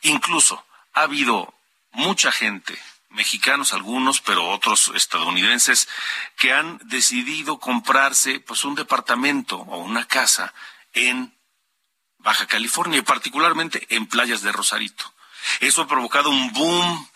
Incluso 0.00 0.64
ha 0.94 1.02
habido 1.02 1.52
mucha 1.92 2.32
gente 2.32 2.80
mexicanos 3.16 3.72
algunos, 3.72 4.20
pero 4.20 4.48
otros 4.48 4.92
estadounidenses, 4.94 5.88
que 6.36 6.52
han 6.52 6.78
decidido 6.84 7.58
comprarse 7.58 8.38
pues 8.40 8.64
un 8.64 8.76
departamento 8.76 9.56
o 9.56 9.78
una 9.78 10.06
casa 10.06 10.54
en 10.92 11.36
Baja 12.18 12.46
California 12.46 12.98
y 12.98 13.02
particularmente 13.02 13.86
en 13.90 14.06
playas 14.06 14.42
de 14.42 14.52
Rosarito. 14.52 15.12
Eso 15.60 15.82
ha 15.82 15.88
provocado 15.88 16.30
un 16.30 16.52
boom 16.52 17.08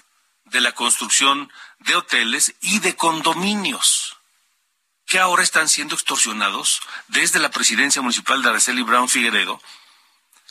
de 0.45 0.61
la 0.61 0.73
construcción 0.73 1.53
de 1.79 1.95
hoteles 1.97 2.55
y 2.61 2.81
de 2.81 2.97
condominios 2.97 4.17
que 5.07 5.19
ahora 5.19 5.43
están 5.43 5.69
siendo 5.69 5.95
extorsionados 5.95 6.81
desde 7.09 7.41
la 7.41 7.51
presidencia 7.51 8.01
municipal 8.01 8.43
de 8.43 8.49
Araceli 8.51 8.83
Brown 8.83 9.09
Figueredo 9.09 9.61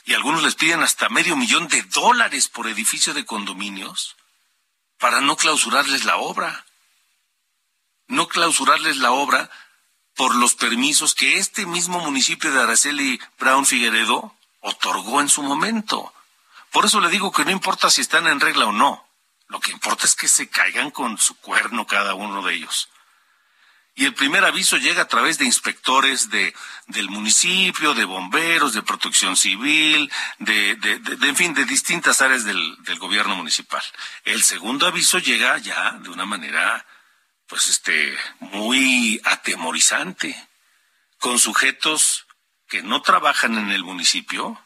y 0.04 0.14
algunos 0.14 0.42
les 0.42 0.54
piden 0.54 0.82
hasta 0.82 1.08
medio 1.08 1.36
millón 1.36 1.68
de 1.68 1.82
dólares 1.82 2.48
por 2.48 2.68
edificio 2.68 3.14
de 3.14 3.24
condominios 3.24 4.16
para 5.00 5.20
no 5.20 5.36
clausurarles 5.36 6.04
la 6.04 6.18
obra. 6.18 6.64
No 8.06 8.28
clausurarles 8.28 8.98
la 8.98 9.10
obra 9.10 9.50
por 10.14 10.34
los 10.34 10.54
permisos 10.54 11.14
que 11.14 11.38
este 11.38 11.66
mismo 11.66 12.00
municipio 12.00 12.52
de 12.52 12.60
Araceli 12.60 13.20
Brown 13.38 13.64
Figueredo 13.64 14.34
otorgó 14.60 15.20
en 15.20 15.28
su 15.28 15.42
momento. 15.42 16.12
Por 16.70 16.84
eso 16.84 17.00
le 17.00 17.08
digo 17.08 17.32
que 17.32 17.44
no 17.44 17.50
importa 17.50 17.90
si 17.90 18.02
están 18.02 18.26
en 18.26 18.40
regla 18.40 18.66
o 18.66 18.72
no. 18.72 19.04
Lo 19.48 19.58
que 19.58 19.72
importa 19.72 20.06
es 20.06 20.14
que 20.14 20.28
se 20.28 20.48
caigan 20.48 20.90
con 20.90 21.18
su 21.18 21.36
cuerno 21.38 21.86
cada 21.86 22.14
uno 22.14 22.42
de 22.42 22.54
ellos. 22.54 22.88
Y 24.00 24.06
el 24.06 24.14
primer 24.14 24.46
aviso 24.46 24.78
llega 24.78 25.02
a 25.02 25.08
través 25.08 25.36
de 25.36 25.44
inspectores 25.44 26.30
de, 26.30 26.54
del 26.86 27.10
municipio, 27.10 27.92
de 27.92 28.06
bomberos, 28.06 28.72
de 28.72 28.80
protección 28.80 29.36
civil, 29.36 30.10
de, 30.38 30.70
en 30.70 31.36
fin, 31.36 31.52
de 31.52 31.66
distintas 31.66 32.22
áreas 32.22 32.46
del 32.46 32.98
gobierno 32.98 33.36
municipal. 33.36 33.82
El 34.24 34.42
segundo 34.42 34.86
aviso 34.86 35.18
llega 35.18 35.58
ya 35.58 35.98
de 36.00 36.08
una 36.08 36.24
manera, 36.24 36.86
pues, 37.46 37.66
este, 37.66 38.16
muy 38.38 39.20
atemorizante, 39.22 40.34
con 41.18 41.38
sujetos 41.38 42.24
que 42.68 42.82
no 42.82 43.02
trabajan 43.02 43.58
en 43.58 43.70
el 43.70 43.84
municipio, 43.84 44.58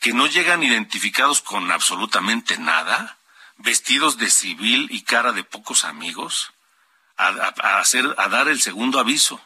que 0.00 0.14
no 0.14 0.28
llegan 0.28 0.62
identificados 0.62 1.42
con 1.42 1.70
absolutamente 1.70 2.56
nada, 2.56 3.18
vestidos 3.58 4.16
de 4.16 4.30
civil 4.30 4.88
y 4.90 5.02
cara 5.02 5.32
de 5.32 5.44
pocos 5.44 5.84
amigos, 5.84 6.53
a, 7.16 7.78
hacer, 7.78 8.14
a 8.18 8.28
dar 8.28 8.48
el 8.48 8.60
segundo 8.60 8.98
aviso, 8.98 9.40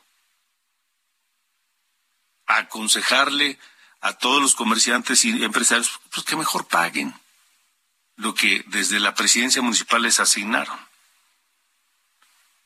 a 2.46 2.58
aconsejarle 2.58 3.58
a 4.00 4.14
todos 4.14 4.40
los 4.40 4.54
comerciantes 4.54 5.24
y 5.24 5.44
empresarios 5.44 6.00
pues 6.12 6.24
que 6.24 6.36
mejor 6.36 6.66
paguen 6.66 7.14
lo 8.16 8.34
que 8.34 8.64
desde 8.66 9.00
la 9.00 9.14
presidencia 9.14 9.62
municipal 9.62 10.02
les 10.02 10.20
asignaron. 10.20 10.78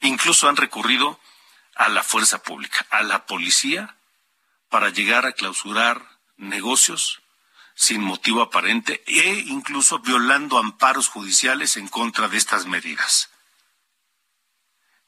Incluso 0.00 0.48
han 0.48 0.56
recurrido 0.56 1.20
a 1.74 1.88
la 1.88 2.02
fuerza 2.02 2.42
pública, 2.42 2.86
a 2.90 3.02
la 3.02 3.26
policía, 3.26 3.96
para 4.68 4.90
llegar 4.90 5.26
a 5.26 5.32
clausurar 5.32 6.02
negocios 6.36 7.20
sin 7.74 8.00
motivo 8.02 8.42
aparente 8.42 9.02
e 9.06 9.44
incluso 9.46 9.98
violando 9.98 10.58
amparos 10.58 11.08
judiciales 11.08 11.76
en 11.76 11.88
contra 11.88 12.28
de 12.28 12.38
estas 12.38 12.66
medidas. 12.66 13.31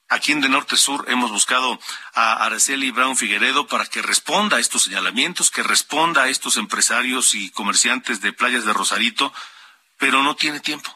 Aquí 0.09 0.33
en 0.33 0.41
De 0.41 0.49
Norte 0.49 0.77
Sur 0.77 1.07
hemos 1.09 1.31
buscado 1.31 1.81
a 2.13 2.45
Araceli 2.45 2.91
Brown 2.91 3.17
Figueredo 3.17 3.67
para 3.67 3.87
que 3.87 4.03
responda 4.03 4.59
a 4.59 4.61
estos 4.61 4.83
señalamientos, 4.83 5.51
que 5.51 5.63
responda 5.63 6.25
a 6.25 6.29
estos 6.29 6.57
empresarios 6.57 7.35
y 7.35 7.51
comerciantes 7.51 8.21
de 8.21 8.33
playas 8.33 8.65
de 8.65 8.73
Rosarito, 8.75 9.33
pero 9.97 10.23
no 10.23 10.37
tiene 10.37 10.61
tiempo. 10.61 10.95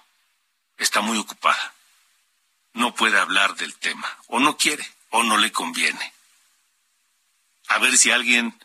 Está 0.77 1.01
muy 1.01 1.17
ocupada. 1.17 1.75
No 2.75 2.95
puede 2.95 3.19
hablar 3.19 3.57
del 3.57 3.75
tema, 3.77 4.07
o 4.27 4.41
no 4.41 4.57
quiere, 4.57 4.87
o 5.11 5.23
no 5.23 5.39
le 5.39 5.51
conviene. 5.53 6.13
A 7.69 7.79
ver 7.79 7.97
si 7.97 8.11
alguien 8.11 8.59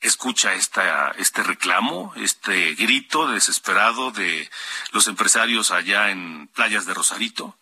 escucha 0.00 0.54
esta, 0.54 1.10
este 1.18 1.42
reclamo, 1.42 2.14
este 2.16 2.74
grito 2.74 3.26
desesperado 3.26 4.12
de 4.12 4.48
los 4.92 5.08
empresarios 5.08 5.72
allá 5.72 6.10
en 6.10 6.46
playas 6.48 6.86
de 6.86 6.94
Rosarito 6.94 7.58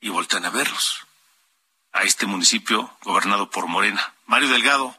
y 0.00 0.08
voltean 0.08 0.44
a 0.44 0.50
verlos. 0.50 1.06
A 1.92 2.02
este 2.02 2.26
municipio 2.26 2.96
gobernado 3.02 3.50
por 3.50 3.66
Morena. 3.66 4.14
Mario 4.26 4.48
Delgado, 4.48 4.96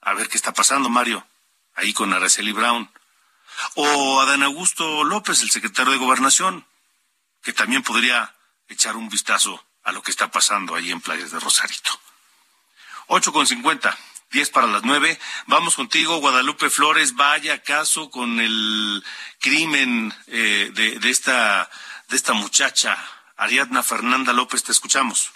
a 0.00 0.14
ver 0.14 0.28
qué 0.28 0.36
está 0.36 0.52
pasando, 0.52 0.88
Mario, 0.88 1.26
ahí 1.74 1.92
con 1.92 2.12
Araceli 2.12 2.52
Brown. 2.52 2.90
O 3.74 4.20
Adán 4.20 4.42
Augusto 4.42 5.02
López, 5.04 5.42
el 5.42 5.50
secretario 5.50 5.92
de 5.92 5.98
Gobernación, 5.98 6.66
que 7.42 7.52
también 7.52 7.82
podría 7.82 8.34
echar 8.68 8.96
un 8.96 9.08
vistazo 9.08 9.64
a 9.82 9.92
lo 9.92 10.02
que 10.02 10.10
está 10.10 10.30
pasando 10.30 10.74
ahí 10.74 10.90
en 10.90 11.00
Playas 11.00 11.30
de 11.30 11.40
Rosarito. 11.40 12.00
Ocho 13.08 13.32
con 13.32 13.46
cincuenta, 13.46 13.96
diez 14.30 14.50
para 14.50 14.66
las 14.66 14.82
nueve. 14.82 15.18
Vamos 15.46 15.76
contigo, 15.76 16.18
Guadalupe 16.18 16.70
Flores. 16.70 17.14
Vaya 17.14 17.62
caso 17.62 18.10
con 18.10 18.40
el 18.40 19.04
crimen 19.40 20.12
eh, 20.26 20.70
de, 20.74 21.10
esta, 21.10 21.70
de 22.08 22.16
esta 22.16 22.32
muchacha 22.32 22.98
Ariadna 23.36 23.82
Fernanda 23.82 24.32
López, 24.32 24.64
te 24.64 24.72
escuchamos. 24.72 25.32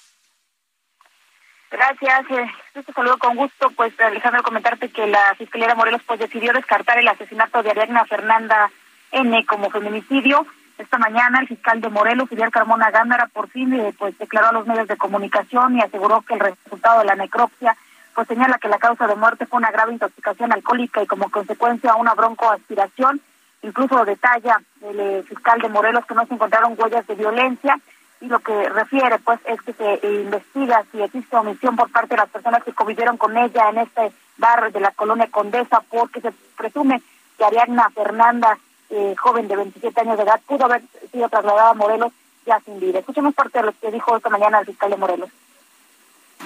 Gracias, 1.70 2.30
eh, 2.30 2.51
te 2.72 2.92
saludo 2.92 3.18
con 3.18 3.36
gusto. 3.36 3.70
Pues 3.76 3.98
Alejandro, 4.01 4.42
comentarte 4.42 4.90
que 4.90 5.07
la 5.07 5.34
Fiscalía 5.36 5.68
de 5.68 5.74
Morelos 5.74 6.03
pues 6.05 6.18
decidió 6.18 6.53
descartar 6.53 6.98
el 6.98 7.09
asesinato 7.09 7.62
de 7.62 7.70
Ariadna 7.70 8.05
Fernanda 8.07 8.70
N 9.12 9.46
como 9.46 9.70
feminicidio. 9.70 10.46
Esta 10.78 10.98
mañana 10.98 11.40
el 11.40 11.46
fiscal 11.46 11.80
de 11.80 11.90
Morelos, 11.90 12.28
Fidel 12.28 12.51
Carmona 12.51 12.90
Gándara, 12.90 13.26
por 13.26 13.48
fin 13.51 13.72
eh, 13.74 13.94
pues 13.98 14.18
declaró 14.18 14.48
a 14.48 14.53
los 14.53 14.66
medios 14.66 14.88
de 14.88 14.96
comunicación 14.96 15.76
y 15.76 15.82
aseguró 15.82 16.22
que 16.22 16.34
el 16.34 16.40
resultado 16.40 17.01
de 17.01 17.05
la 17.05 17.14
necropsia 17.14 17.76
pues 18.14 18.26
señala 18.26 18.59
que 18.59 18.68
la 18.68 18.78
causa 18.78 19.07
de 19.07 19.14
muerte 19.14 19.46
fue 19.46 19.59
una 19.59 19.70
grave 19.70 19.92
intoxicación 19.92 20.53
alcohólica 20.53 21.03
y 21.03 21.07
como 21.07 21.30
consecuencia 21.30 21.94
una 21.94 22.14
broncoaspiración 22.14 23.20
Incluso 23.62 24.04
detalla 24.04 24.61
el 24.82 25.00
eh, 25.00 25.22
fiscal 25.22 25.61
de 25.61 25.68
Morelos 25.68 26.06
que 26.06 26.14
no 26.14 26.26
se 26.26 26.34
encontraron 26.34 26.74
huellas 26.78 27.06
de 27.06 27.14
violencia 27.14 27.78
y 28.20 28.26
lo 28.26 28.38
que 28.40 28.68
refiere 28.68 29.18
pues 29.18 29.40
es 29.46 29.61
que 29.62 29.72
se 29.72 30.06
investiga 30.06 30.84
si 30.92 31.00
existe 31.00 31.36
omisión 31.36 31.76
por 31.76 31.90
parte 31.90 32.14
de 32.14 32.20
las 32.20 32.28
personas 32.28 32.62
que 32.64 32.72
convivieron 32.72 33.16
con 33.16 33.36
ella 33.36 33.70
en 33.70 33.78
este 33.78 34.12
barrio 34.36 34.70
de 34.70 34.80
la 34.80 34.90
colonia 34.92 35.28
Condesa 35.30 35.82
porque 35.88 36.20
se 36.20 36.32
presume 36.56 37.02
que 37.38 37.44
Ariadna 37.44 37.90
Fernanda, 37.90 38.58
eh, 38.90 39.14
joven 39.18 39.48
de 39.48 39.56
27 39.56 40.00
años 40.00 40.16
de 40.18 40.24
edad, 40.24 40.40
pudo 40.46 40.66
haber 40.66 40.82
sido 41.11 41.28
trasladada 41.28 41.70
a 41.70 41.74
Morelos 41.74 42.12
ya 42.46 42.61
sin 42.61 42.80
vida. 42.80 42.98
Escuchemos 42.98 43.34
parte 43.34 43.58
de 43.58 43.66
lo 43.66 43.72
que 43.72 43.90
dijo 43.90 44.16
esta 44.16 44.28
mañana 44.28 44.61
el 44.61 44.66
fiscal 44.66 44.90
de 44.90 44.96
Morelos. 44.96 45.30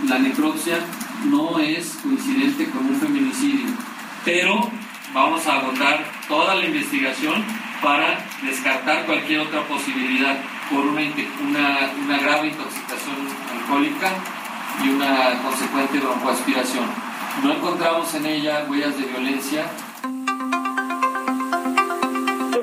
La 0.08 0.18
necropsia 0.18 0.78
no 1.26 1.58
es 1.58 1.96
coincidente 2.02 2.68
con 2.70 2.86
un 2.86 2.96
feminicidio, 2.96 3.74
pero 4.24 4.70
vamos 5.14 5.46
a 5.46 5.54
agotar 5.54 6.04
toda 6.26 6.56
la 6.56 6.64
investigación 6.66 7.44
para 7.80 8.18
descartar 8.42 9.06
cualquier 9.06 9.40
otra 9.40 9.62
posibilidad 9.62 10.36
por 10.68 10.80
una, 10.80 11.00
una, 11.00 12.18
grave 12.18 12.48
intoxicación 12.48 13.16
alcohólica 13.52 14.10
y 14.82 14.88
una 14.88 15.40
consecuente 15.40 16.00
broncoaspiración. 16.00 16.84
No 17.44 17.52
encontramos 17.52 18.12
en 18.14 18.26
ella 18.26 18.66
huellas 18.68 18.96
de 18.98 19.04
violencia. 19.04 19.66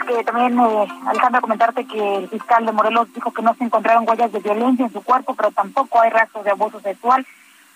Que 0.07 0.23
también, 0.25 0.59
eh, 0.59 0.87
Alejandro, 1.07 1.41
comentarte 1.41 1.87
que 1.87 2.17
el 2.17 2.27
fiscal 2.27 2.65
de 2.65 2.71
Morelos 2.73 3.13
dijo 3.13 3.31
que 3.31 3.41
no 3.41 3.53
se 3.55 3.63
encontraron 3.63 4.07
huellas 4.07 4.31
de 4.31 4.39
violencia 4.39 4.85
en 4.85 4.91
su 4.91 5.01
cuerpo, 5.01 5.35
pero 5.35 5.51
tampoco 5.51 6.01
hay 6.01 6.09
rastros 6.09 6.43
de 6.43 6.51
abuso 6.51 6.81
sexual. 6.81 7.25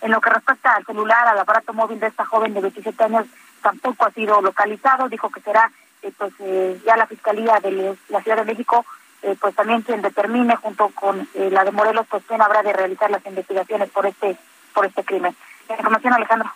En 0.01 0.11
lo 0.11 0.19
que 0.19 0.29
respecta 0.29 0.75
al 0.75 0.85
celular, 0.85 1.27
al 1.27 1.39
aparato 1.39 1.73
móvil 1.73 1.99
de 1.99 2.07
esta 2.07 2.25
joven 2.25 2.53
de 2.53 2.61
27 2.61 3.03
años, 3.05 3.25
tampoco 3.65 4.05
ha 4.05 4.11
sido 4.11 4.41
localizado. 4.41 5.09
Dijo 5.09 5.31
que 5.31 5.41
será 5.41 5.71
eh, 6.03 6.11
pues 6.15 6.33
eh, 6.39 6.79
ya 6.85 6.95
la 6.95 7.07
Fiscalía 7.07 7.59
de 7.59 7.97
la 8.09 8.21
Ciudad 8.21 8.37
de 8.37 8.45
México, 8.45 8.85
eh, 9.23 9.35
pues 9.41 9.55
también 9.55 9.81
quien 9.81 10.03
determine 10.03 10.55
junto 10.57 10.89
con 10.89 11.27
la 11.33 11.63
de 11.63 11.71
Morelos, 11.71 12.05
pues 12.07 12.23
quién 12.27 12.43
habrá 12.43 12.61
de 12.61 12.73
realizar 12.73 13.09
las 13.09 13.25
investigaciones 13.25 13.89
por 13.89 14.05
este, 14.05 14.37
por 14.71 14.85
este 14.85 15.03
crimen. 15.03 15.35
Información, 15.67 16.13
Alejandro. 16.13 16.53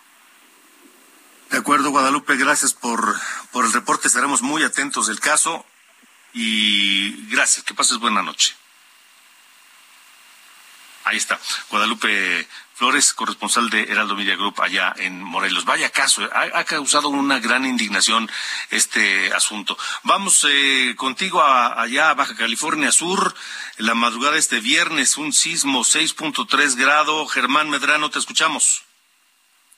De 1.50 1.58
acuerdo, 1.58 1.90
Guadalupe, 1.90 2.36
gracias 2.36 2.72
por, 2.74 3.00
por 3.50 3.64
el 3.64 3.72
reporte. 3.72 4.06
Estaremos 4.06 4.40
muy 4.40 4.62
atentos 4.62 5.08
del 5.08 5.18
caso 5.18 5.66
y 6.32 7.26
gracias. 7.28 7.64
Que 7.64 7.74
pases 7.74 7.98
buena 7.98 8.22
noche. 8.22 8.54
Ahí 11.02 11.16
está, 11.16 11.40
Guadalupe 11.70 12.46
Flores, 12.80 13.12
corresponsal 13.12 13.68
de 13.68 13.82
Heraldo 13.82 14.16
Media 14.16 14.36
Group 14.36 14.58
allá 14.62 14.94
en 14.96 15.22
Morelos. 15.22 15.66
Vaya 15.66 15.90
caso, 15.90 16.26
ha, 16.32 16.64
causado 16.64 17.10
una 17.10 17.38
gran 17.38 17.66
indignación 17.66 18.26
este 18.70 19.34
asunto. 19.34 19.76
Vamos 20.02 20.46
eh, 20.48 20.94
contigo 20.96 21.42
allá 21.42 22.08
a 22.08 22.14
Baja 22.14 22.34
California 22.34 22.90
Sur. 22.90 23.34
la 23.76 23.94
madrugada 23.94 24.32
de 24.32 24.38
este 24.38 24.60
viernes, 24.60 25.18
un 25.18 25.34
sismo 25.34 25.80
6.3 25.80 26.74
grado. 26.74 27.26
Germán 27.26 27.68
Medrano, 27.68 28.08
te 28.08 28.18
escuchamos. 28.18 28.82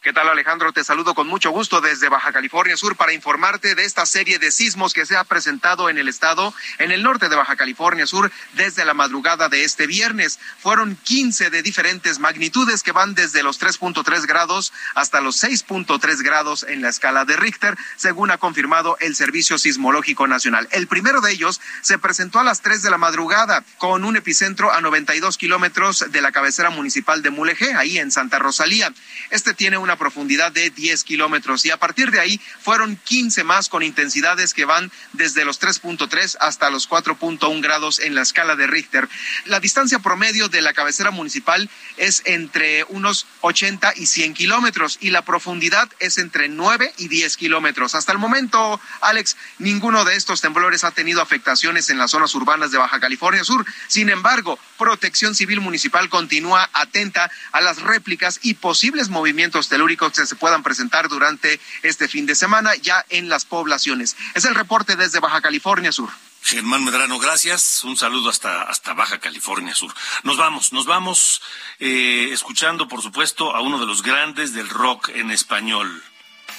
¿Qué 0.03 0.13
tal 0.13 0.29
Alejandro? 0.29 0.73
Te 0.73 0.83
saludo 0.83 1.15
con 1.15 1.29
mucho 1.29 1.53
gusto 1.53 1.81
desde 1.81 2.09
Baja 2.09 2.33
California 2.33 2.77
Sur 2.77 2.97
para 2.97 3.13
informarte 3.13 3.77
de 3.77 3.85
esta 3.85 4.05
serie 4.05 4.41
de 4.41 4.51
sismos 4.51 4.95
que 4.95 5.07
se 5.07 5.17
ha 5.17 5.23
presentado 5.23 5.89
en 5.89 5.97
el 5.97 6.09
estado, 6.09 6.53
en 6.79 6.91
el 6.91 7.05
norte 7.05 7.29
de 7.29 7.37
Baja 7.37 7.55
California 7.55 8.05
Sur, 8.05 8.33
desde 8.55 8.85
la 8.85 8.95
madrugada 8.95 9.49
de 9.49 9.63
este 9.63 9.87
viernes. 9.87 10.41
Fueron 10.59 10.97
15 10.97 11.51
de 11.51 11.63
diferentes 11.63 12.19
magnitudes 12.19 12.83
que 12.83 12.91
van 12.91 13.15
desde 13.15 13.45
los 13.45 13.61
3.3 13.61 14.27
grados 14.27 14.73
hasta 14.97 15.21
los 15.21 15.41
6.3 15.41 16.25
grados 16.25 16.67
en 16.69 16.83
la 16.83 16.89
escala 16.89 17.25
de 17.25 17.37
Richter, 17.37 17.79
según 17.95 18.33
ha 18.33 18.39
confirmado 18.39 18.97
el 18.99 19.15
Servicio 19.15 19.57
Sismológico 19.57 20.27
Nacional. 20.27 20.67
El 20.73 20.89
primero 20.89 21.21
de 21.21 21.31
ellos 21.31 21.61
se 21.81 22.01
presentó 22.01 22.41
a 22.41 22.45
las 22.45 22.61
3 22.61 22.83
de 22.83 22.91
la 22.91 22.99
madrugada 22.99 23.63
con 23.79 24.05
un 24.05 24.17
epicentro 24.17 24.73
a 24.73 24.81
92 24.81 25.39
kilómetros 25.39 26.07
de 26.11 26.23
la 26.23 26.33
cabecera 26.33 26.71
municipal 26.71 27.23
de 27.23 27.31
Mulegé, 27.31 27.75
ahí 27.75 27.99
en 27.99 28.11
Santa 28.11 28.41
Rosalía. 28.41 28.93
Este 29.31 29.55
tiene 29.55 29.79
una 29.79 29.92
profundidad 29.97 30.53
de 30.53 30.71
10 30.71 31.05
kilómetros 31.05 31.65
y 31.65 31.71
a 31.71 31.77
partir 31.77 32.11
de 32.11 32.21
ahí 32.21 32.41
fueron 32.61 32.97
15 32.97 33.45
más 33.45 33.69
con 33.69 33.83
intensidades 33.83 34.55
que 34.55 34.65
van 34.65 34.91
desde 35.13 35.45
los 35.45 35.61
3.3 35.61 36.37
hasta 36.41 36.71
los 36.71 36.89
4.1 36.89 37.63
grados 37.63 38.01
en 38.01 38.15
la 38.15 38.23
escala 38.23 38.57
de 38.57 38.67
Richter. 38.67 39.09
La 39.47 39.61
distancia 39.61 39.99
promedio 39.99 40.49
de 40.49 40.63
la 40.63 40.73
cabecera 40.73 41.11
municipal 41.11 41.69
es 41.97 42.23
entre 42.25 42.85
unos 42.85 43.27
80 43.41 43.93
y 43.97 44.07
100 44.07 44.35
kilómetros 44.35 44.99
y 45.01 45.11
la 45.11 45.23
profundidad 45.23 45.89
es 45.99 46.19
entre 46.19 46.49
9 46.49 46.93
y 46.99 47.09
10 47.09 47.37
kilómetros. 47.37 47.95
Hasta 47.95 48.13
el 48.13 48.19
momento, 48.19 48.81
Alex, 49.01 49.37
ninguno 49.59 50.05
de 50.05 50.17
estos 50.17 50.41
temblores 50.41 50.85
ha 50.85 50.91
tenido 50.91 51.21
afectaciones 51.21 51.91
en 51.91 51.99
las 51.99 52.11
zonas 52.11 52.35
urbanas 52.35 52.71
de 52.71 52.79
Baja 52.79 53.01
California 53.01 53.45
Sur. 53.45 53.65
Sin 53.89 54.09
embargo, 54.09 54.59
Protección 54.79 55.35
Civil 55.35 55.61
Municipal 55.61 56.09
continúa 56.09 56.69
atenta 56.73 57.31
a 57.53 57.61
las 57.61 57.83
réplicas 57.83 58.41
y 58.43 58.55
posibles 58.55 59.09
movimientos 59.09 59.69
que 59.87 60.27
se 60.27 60.37
puedan 60.37 60.63
presentar 60.63 61.09
durante 61.09 61.61
este 61.83 62.09
fin 62.09 62.25
de 62.27 62.35
semana 62.35 62.75
ya 62.77 63.05
en 63.09 63.29
las 63.29 63.45
poblaciones. 63.45 64.17
Es 64.35 64.45
el 64.45 64.55
reporte 64.55 64.97
desde 64.97 65.21
Baja 65.21 65.41
California 65.41 65.93
Sur. 65.93 66.11
Germán 66.43 66.85
Medrano, 66.85 67.19
gracias. 67.19 67.85
Un 67.85 67.97
saludo 67.97 68.31
hasta, 68.31 68.63
hasta 68.63 68.95
Baja 68.95 69.19
California 69.19 69.75
Sur. 69.75 69.93
Nos 70.23 70.37
vamos, 70.37 70.73
nos 70.73 70.87
vamos 70.87 71.43
eh, 71.79 72.31
escuchando, 72.33 72.89
por 72.89 73.03
supuesto, 73.03 73.55
a 73.55 73.61
uno 73.61 73.79
de 73.79 73.87
los 73.87 74.03
grandes 74.03 74.53
del 74.53 74.69
rock 74.69 75.11
en 75.11 75.31
español. 75.31 76.03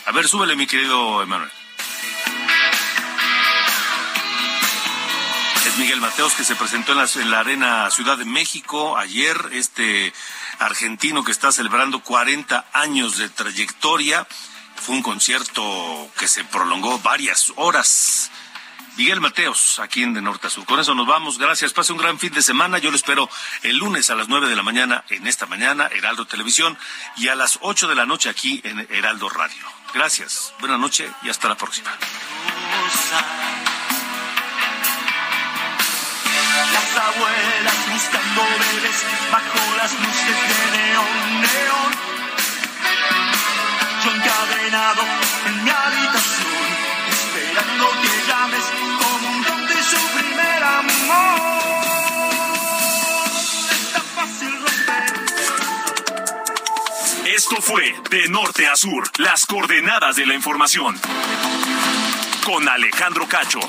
A 0.06 0.12
ver, 0.12 0.28
súbele, 0.28 0.56
mi 0.56 0.68
querido 0.68 1.22
Emanuel. 1.22 1.52
Es 5.66 5.78
Miguel 5.78 6.02
Mateos 6.02 6.34
que 6.34 6.44
se 6.44 6.56
presentó 6.56 6.92
en 6.92 6.98
la, 6.98 7.10
en 7.16 7.32
la 7.32 7.40
Arena 7.40 7.90
Ciudad 7.90 8.18
de 8.18 8.26
México 8.26 8.98
ayer, 8.98 9.38
este 9.54 10.14
argentino 10.60 11.24
que 11.24 11.32
está 11.32 11.52
celebrando 11.52 12.02
40 12.02 12.66
años 12.74 13.18
de 13.18 13.30
trayectoria. 13.30 14.28
Fue 14.76 14.96
un 14.96 15.02
concierto 15.02 16.10
que 16.18 16.28
se 16.28 16.44
prolongó 16.44 17.00
varias 17.00 17.54
horas 17.56 18.32
Miguel 18.96 19.22
Mateos, 19.22 19.80
aquí 19.80 20.04
en 20.04 20.14
De 20.14 20.22
Norte 20.22 20.48
a 20.48 20.50
Sur. 20.52 20.66
Con 20.66 20.80
eso 20.80 20.94
nos 20.94 21.08
vamos. 21.08 21.40
Gracias. 21.40 21.74
Pase 21.74 21.92
un 21.94 21.98
gran 21.98 22.20
fin 22.20 22.32
de 22.32 22.44
semana. 22.44 22.78
Yo 22.78 22.92
lo 22.92 22.96
espero 22.96 23.28
el 23.64 23.78
lunes 23.78 24.10
a 24.12 24.16
las 24.16 24.30
nueve 24.30 24.48
de 24.48 24.56
la 24.56 24.62
mañana 24.62 25.04
en 25.10 25.26
esta 25.26 25.48
mañana, 25.48 25.88
Heraldo 25.88 26.26
Televisión, 26.26 26.78
y 27.18 27.28
a 27.28 27.36
las 27.36 27.58
ocho 27.62 27.88
de 27.88 27.96
la 27.96 28.06
noche 28.06 28.30
aquí 28.30 28.62
en 28.64 28.88
Heraldo 28.92 29.30
Radio. 29.30 29.66
Gracias. 29.94 30.54
Buenas 30.60 30.80
noches 30.80 31.10
y 31.24 31.30
hasta 31.30 31.50
la 31.50 31.56
próxima. 31.56 31.90
Las 36.74 36.98
abuelas 36.98 37.80
buscando 37.92 38.42
bebés 38.60 39.00
bajo 39.32 39.62
las 39.78 39.92
luces 39.94 40.38
de 40.50 40.60
neón, 40.78 41.42
neón. 41.42 41.92
Yo 44.04 44.10
encadenado 44.12 45.04
en 45.46 45.64
mi 45.64 45.70
habitación, 45.70 46.68
esperando 47.10 47.86
que 48.02 48.12
llames 48.28 48.66
como 49.00 49.26
un 49.30 49.40
don 49.44 49.62
de 49.68 49.84
su 49.84 50.02
primer 50.18 50.64
amor. 50.64 51.64
Es 53.72 53.84
tan 53.94 54.06
fácil 54.16 54.52
romper. 54.62 55.14
Esto 57.36 57.62
fue 57.62 57.96
De 58.10 58.28
Norte 58.30 58.68
a 58.68 58.76
Sur, 58.76 59.10
las 59.18 59.46
coordenadas 59.46 60.16
de 60.16 60.26
la 60.26 60.34
información. 60.34 61.00
Con 62.44 62.68
Alejandro 62.68 63.28
Cacho. 63.28 63.60